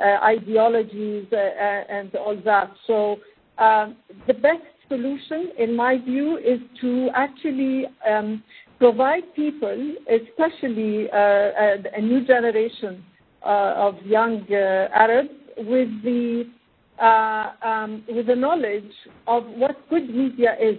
ideologies 0.00 1.26
and 1.32 2.14
all 2.16 2.36
that. 2.44 2.72
Um, 3.58 3.96
the 4.26 4.34
best 4.34 4.62
solution, 4.88 5.50
in 5.58 5.74
my 5.76 5.98
view, 5.98 6.38
is 6.38 6.60
to 6.80 7.08
actually 7.14 7.86
um, 8.08 8.42
provide 8.78 9.22
people, 9.34 9.94
especially 10.08 11.08
uh, 11.10 11.76
a 11.96 12.00
new 12.00 12.26
generation 12.26 13.04
uh, 13.44 13.74
of 13.76 13.94
young 14.04 14.44
uh, 14.50 14.88
Arabs, 14.94 15.30
with 15.58 15.88
the 16.02 16.44
uh, 17.00 17.52
um, 17.62 18.04
with 18.08 18.26
the 18.26 18.36
knowledge 18.36 18.92
of 19.26 19.44
what 19.56 19.76
good 19.90 20.08
media 20.14 20.56
is, 20.60 20.76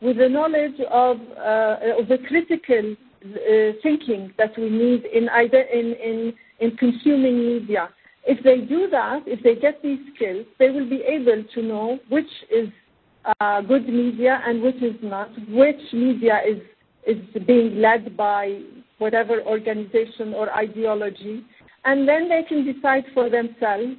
with 0.00 0.16
the 0.16 0.28
knowledge 0.28 0.80
of, 0.90 1.18
uh, 1.36 2.00
of 2.00 2.08
the 2.08 2.18
critical 2.26 2.96
uh, 3.24 3.72
thinking 3.82 4.32
that 4.38 4.50
we 4.56 4.68
need 4.68 5.04
in 5.06 5.28
in, 5.28 5.94
in 6.02 6.32
in 6.60 6.76
consuming 6.76 7.38
media. 7.38 7.88
If 8.24 8.42
they 8.44 8.58
do 8.66 8.88
that, 8.90 9.22
if 9.26 9.42
they 9.42 9.56
get 9.56 9.82
these 9.82 9.98
skills, 10.14 10.46
they 10.58 10.70
will 10.70 10.88
be 10.88 11.02
able 11.02 11.44
to 11.54 11.62
know 11.62 11.98
which 12.08 12.30
is 12.50 12.68
uh, 13.40 13.60
good 13.62 13.88
media 13.88 14.40
and 14.46 14.62
which 14.62 14.76
is 14.76 14.94
not, 15.02 15.30
which 15.48 15.80
media 15.92 16.40
is 16.46 16.58
is 17.04 17.18
being 17.46 17.80
led 17.80 18.16
by 18.16 18.60
whatever 18.98 19.42
organization 19.42 20.34
or 20.34 20.52
ideology, 20.54 21.44
and 21.84 22.08
then 22.08 22.28
they 22.28 22.44
can 22.48 22.64
decide 22.64 23.04
for 23.12 23.28
themselves 23.28 23.96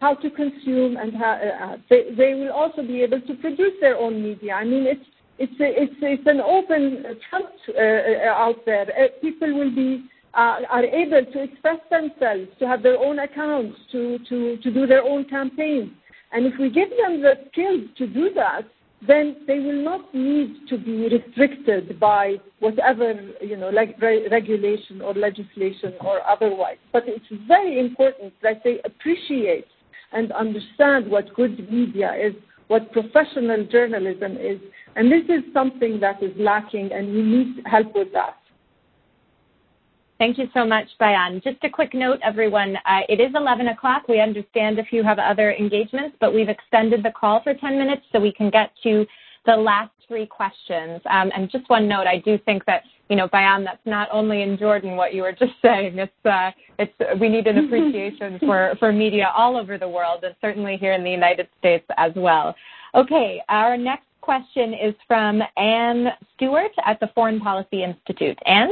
how 0.00 0.14
to 0.14 0.30
consume 0.30 0.96
and 0.96 1.16
how 1.16 1.32
uh, 1.32 1.76
they, 1.90 2.14
they 2.16 2.34
will 2.34 2.52
also 2.52 2.82
be 2.82 3.02
able 3.02 3.20
to 3.22 3.34
produce 3.34 3.72
their 3.80 3.96
own 3.96 4.22
media. 4.22 4.52
I 4.54 4.64
mean, 4.64 4.86
it's 4.86 5.04
it's 5.38 5.60
a, 5.60 5.82
it's 5.82 5.94
it's 6.00 6.26
an 6.26 6.40
open 6.40 7.04
front 7.28 7.46
uh, 7.70 7.80
uh, 7.80 8.44
out 8.44 8.64
there. 8.66 8.82
Uh, 8.82 9.08
people 9.20 9.52
will 9.52 9.74
be 9.74 9.90
uh, 9.98 10.13
are 10.34 10.84
able 10.84 11.24
to 11.32 11.42
express 11.42 11.78
themselves, 11.90 12.48
to 12.58 12.66
have 12.66 12.82
their 12.82 12.98
own 12.98 13.18
accounts, 13.18 13.78
to 13.92 14.18
to 14.28 14.56
to 14.58 14.70
do 14.70 14.86
their 14.86 15.02
own 15.02 15.24
campaigns. 15.24 15.90
And 16.32 16.46
if 16.46 16.54
we 16.58 16.70
give 16.70 16.90
them 16.90 17.22
the 17.22 17.34
skills 17.52 17.88
to 17.98 18.06
do 18.06 18.30
that, 18.34 18.62
then 19.06 19.36
they 19.46 19.60
will 19.60 19.82
not 19.82 20.12
need 20.14 20.66
to 20.68 20.78
be 20.78 21.08
restricted 21.08 22.00
by 22.00 22.36
whatever 22.60 23.14
you 23.40 23.56
know 23.56 23.70
like 23.70 24.00
re- 24.00 24.28
regulation 24.28 25.00
or 25.00 25.14
legislation 25.14 25.94
or 26.00 26.26
otherwise. 26.26 26.78
But 26.92 27.04
it's 27.06 27.26
very 27.46 27.78
important 27.78 28.32
that 28.42 28.62
they 28.64 28.80
appreciate 28.84 29.66
and 30.12 30.32
understand 30.32 31.10
what 31.10 31.32
good 31.34 31.70
media 31.70 32.12
is 32.14 32.34
what 32.68 32.92
professional 32.92 33.64
journalism 33.66 34.36
is. 34.38 34.58
And 34.96 35.10
this 35.10 35.24
is 35.28 35.42
something 35.52 36.00
that 36.00 36.22
is 36.22 36.32
lacking 36.38 36.92
and 36.92 37.12
we 37.12 37.22
need 37.22 37.62
help 37.66 37.94
with 37.94 38.12
that 38.12 38.36
Thank 40.18 40.38
you 40.38 40.46
so 40.54 40.64
much, 40.64 40.86
Bayan. 41.00 41.40
Just 41.42 41.62
a 41.64 41.68
quick 41.68 41.92
note, 41.92 42.20
everyone. 42.22 42.76
Uh, 42.86 43.00
it 43.08 43.20
is 43.20 43.32
11 43.34 43.68
o'clock. 43.68 44.06
We 44.08 44.20
understand 44.20 44.78
if 44.78 44.86
you 44.92 45.02
have 45.02 45.18
other 45.18 45.52
engagements, 45.52 46.16
but 46.20 46.32
we've 46.32 46.48
extended 46.48 47.02
the 47.02 47.10
call 47.10 47.42
for 47.42 47.52
10 47.52 47.76
minutes 47.76 48.02
so 48.12 48.20
we 48.20 48.32
can 48.32 48.48
get 48.48 48.70
to 48.84 49.04
the 49.44 49.56
last 49.56 49.90
three 50.06 50.26
questions. 50.26 51.00
Um, 51.10 51.30
and 51.34 51.50
just 51.50 51.68
one 51.68 51.88
note, 51.88 52.06
I 52.06 52.18
do 52.18 52.38
think 52.38 52.64
that, 52.66 52.82
you 53.08 53.16
know, 53.16 53.28
Bayan, 53.28 53.64
that's 53.64 53.84
not 53.84 54.08
only 54.12 54.42
in 54.42 54.56
Jordan 54.56 54.96
what 54.96 55.14
you 55.14 55.22
were 55.22 55.32
just 55.38 55.52
saying. 55.60 55.98
It's, 55.98 56.12
uh, 56.24 56.50
it's, 56.78 57.20
we 57.20 57.28
need 57.28 57.48
an 57.48 57.58
appreciation 57.64 58.38
for, 58.38 58.76
for 58.78 58.92
media 58.92 59.32
all 59.36 59.56
over 59.56 59.78
the 59.78 59.88
world 59.88 60.22
and 60.22 60.34
certainly 60.40 60.76
here 60.76 60.92
in 60.92 61.02
the 61.02 61.10
United 61.10 61.48
States 61.58 61.86
as 61.96 62.12
well. 62.14 62.54
Okay, 62.94 63.42
our 63.48 63.76
next 63.76 64.06
question 64.20 64.72
is 64.72 64.94
from 65.08 65.42
Anne 65.56 66.06
Stewart 66.36 66.70
at 66.86 67.00
the 67.00 67.10
Foreign 67.14 67.40
Policy 67.40 67.82
Institute. 67.82 68.38
Anne? 68.46 68.70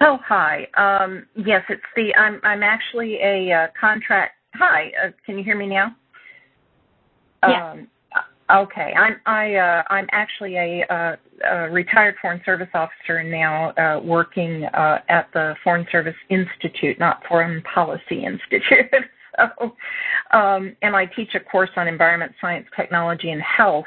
Oh, 0.00 0.18
hi. 0.24 0.66
Um, 0.76 1.26
yes, 1.36 1.62
it's 1.68 1.82
the. 1.96 2.14
I'm 2.16 2.40
I'm 2.42 2.62
actually 2.62 3.16
a 3.16 3.52
uh, 3.52 3.66
contract. 3.78 4.34
Hi, 4.54 4.92
uh, 5.02 5.10
can 5.24 5.38
you 5.38 5.44
hear 5.44 5.56
me 5.56 5.66
now? 5.66 5.94
Yes. 7.46 7.62
Um, 7.62 7.88
okay, 8.50 8.92
I'm 8.96 9.16
I 9.26 9.54
uh, 9.54 9.82
I'm 9.88 10.06
actually 10.12 10.56
a, 10.56 10.84
uh, 10.92 11.16
a 11.48 11.70
retired 11.70 12.16
Foreign 12.20 12.40
Service 12.44 12.68
officer 12.74 13.22
now, 13.22 13.70
uh, 13.70 14.00
working 14.02 14.64
uh, 14.64 14.98
at 15.08 15.28
the 15.32 15.54
Foreign 15.62 15.86
Service 15.90 16.16
Institute, 16.28 16.98
not 16.98 17.22
Foreign 17.28 17.62
Policy 17.62 18.24
Institute. 18.24 18.90
so, 19.36 19.74
um, 20.36 20.76
and 20.82 20.96
I 20.96 21.06
teach 21.06 21.34
a 21.34 21.40
course 21.40 21.70
on 21.76 21.88
environment 21.88 22.32
science, 22.40 22.66
technology, 22.76 23.30
and 23.30 23.42
health 23.42 23.86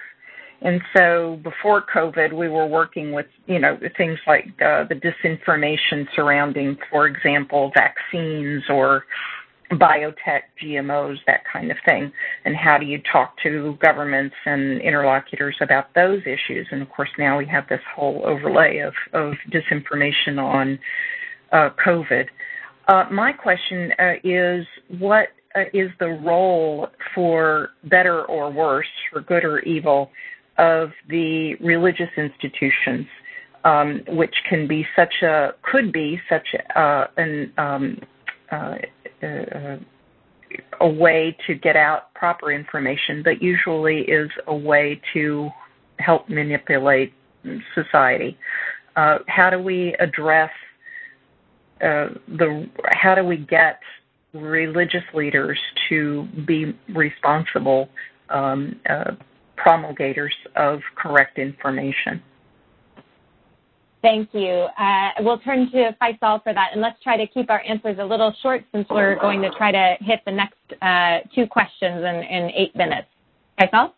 and 0.62 0.82
so 0.96 1.40
before 1.44 1.84
COVID, 1.94 2.34
we 2.34 2.50
were 2.50 2.66
working 2.66 3.12
with, 3.12 3.28
you 3.46 3.60
know, 3.60 3.78
things 3.96 4.18
like 4.26 4.46
uh, 4.60 4.86
the 4.86 4.96
disinformation 4.96 6.08
surrounding, 6.16 6.78
for 6.90 7.06
example, 7.06 7.72
vaccines 7.76 8.64
or 8.70 9.06
biotech, 9.72 10.42
GMOs, 10.64 11.18
that 11.28 11.42
kind 11.52 11.70
of 11.70 11.78
thing. 11.86 12.12
And 12.46 12.56
how 12.56 12.78
do 12.78 12.86
you 12.86 13.00
talk 13.12 13.36
to 13.44 13.78
governments 13.82 14.36
and 14.46 14.82
interlocutors 14.82 15.58
about 15.62 15.94
those 15.94 16.22
issues? 16.22 16.68
And 16.72 16.82
of 16.82 16.90
course, 16.90 17.10
now 17.20 17.38
we 17.38 17.46
have 17.48 17.68
this 17.70 17.82
whole 17.96 18.22
overlay 18.26 18.80
of, 18.80 18.94
of 19.14 19.34
disinformation 19.52 20.40
on 20.42 20.80
uh, 21.52 21.70
COVID. 21.86 22.28
Uh, 22.88 23.06
my 23.12 23.32
question 23.32 23.92
uh, 24.00 24.14
is 24.24 24.66
what 24.98 25.28
uh, 25.56 25.64
is 25.74 25.92
the 26.00 26.08
role 26.08 26.88
for 27.14 27.72
better 27.86 28.24
or 28.26 28.52
worse, 28.52 28.88
for 29.12 29.22
good 29.22 29.44
or 29.44 29.60
evil, 29.60 30.10
of 30.58 30.92
the 31.10 31.56
religious 31.56 32.10
institutions, 32.18 33.06
um, 33.64 34.02
which 34.08 34.36
can 34.50 34.68
be 34.68 34.86
such 34.96 35.22
a 35.22 35.54
could 35.62 35.92
be 35.92 36.20
such 36.30 36.48
an 36.76 37.52
um, 37.58 38.00
uh, 38.52 38.76
uh, 39.24 39.78
a 40.80 40.88
way 40.88 41.36
to 41.46 41.56
get 41.56 41.76
out 41.76 42.14
proper 42.14 42.52
information, 42.52 43.22
but 43.24 43.42
usually 43.42 44.02
is 44.02 44.30
a 44.48 44.56
way 44.56 45.02
to 45.14 45.50
help 46.00 46.30
manipulate 46.30 47.14
society. 47.76 48.38
Uh, 48.96 49.20
how 49.28 49.50
do 49.50 49.60
we 49.60 49.96
address 50.00 50.52
uh, 51.82 52.10
the? 52.28 52.68
How 52.86 53.16
do 53.16 53.24
we 53.24 53.38
get 53.38 53.80
religious 54.34 55.04
leaders 55.14 55.60
to 55.90 56.28
be 56.46 56.76
responsible 56.90 57.90
um, 58.30 58.80
uh, 58.90 59.12
promulgators 59.58 60.34
of 60.56 60.80
correct 60.96 61.38
information. 61.38 62.22
Thank 64.02 64.30
you. 64.34 64.68
Uh, 64.80 65.10
we'll 65.20 65.40
turn 65.40 65.70
to 65.72 65.96
Faisal 66.02 66.42
for 66.44 66.54
that, 66.54 66.70
and 66.72 66.82
let's 66.82 67.02
try 67.04 67.18
to 67.18 67.28
keep 67.28 67.50
our 67.50 67.62
answers 67.68 67.98
a 68.00 68.06
little 68.06 68.34
short 68.42 68.64
since 68.72 68.88
we're 68.90 69.20
going 69.20 69.42
to 69.42 69.50
try 69.58 69.72
to 69.72 69.96
hit 70.02 70.22
the 70.26 70.32
next 70.32 70.60
uh, 70.82 71.28
two 71.34 71.48
questions 71.48 71.98
in, 71.98 72.16
in, 72.24 72.52
eight 72.56 72.76
minutes. 72.76 73.08
Faisal? 73.60 73.94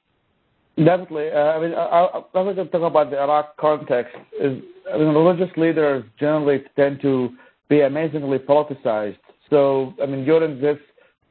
Definitely. 0.78 1.30
Uh, 1.32 1.38
I 1.38 1.62
mean, 1.62 1.74
I, 1.74 1.84
I, 1.84 2.06
I 2.06 2.42
was 2.42 2.56
going 2.56 2.68
to 2.68 2.72
talk 2.72 2.82
about 2.82 3.12
the 3.12 3.20
Iraq 3.20 3.58
context. 3.58 4.16
Is 4.42 4.64
I 4.92 4.98
mean, 4.98 5.10
religious 5.10 5.56
leaders 5.58 6.04
generally 6.20 6.64
tend 6.76 7.02
to 7.02 7.30
be 7.70 7.82
amazingly 7.82 8.40
politicized. 8.40 9.20
So, 9.50 9.94
I 10.02 10.06
mean, 10.06 10.26
during 10.26 10.62
this 10.62 10.78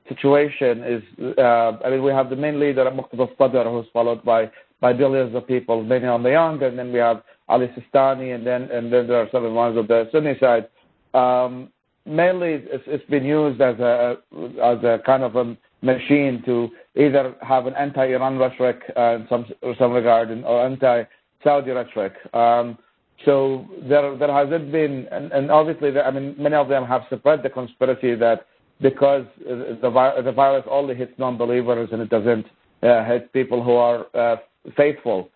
situation 0.09 0.83
is, 0.85 1.03
uh, 1.39 1.73
I 1.85 1.91
mean, 1.91 2.03
we 2.03 2.11
have 2.13 2.31
the 2.31 2.37
main 2.37 2.59
leader, 2.59 2.85
Muqtada 2.91 3.29
Sadr, 3.37 3.69
who's 3.71 3.87
followed 3.93 4.25
by, 4.25 4.51
by 4.81 4.93
billions 4.93 5.35
of 5.35 5.47
people, 5.47 5.83
many 5.83 6.07
on 6.07 6.23
the 6.23 6.31
young, 6.31 6.63
and 6.63 6.79
then 6.79 6.93
we 6.93 6.99
have 6.99 7.23
Ali 7.49 7.69
Sistani, 7.69 8.35
and 8.35 8.47
then, 8.47 8.63
and 8.71 8.93
then 8.93 9.07
there 9.07 9.21
are 9.21 9.29
some 9.33 9.55
ones 9.55 9.77
of 9.77 9.89
the 9.89 10.09
Sunni 10.13 10.37
side. 10.39 10.69
Um, 11.15 11.71
mainly, 12.07 12.65
it's, 12.65 12.85
it's 12.87 13.09
been 13.11 13.25
used 13.25 13.61
as 13.61 13.79
a, 13.79 14.17
as 14.63 14.79
a 14.85 15.01
kind 15.05 15.23
of 15.23 15.37
a 15.37 15.57
machine 15.83 16.43
to 16.45 16.69
either 16.97 17.35
have 17.43 17.67
an 17.67 17.75
anti-Iran 17.75 18.39
rhetoric 18.39 18.81
uh, 18.97 19.17
in 19.17 19.27
some, 19.29 19.47
some 19.79 19.93
regard, 19.93 20.31
or 20.45 20.67
anti-Saudi 20.67 21.71
rhetoric. 21.71 22.15
Um, 22.35 22.79
so 23.25 23.67
there, 23.89 24.17
there 24.17 24.33
hasn't 24.33 24.71
been, 24.71 25.09
and, 25.11 25.33
and 25.33 25.51
obviously, 25.51 25.99
I 25.99 26.11
mean, 26.11 26.35
many 26.39 26.55
of 26.55 26.69
them 26.69 26.85
have 26.85 27.03
spread 27.15 27.43
the 27.43 27.51
conspiracy 27.51 28.15
that 28.15 28.47
because 28.81 29.25
the, 29.45 29.79
the 29.83 30.33
virus 30.33 30.65
only 30.71 30.95
hits 30.95 31.13
non-believers 31.19 31.89
and 31.93 32.01
it 32.01 32.11
doesn't 32.11 32.47
uh, 32.83 33.05
hit 33.05 33.33
people 33.33 33.63
who 33.63 33.73
are 33.73 34.07
uh, 34.15 34.37
faithful. 34.77 35.31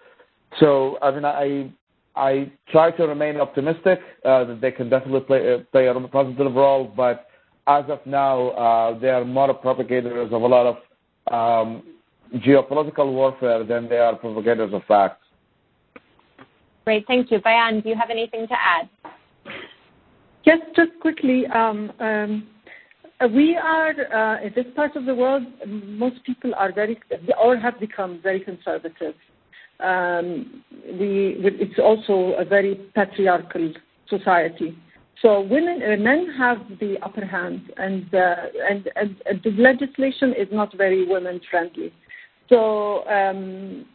So, 0.60 0.98
I 1.02 1.10
mean, 1.10 1.24
I 1.24 1.72
I 2.14 2.52
try 2.70 2.90
to 2.92 3.06
remain 3.06 3.40
optimistic 3.40 4.00
uh, 4.24 4.44
that 4.44 4.60
they 4.60 4.70
can 4.70 4.90
definitely 4.90 5.20
play 5.20 5.54
uh, 5.54 5.58
play 5.72 5.86
a 5.86 5.94
positive 5.94 6.54
role, 6.54 6.92
but 6.94 7.26
as 7.66 7.84
of 7.88 8.00
now, 8.06 8.48
uh, 8.50 8.98
they 8.98 9.08
are 9.08 9.24
more 9.24 9.54
propagators 9.54 10.32
of 10.32 10.42
a 10.42 10.46
lot 10.46 10.66
of 10.66 10.76
um, 11.32 11.82
geopolitical 12.34 13.12
warfare 13.12 13.64
than 13.64 13.88
they 13.88 13.98
are 13.98 14.16
propagators 14.16 14.74
of 14.74 14.82
facts. 14.84 15.24
Great, 16.84 17.06
thank 17.06 17.30
you. 17.30 17.40
Bayan, 17.40 17.80
do 17.80 17.88
you 17.88 17.94
have 17.94 18.10
anything 18.10 18.48
to 18.48 18.54
add? 18.54 18.88
Yes, 20.44 20.58
just 20.74 20.90
quickly. 21.00 21.46
Um, 21.46 21.92
um, 22.00 22.48
we 23.28 23.56
are 23.56 23.90
uh, 23.90 24.42
in 24.42 24.52
this 24.54 24.66
part 24.74 24.96
of 24.96 25.04
the 25.04 25.14
world. 25.14 25.44
Most 25.66 26.24
people 26.24 26.54
are 26.54 26.72
very 26.72 26.98
or 27.42 27.56
have 27.56 27.78
become 27.80 28.20
very 28.22 28.40
conservative. 28.40 29.14
Um, 29.80 30.62
we, 30.98 31.36
it's 31.38 31.78
also 31.78 32.34
a 32.38 32.44
very 32.44 32.76
patriarchal 32.94 33.72
society. 34.08 34.76
So 35.20 35.40
women, 35.40 35.82
uh, 35.82 35.96
men 35.96 36.28
have 36.38 36.58
the 36.80 36.96
upper 37.02 37.24
hand, 37.24 37.72
and, 37.76 38.12
uh, 38.14 38.34
and, 38.68 38.88
and, 38.96 39.16
and 39.26 39.40
the 39.42 39.50
legislation 39.50 40.34
is 40.36 40.48
not 40.50 40.76
very 40.76 41.06
women 41.06 41.40
friendly. 41.50 41.92
So 42.48 43.06
um, 43.08 43.86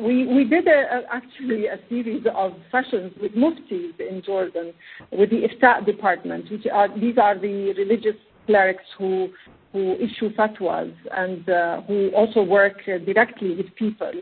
we 0.00 0.26
we 0.26 0.44
did 0.44 0.66
a, 0.66 0.70
a, 0.70 1.02
actually 1.12 1.66
a 1.66 1.78
series 1.88 2.24
of 2.34 2.52
sessions 2.70 3.12
with 3.20 3.32
muftis 3.32 3.98
in 4.00 4.22
Jordan, 4.24 4.72
with 5.10 5.30
the 5.30 5.42
ifta 5.42 5.84
department, 5.84 6.50
which 6.50 6.66
are 6.72 6.88
these 6.98 7.18
are 7.18 7.38
the 7.38 7.74
religious 7.76 8.16
clerics 8.46 8.84
who 8.98 9.28
who 9.72 9.94
issue 9.94 10.34
fatwas 10.34 10.94
and 11.12 11.46
uh, 11.50 11.82
who 11.82 12.10
also 12.14 12.42
work 12.42 12.84
directly 12.84 13.54
with 13.54 13.66
people. 13.76 14.12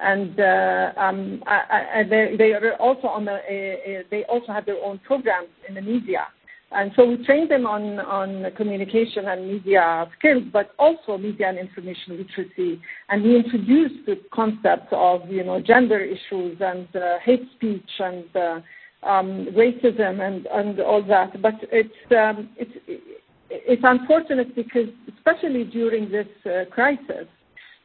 And 0.00 0.38
uh, 0.38 0.92
um, 0.96 1.42
I, 1.46 1.58
I, 1.96 2.02
they, 2.08 2.36
they 2.38 2.52
are 2.52 2.74
also 2.76 3.08
on 3.08 3.24
the, 3.24 3.34
uh, 3.34 4.02
they 4.10 4.24
also 4.28 4.52
have 4.52 4.66
their 4.66 4.82
own 4.82 5.00
programs 5.00 5.48
in 5.68 5.74
the 5.74 5.82
media. 5.82 6.28
And 6.72 6.92
so 6.94 7.04
we 7.04 7.24
train 7.24 7.48
them 7.48 7.66
on, 7.66 7.98
on 7.98 8.46
communication 8.56 9.26
and 9.26 9.48
media 9.48 10.08
skills, 10.16 10.44
but 10.52 10.70
also 10.78 11.18
media 11.18 11.48
and 11.48 11.58
information 11.58 12.16
literacy. 12.16 12.80
And 13.08 13.24
we 13.24 13.36
introduced 13.36 14.06
the 14.06 14.20
concept 14.32 14.92
of, 14.92 15.28
you 15.28 15.42
know, 15.42 15.60
gender 15.60 15.98
issues 15.98 16.56
and 16.60 16.86
uh, 16.94 17.18
hate 17.24 17.48
speech 17.56 17.90
and 17.98 18.24
uh, 18.36 18.60
um, 19.02 19.48
racism 19.56 20.20
and, 20.20 20.46
and 20.46 20.78
all 20.80 21.02
that. 21.08 21.42
But 21.42 21.54
it's, 21.72 21.88
um, 22.16 22.50
it's, 22.56 23.02
it's 23.50 23.82
unfortunate 23.84 24.54
because, 24.54 24.88
especially 25.16 25.64
during 25.64 26.10
this 26.10 26.28
uh, 26.46 26.64
crisis, 26.70 27.26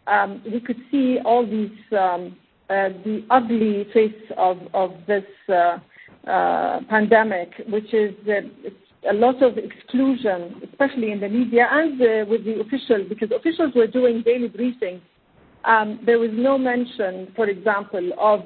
um, 0.07 0.41
we 0.51 0.59
could 0.59 0.78
see 0.91 1.18
all 1.26 1.45
these 1.45 1.72
um, 1.91 2.36
uh, 2.70 2.89
the 3.03 3.24
ugly 3.30 3.86
face 3.93 4.13
of 4.38 4.57
this 5.07 5.24
uh, 5.49 5.78
pandemic, 6.89 7.51
which 7.70 7.93
is 7.93 8.13
a 9.07 9.13
lot 9.13 9.41
of 9.43 9.57
exclusion, 9.57 10.61
especially 10.72 11.11
in 11.11 11.20
the 11.20 11.30
media 11.30 11.68
and 11.72 11.99
with 12.28 12.43
the 12.43 12.59
officials, 12.59 13.07
because 13.07 13.30
officials 13.32 13.72
were 13.76 13.88
doing 13.88 14.24
daily 14.24 14.49
briefings. 14.49 15.01
Um, 15.63 15.99
there 16.05 16.20
was 16.20 16.32
no 16.34 16.57
mention, 16.57 17.32
for 17.36 17.47
example, 17.47 18.11
of 18.20 18.41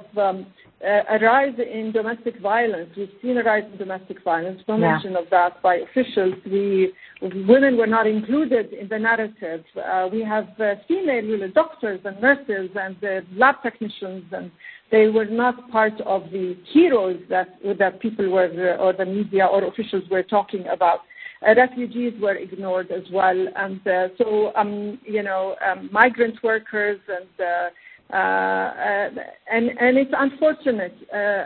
a 0.82 1.20
rise 1.22 1.56
in 1.60 1.92
domestic 1.92 2.40
violence. 2.40 2.90
We've 2.96 3.12
seen 3.22 3.38
a 3.38 3.44
rise 3.44 3.66
in 3.72 3.78
domestic 3.78 4.24
violence. 4.24 4.62
No 4.68 4.78
yeah. 4.78 4.94
mention 4.94 5.16
of 5.16 5.26
that 5.30 5.62
by 5.62 5.76
officials. 5.76 6.36
We 6.46 6.94
women 7.22 7.78
were 7.78 7.88
not 7.88 8.08
included 8.08 8.72
in 8.72 8.88
the 8.88 8.98
narrative. 8.98 9.66
Uh, 9.76 10.08
we 10.12 10.24
have 10.24 10.48
uh, 10.60 10.76
female 10.88 11.50
doctors 11.54 12.00
and 12.06 12.22
nurses 12.22 12.70
and 12.76 12.96
uh, 13.04 13.22
lab 13.36 13.56
technicians, 13.62 14.24
and 14.32 14.52
they 14.90 15.08
were 15.10 15.26
not 15.26 15.70
part 15.70 16.00
of 16.02 16.24
the 16.32 16.58
heroes 16.72 17.20
that 17.30 17.50
that 17.78 18.00
people 18.00 18.30
were 18.30 18.78
uh, 18.78 18.82
or 18.82 18.94
the 18.94 19.06
media 19.06 19.46
or 19.46 19.66
officials 19.66 20.04
were 20.10 20.24
talking 20.24 20.66
about. 20.68 21.00
Uh, 21.46 21.56
refugees 21.56 22.14
were 22.22 22.36
ignored 22.36 22.92
as 22.92 23.04
well, 23.12 23.48
and 23.56 23.86
uh, 23.88 24.08
so 24.18 24.54
um, 24.56 25.00
you 25.04 25.24
know 25.24 25.56
um, 25.66 25.90
migrant 25.92 26.42
workers 26.44 27.00
and 27.08 27.72
uh, 28.12 28.16
uh, 28.16 29.10
and 29.52 29.70
and 29.70 29.96
it's 29.96 30.12
unfortunate, 30.18 30.96
uh, 31.14 31.46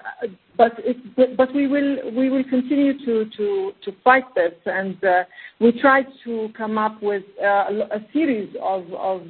but 0.58 1.54
we 1.54 1.68
will 1.68 1.98
we 2.16 2.30
will 2.30 2.44
continue 2.46 2.98
to 3.06 3.30
to 3.36 3.74
to 3.84 3.92
fight 4.02 4.24
this, 4.34 4.54
and 4.66 4.98
we 5.60 5.78
try 5.82 6.04
to 6.24 6.48
come 6.58 6.78
up 6.78 7.04
with 7.04 7.24
a 7.42 8.00
series 8.14 8.56
of 8.62 8.86
of 8.94 9.24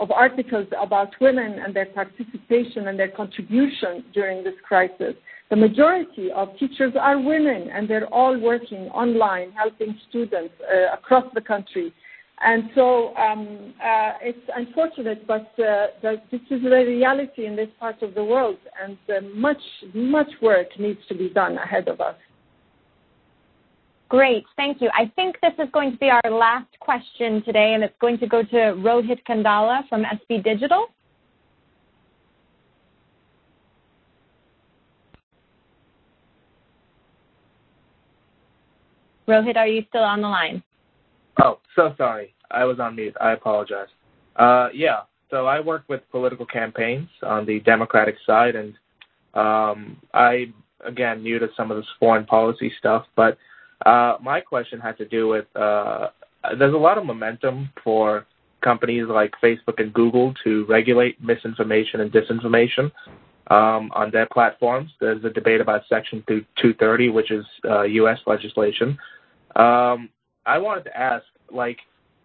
of 0.00 0.10
articles 0.10 0.66
about 0.80 1.14
women 1.20 1.60
and 1.64 1.74
their 1.74 1.86
participation 1.86 2.88
and 2.88 2.98
their 2.98 3.12
contribution 3.12 4.04
during 4.12 4.42
this 4.42 4.54
crisis. 4.66 5.14
The 5.50 5.56
majority 5.56 6.32
of 6.34 6.48
teachers 6.58 6.94
are 7.00 7.20
women, 7.20 7.70
and 7.72 7.88
they're 7.88 8.12
all 8.12 8.36
working 8.40 8.88
online, 8.88 9.52
helping 9.52 9.96
students 10.08 10.54
across 10.92 11.32
the 11.32 11.40
country. 11.40 11.94
And 12.42 12.70
so 12.74 13.16
um, 13.16 13.74
uh, 13.82 14.12
it's 14.20 14.38
unfortunate, 14.54 15.26
but 15.26 15.50
uh, 15.58 15.86
this 16.02 16.40
is 16.50 16.62
the 16.62 16.84
reality 16.86 17.46
in 17.46 17.56
this 17.56 17.68
part 17.80 18.02
of 18.02 18.14
the 18.14 18.22
world, 18.22 18.58
and 18.82 18.98
uh, 19.08 19.26
much, 19.34 19.62
much 19.94 20.30
work 20.42 20.66
needs 20.78 21.00
to 21.08 21.14
be 21.14 21.30
done 21.30 21.56
ahead 21.56 21.88
of 21.88 22.00
us. 22.00 22.16
Great, 24.10 24.44
thank 24.56 24.82
you. 24.82 24.90
I 24.94 25.10
think 25.16 25.36
this 25.40 25.54
is 25.58 25.68
going 25.72 25.92
to 25.92 25.98
be 25.98 26.10
our 26.10 26.30
last 26.30 26.68
question 26.78 27.42
today, 27.42 27.72
and 27.72 27.82
it's 27.82 27.96
going 28.00 28.18
to 28.18 28.26
go 28.26 28.42
to 28.42 28.56
Rohit 28.56 29.20
Kandala 29.28 29.88
from 29.88 30.04
SB 30.04 30.44
Digital. 30.44 30.88
Rohit, 39.26 39.56
are 39.56 39.66
you 39.66 39.84
still 39.88 40.02
on 40.02 40.20
the 40.20 40.28
line? 40.28 40.62
Oh, 41.42 41.58
so 41.74 41.94
sorry. 41.96 42.34
I 42.50 42.64
was 42.64 42.78
on 42.80 42.96
mute. 42.96 43.16
I 43.20 43.32
apologize. 43.32 43.88
Uh, 44.36 44.68
yeah, 44.72 45.00
so 45.30 45.46
I 45.46 45.60
work 45.60 45.84
with 45.88 46.02
political 46.10 46.46
campaigns 46.46 47.08
on 47.22 47.46
the 47.46 47.60
Democratic 47.60 48.16
side, 48.26 48.54
and 48.54 48.74
um, 49.34 49.96
I, 50.14 50.46
again, 50.84 51.22
new 51.22 51.38
to 51.38 51.48
some 51.56 51.70
of 51.70 51.76
this 51.76 51.86
foreign 51.98 52.24
policy 52.24 52.72
stuff, 52.78 53.06
but 53.16 53.36
uh, 53.84 54.16
my 54.22 54.40
question 54.40 54.80
had 54.80 54.96
to 54.98 55.04
do 55.06 55.28
with 55.28 55.44
uh, 55.56 56.08
there's 56.58 56.74
a 56.74 56.78
lot 56.78 56.96
of 56.96 57.04
momentum 57.04 57.70
for 57.82 58.26
companies 58.62 59.04
like 59.08 59.32
Facebook 59.42 59.78
and 59.78 59.92
Google 59.92 60.32
to 60.44 60.64
regulate 60.66 61.22
misinformation 61.22 62.00
and 62.00 62.10
disinformation 62.10 62.90
um, 63.48 63.90
on 63.94 64.10
their 64.12 64.26
platforms. 64.26 64.90
There's 65.00 65.24
a 65.24 65.30
debate 65.30 65.60
about 65.60 65.82
Section 65.88 66.24
230, 66.26 67.10
which 67.10 67.30
is 67.30 67.44
uh, 67.68 67.82
U.S. 67.82 68.18
legislation. 68.26 68.96
Um, 69.56 70.08
I 70.46 70.58
wanted 70.58 70.84
to 70.84 70.96
ask, 70.96 71.24
like, 71.50 71.78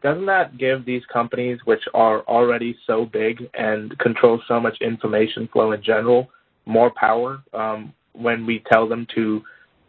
doesn't 0.04 0.26
that 0.28 0.58
give 0.58 0.86
these 0.86 1.04
companies, 1.12 1.60
which 1.66 1.84
are 1.94 2.22
already 2.22 2.76
so 2.88 3.06
big 3.06 3.48
and 3.54 3.98
control 4.00 4.42
so 4.48 4.60
much 4.60 4.78
information 4.82 5.48
flow 5.52 5.74
in 5.74 5.84
general, 5.84 6.30
more 6.66 6.92
power 6.92 7.44
um, 7.54 7.94
when 8.14 8.46
we 8.46 8.64
tell 8.72 8.88
them 8.88 9.06
to 9.16 9.42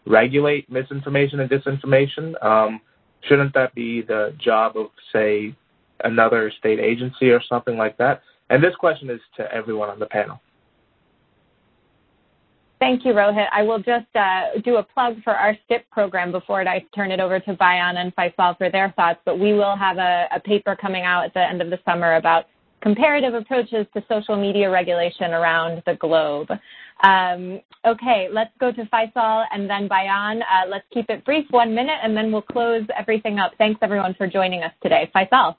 regulate 0.07 0.71
misinformation 0.71 1.41
and 1.41 1.51
disinformation? 1.51 2.43
Um, 2.45 2.81
shouldn't 3.29 3.55
that 3.55 3.75
be 3.75 4.03
the 4.03 4.35
job 4.39 4.77
of, 4.77 4.87
say, 5.13 5.55
another 6.05 6.53
state 6.59 6.81
agency 6.81 7.31
or 7.31 7.41
something 7.49 7.77
like 7.77 7.97
that? 7.99 8.23
And 8.51 8.63
this 8.63 8.75
question 8.75 9.09
is 9.09 9.21
to 9.37 9.51
everyone 9.53 9.89
on 9.89 9.99
the 9.99 10.07
panel. 10.07 10.41
Thank 12.83 13.05
you, 13.05 13.13
Rohit. 13.13 13.47
I 13.53 13.63
will 13.63 13.79
just 13.79 14.09
uh, 14.17 14.59
do 14.65 14.79
a 14.79 14.83
plug 14.83 15.23
for 15.23 15.33
our 15.33 15.57
STIP 15.67 15.89
program 15.93 16.33
before 16.33 16.69
I 16.69 16.85
turn 16.97 17.13
it 17.13 17.21
over 17.21 17.39
to 17.39 17.53
Bayan 17.55 17.99
and 17.99 18.13
Faisal 18.17 18.59
for 18.59 18.73
their 18.73 18.93
thoughts. 18.97 19.21
But 19.25 19.39
we 19.39 19.53
will 19.53 19.77
have 19.77 19.99
a, 19.99 20.27
a 20.35 20.41
paper 20.41 20.75
coming 20.75 21.05
out 21.05 21.25
at 21.25 21.33
the 21.33 21.49
end 21.49 21.63
of 21.63 21.71
the 21.71 21.79
summer 21.85 22.17
about 22.17 22.47
comparative 22.83 23.35
approaches 23.35 23.87
to 23.95 24.03
social 24.09 24.35
media 24.35 24.69
regulation 24.69 25.31
around 25.31 25.85
the 25.87 25.95
globe. 25.95 26.49
Um, 27.05 27.61
okay, 27.87 28.27
let's 28.33 28.51
go 28.59 28.73
to 28.73 28.83
Faisal 28.87 29.45
and 29.53 29.71
then 29.71 29.87
Bayan. 29.87 30.43
Uh, 30.43 30.69
let's 30.69 30.87
keep 30.93 31.09
it 31.09 31.25
brief, 31.25 31.47
one 31.51 31.77
minute, 31.77 31.99
and 32.03 32.17
then 32.17 32.33
we'll 32.33 32.43
close 32.43 32.83
everything 32.99 33.39
up. 33.39 33.53
Thanks, 33.59 33.79
everyone, 33.81 34.15
for 34.19 34.27
joining 34.27 34.65
us 34.65 34.73
today. 34.83 35.09
Faisal. 35.15 35.55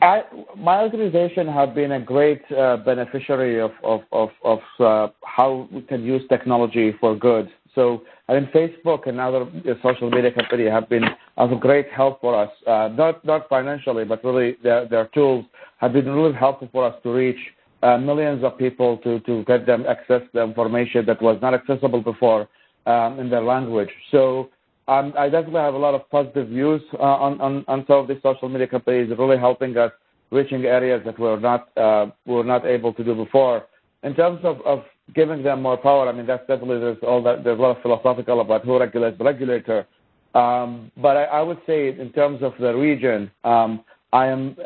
I, 0.00 0.22
my 0.56 0.80
organization 0.82 1.48
have 1.48 1.74
been 1.74 1.92
a 1.92 2.00
great 2.00 2.42
uh, 2.52 2.76
beneficiary 2.76 3.60
of, 3.60 3.72
of, 3.82 4.02
of, 4.12 4.28
of 4.44 4.58
uh, 4.78 5.08
how 5.24 5.68
we 5.72 5.82
can 5.82 6.04
use 6.04 6.22
technology 6.28 6.94
for 7.00 7.16
good. 7.16 7.48
So 7.74 8.02
I 8.28 8.34
mean, 8.34 8.50
Facebook 8.54 9.08
and 9.08 9.18
other 9.18 9.42
uh, 9.42 9.74
social 9.82 10.10
media 10.10 10.30
companies 10.30 10.70
have 10.70 10.88
been 10.88 11.04
of 11.36 11.58
great 11.60 11.90
help 11.90 12.20
for 12.20 12.34
us, 12.34 12.50
uh, 12.66 12.88
not, 12.88 13.24
not 13.24 13.48
financially, 13.48 14.04
but 14.04 14.22
really 14.22 14.56
their, 14.62 14.86
their 14.86 15.06
tools 15.08 15.44
have 15.78 15.92
been 15.92 16.08
really 16.08 16.34
helpful 16.34 16.68
for 16.70 16.84
us 16.84 16.94
to 17.02 17.12
reach 17.12 17.38
uh, 17.82 17.96
millions 17.96 18.44
of 18.44 18.58
people 18.58 18.98
to, 18.98 19.20
to 19.20 19.44
get 19.44 19.64
them 19.66 19.84
access 19.88 20.20
the 20.34 20.42
information 20.42 21.06
that 21.06 21.22
was 21.22 21.38
not 21.40 21.54
accessible 21.54 22.02
before 22.02 22.48
um, 22.86 23.18
in 23.18 23.30
their 23.30 23.42
language. 23.42 23.90
So 24.10 24.50
um, 24.88 25.12
I 25.18 25.28
definitely 25.28 25.60
have 25.60 25.74
a 25.74 25.78
lot 25.78 25.94
of 25.94 26.08
positive 26.10 26.48
views 26.48 26.80
uh, 26.94 27.02
on, 27.02 27.40
on, 27.40 27.64
on 27.68 27.84
some 27.86 27.98
of 27.98 28.08
these 28.08 28.22
social 28.22 28.48
media 28.48 28.66
companies, 28.66 29.12
really 29.18 29.38
helping 29.38 29.76
us 29.76 29.92
reaching 30.30 30.64
areas 30.64 31.02
that 31.04 31.18
we're 31.18 31.38
not 31.38 31.68
uh, 31.76 32.06
we 32.26 32.34
were 32.34 32.44
not 32.44 32.66
able 32.66 32.92
to 32.94 33.04
do 33.04 33.14
before. 33.14 33.66
In 34.02 34.14
terms 34.14 34.40
of, 34.44 34.60
of 34.62 34.84
giving 35.14 35.42
them 35.42 35.62
more 35.62 35.76
power, 35.76 36.08
I 36.08 36.12
mean 36.12 36.26
that's 36.26 36.46
definitely 36.46 36.80
there's 36.80 36.98
all 37.06 37.22
that 37.22 37.44
there's 37.44 37.58
a 37.58 37.62
lot 37.62 37.76
of 37.76 37.82
philosophical 37.82 38.40
about 38.40 38.64
who 38.64 38.78
regulates 38.78 39.18
the 39.18 39.24
regulator. 39.24 39.86
Um, 40.34 40.90
but 40.96 41.16
I, 41.16 41.24
I, 41.24 41.42
would 41.42 41.58
say 41.66 41.88
in 41.88 42.12
terms 42.12 42.42
of 42.42 42.52
the 42.60 42.74
region, 42.74 43.30
um, 43.44 43.82
I 44.12 44.26
am 44.26 44.56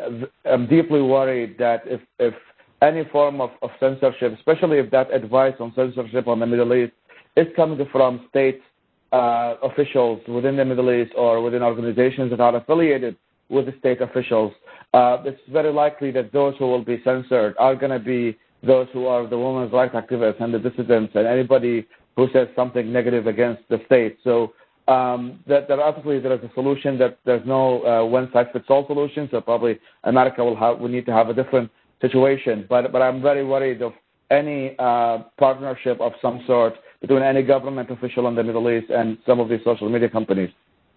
I'm 0.45 0.67
deeply 0.67 1.03
worried 1.03 1.57
that 1.59 1.83
if 1.87 2.01
if 2.19 2.35
any 2.81 3.05
form 3.11 3.41
of, 3.41 3.51
of 3.63 3.71
censorship, 3.79 4.35
especially 4.35 4.79
if 4.79 4.91
that 4.91 5.13
advice 5.13 5.55
on 5.61 5.73
censorship 5.75 6.27
on 6.27 6.41
the 6.41 6.47
Middle 6.47 6.75
East 6.75 6.93
is 7.37 7.47
coming 7.57 7.85
from 7.91 8.27
state 8.29 8.61
uh, 8.61 8.72
officials 9.13 10.21
within 10.27 10.57
the 10.57 10.65
Middle 10.65 10.91
East 10.91 11.13
or 11.17 11.43
within 11.43 11.63
organizations 11.63 12.31
that 12.31 12.41
are 12.41 12.57
affiliated 12.57 13.17
with 13.49 13.67
the 13.67 13.75
state 13.79 14.01
officials, 14.01 14.53
uh, 14.95 15.19
it's 15.25 15.41
very 15.51 15.73
likely 15.73 16.11
that 16.11 16.33
those 16.33 16.55
who 16.59 16.67
will 16.67 16.85
be 16.85 17.01
censored 17.05 17.55
are 17.59 17.75
going 17.75 17.93
to 17.93 17.99
be 17.99 18.37
those 18.63 18.87
who 18.93 19.07
are 19.07 19.27
the 19.27 19.39
women's 19.39 19.73
rights 19.73 19.95
activists 19.95 20.41
and 20.41 20.55
the 20.55 20.59
dissidents 20.59 21.13
and 21.15 21.27
anybody 21.27 21.87
who 22.17 22.29
says 22.33 22.49
something 22.55 22.93
negative 22.93 23.27
against 23.27 23.63
the 23.69 23.79
state. 23.87 24.19
So 24.23 24.53
um, 24.89 25.41
that, 25.47 25.69
that 25.69 25.79
obviously 25.79 26.21
there 26.21 26.33
is 26.33 26.41
a 26.43 26.53
solution 26.55 26.99
that 26.99 27.19
there's 27.25 27.47
no 27.47 27.85
uh, 27.85 28.05
one 28.05 28.31
size 28.33 28.47
fits 28.53 28.67
all 28.69 28.87
solution. 28.87 29.29
So 29.31 29.41
probably 29.41 29.79
America 30.05 30.45
will 30.45 30.57
have 30.57 30.79
we 30.79 30.91
need 30.91 31.07
to 31.07 31.13
have 31.13 31.29
a 31.29 31.35
different 31.35 31.71
situation. 32.01 32.67
But 32.69 32.93
but 32.93 33.03
I'm 33.03 33.23
very 33.23 33.45
worried 33.45 33.83
of 33.83 33.93
any 34.31 34.75
uh, 34.79 35.19
partnership 35.39 36.01
of 36.01 36.13
some 36.21 36.43
sort 36.47 36.75
between 37.03 37.23
any 37.23 37.43
government 37.43 37.91
official 37.91 38.27
in 38.29 38.35
the 38.35 38.43
Middle 38.43 38.71
East 38.71 38.91
and 38.91 39.19
some 39.27 39.41
of 39.41 39.49
these 39.49 39.61
social 39.65 39.91
media 39.91 40.09
companies 40.09 40.51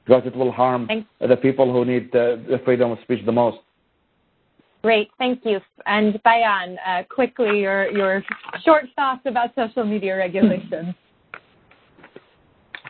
because 0.05 0.21
it 0.25 0.35
will 0.35 0.51
harm 0.51 0.87
Thanks. 0.87 1.09
the 1.19 1.35
people 1.35 1.73
who 1.73 1.83
need 1.83 2.11
the, 2.13 2.41
the 2.47 2.59
freedom 2.63 2.91
of 2.91 2.99
speech 3.03 3.25
the 3.25 3.31
most. 3.31 3.57
Great, 4.83 5.09
thank 5.17 5.43
you. 5.43 5.59
And 5.87 6.21
Bayan, 6.23 6.77
uh, 6.87 7.01
quickly 7.09 7.59
your 7.59 7.89
your 7.89 8.23
short 8.63 8.85
thoughts 8.95 9.21
about 9.25 9.49
social 9.55 9.83
media 9.83 10.15
regulations. 10.15 10.93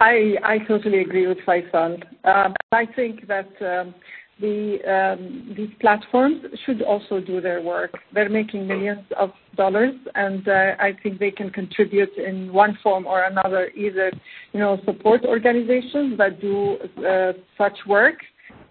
I 0.02 0.36
I 0.44 0.58
totally 0.68 1.00
agree 1.00 1.26
with 1.26 1.38
Faisal. 1.48 2.04
Um, 2.26 2.54
I 2.74 2.86
think 2.86 3.28
that 3.28 3.50
um, 3.62 3.70
um, 3.70 3.96
these 4.40 5.70
platforms 5.80 6.42
should 6.66 6.82
also 6.82 7.20
do 7.20 7.40
their 7.40 7.62
work. 7.62 7.98
They're 8.14 8.30
making 8.30 8.68
millions 8.68 9.06
of 9.18 9.32
dollars, 9.56 9.96
and 10.16 10.48
uh, 10.48 10.76
I 10.80 10.92
think 11.02 11.20
they 11.20 11.32
can 11.32 11.50
contribute 11.50 12.18
in 12.18 12.52
one 12.52 12.78
form 12.84 13.08
or 13.08 13.24
another. 13.24 13.70
Either 13.76 14.12
you 14.52 14.60
know 14.60 14.78
support 14.86 15.24
organizations 15.24 16.18
that 16.18 16.42
do 16.42 16.78
uh, 17.06 17.34
such 17.58 17.78
work, 17.88 18.16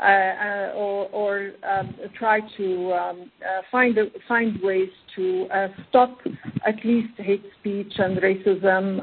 uh, 0.01 0.73
or, 0.75 1.53
um, 1.69 1.95
try 2.19 2.41
to 2.57 2.93
um, 2.93 3.31
find 3.71 3.97
find 4.29 4.61
ways 4.63 4.91
to 5.17 5.47
stop 5.89 6.19
at 6.67 6.75
least 6.85 7.13
hate 7.17 7.45
speech 7.61 7.93
and 7.99 8.19
racism 8.19 9.01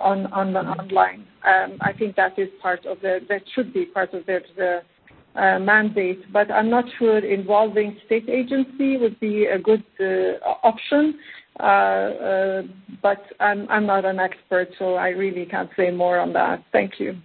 on 0.00 0.26
on 0.26 0.56
online. 0.56 1.26
Um, 1.44 1.78
I 1.80 1.92
think 1.92 2.14
that 2.16 2.38
is 2.38 2.48
part 2.60 2.86
of 2.86 3.00
the 3.00 3.20
that 3.28 3.42
should 3.54 3.72
be 3.72 3.86
part 3.86 4.14
of 4.14 4.24
their 4.26 4.42
the, 4.56 4.82
mandate, 5.34 6.30
but 6.32 6.50
I'm 6.50 6.68
not 6.68 6.84
sure 6.98 7.18
involving 7.18 7.96
state 8.06 8.28
agency 8.28 8.96
would 8.98 9.18
be 9.18 9.46
a 9.46 9.58
good 9.58 9.84
uh, 10.00 10.38
option. 10.62 11.18
Uh, 11.60 11.62
uh, 11.62 12.62
but 13.02 13.22
I'm, 13.38 13.86
not 13.86 14.04
an 14.04 14.18
expert, 14.18 14.68
so 14.78 14.94
I 14.94 15.08
really 15.08 15.44
can't 15.44 15.68
say 15.76 15.90
more 15.90 16.18
on 16.18 16.32
that. 16.32 16.64
Thank 16.72 16.98
you. 16.98 17.16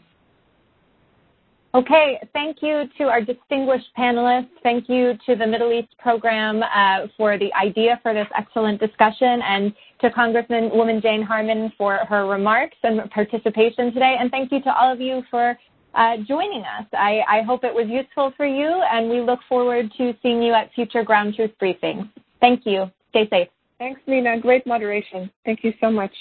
Okay, 1.73 2.19
thank 2.33 2.57
you 2.61 2.85
to 2.97 3.03
our 3.05 3.21
distinguished 3.21 3.87
panelists. 3.97 4.49
Thank 4.63 4.89
you 4.89 5.13
to 5.25 5.35
the 5.35 5.45
Middle 5.45 5.71
East 5.71 5.95
Program 5.99 6.63
uh, 6.63 7.07
for 7.15 7.37
the 7.37 7.53
idea 7.53 7.99
for 8.01 8.13
this 8.13 8.27
excellent 8.37 8.79
discussion 8.79 9.41
and 9.43 9.73
to 10.01 10.09
Congressman 10.11 10.71
Woman 10.71 11.01
Jane 11.01 11.21
Harman 11.21 11.71
for 11.77 11.97
her 12.09 12.25
remarks 12.25 12.77
and 12.83 13.09
participation 13.11 13.93
today. 13.93 14.17
And 14.19 14.31
thank 14.31 14.51
you 14.51 14.61
to 14.61 14.73
all 14.73 14.91
of 14.91 14.99
you 14.99 15.23
for 15.29 15.57
uh, 15.97 16.17
joining 16.27 16.61
us. 16.61 16.85
I, 16.93 17.21
I 17.27 17.41
hope 17.41 17.63
it 17.63 17.73
was 17.73 17.87
useful 17.89 18.31
for 18.37 18.45
you, 18.45 18.67
and 18.91 19.09
we 19.09 19.19
look 19.19 19.39
forward 19.49 19.91
to 19.97 20.13
seeing 20.21 20.41
you 20.41 20.53
at 20.53 20.71
future 20.73 21.03
Ground 21.03 21.35
Truth 21.35 21.51
briefings. 21.61 22.09
Thank 22.39 22.65
you. 22.65 22.85
Stay 23.09 23.27
safe. 23.29 23.47
Thanks, 23.79 23.99
Nina. 24.07 24.39
Great 24.39 24.65
moderation. 24.67 25.29
Thank 25.43 25.63
you 25.63 25.73
so 25.81 25.91
much. 25.91 26.11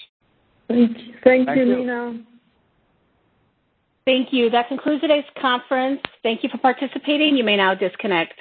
Thank 0.69 0.99
you, 0.99 1.15
Thank 1.23 1.47
Thank 1.47 1.59
you, 1.59 1.65
you. 1.65 1.77
Nina. 1.79 2.25
Thank 4.07 4.33
you. 4.33 4.51
That 4.51 4.69
concludes 4.69 5.03
today's 5.03 5.25
conference. 5.41 6.01
Thank 6.23 6.43
you 6.43 6.49
for 6.49 6.59
participating. 6.59 7.37
You 7.37 7.45
may 7.45 7.57
now 7.57 7.75
disconnect. 7.75 8.33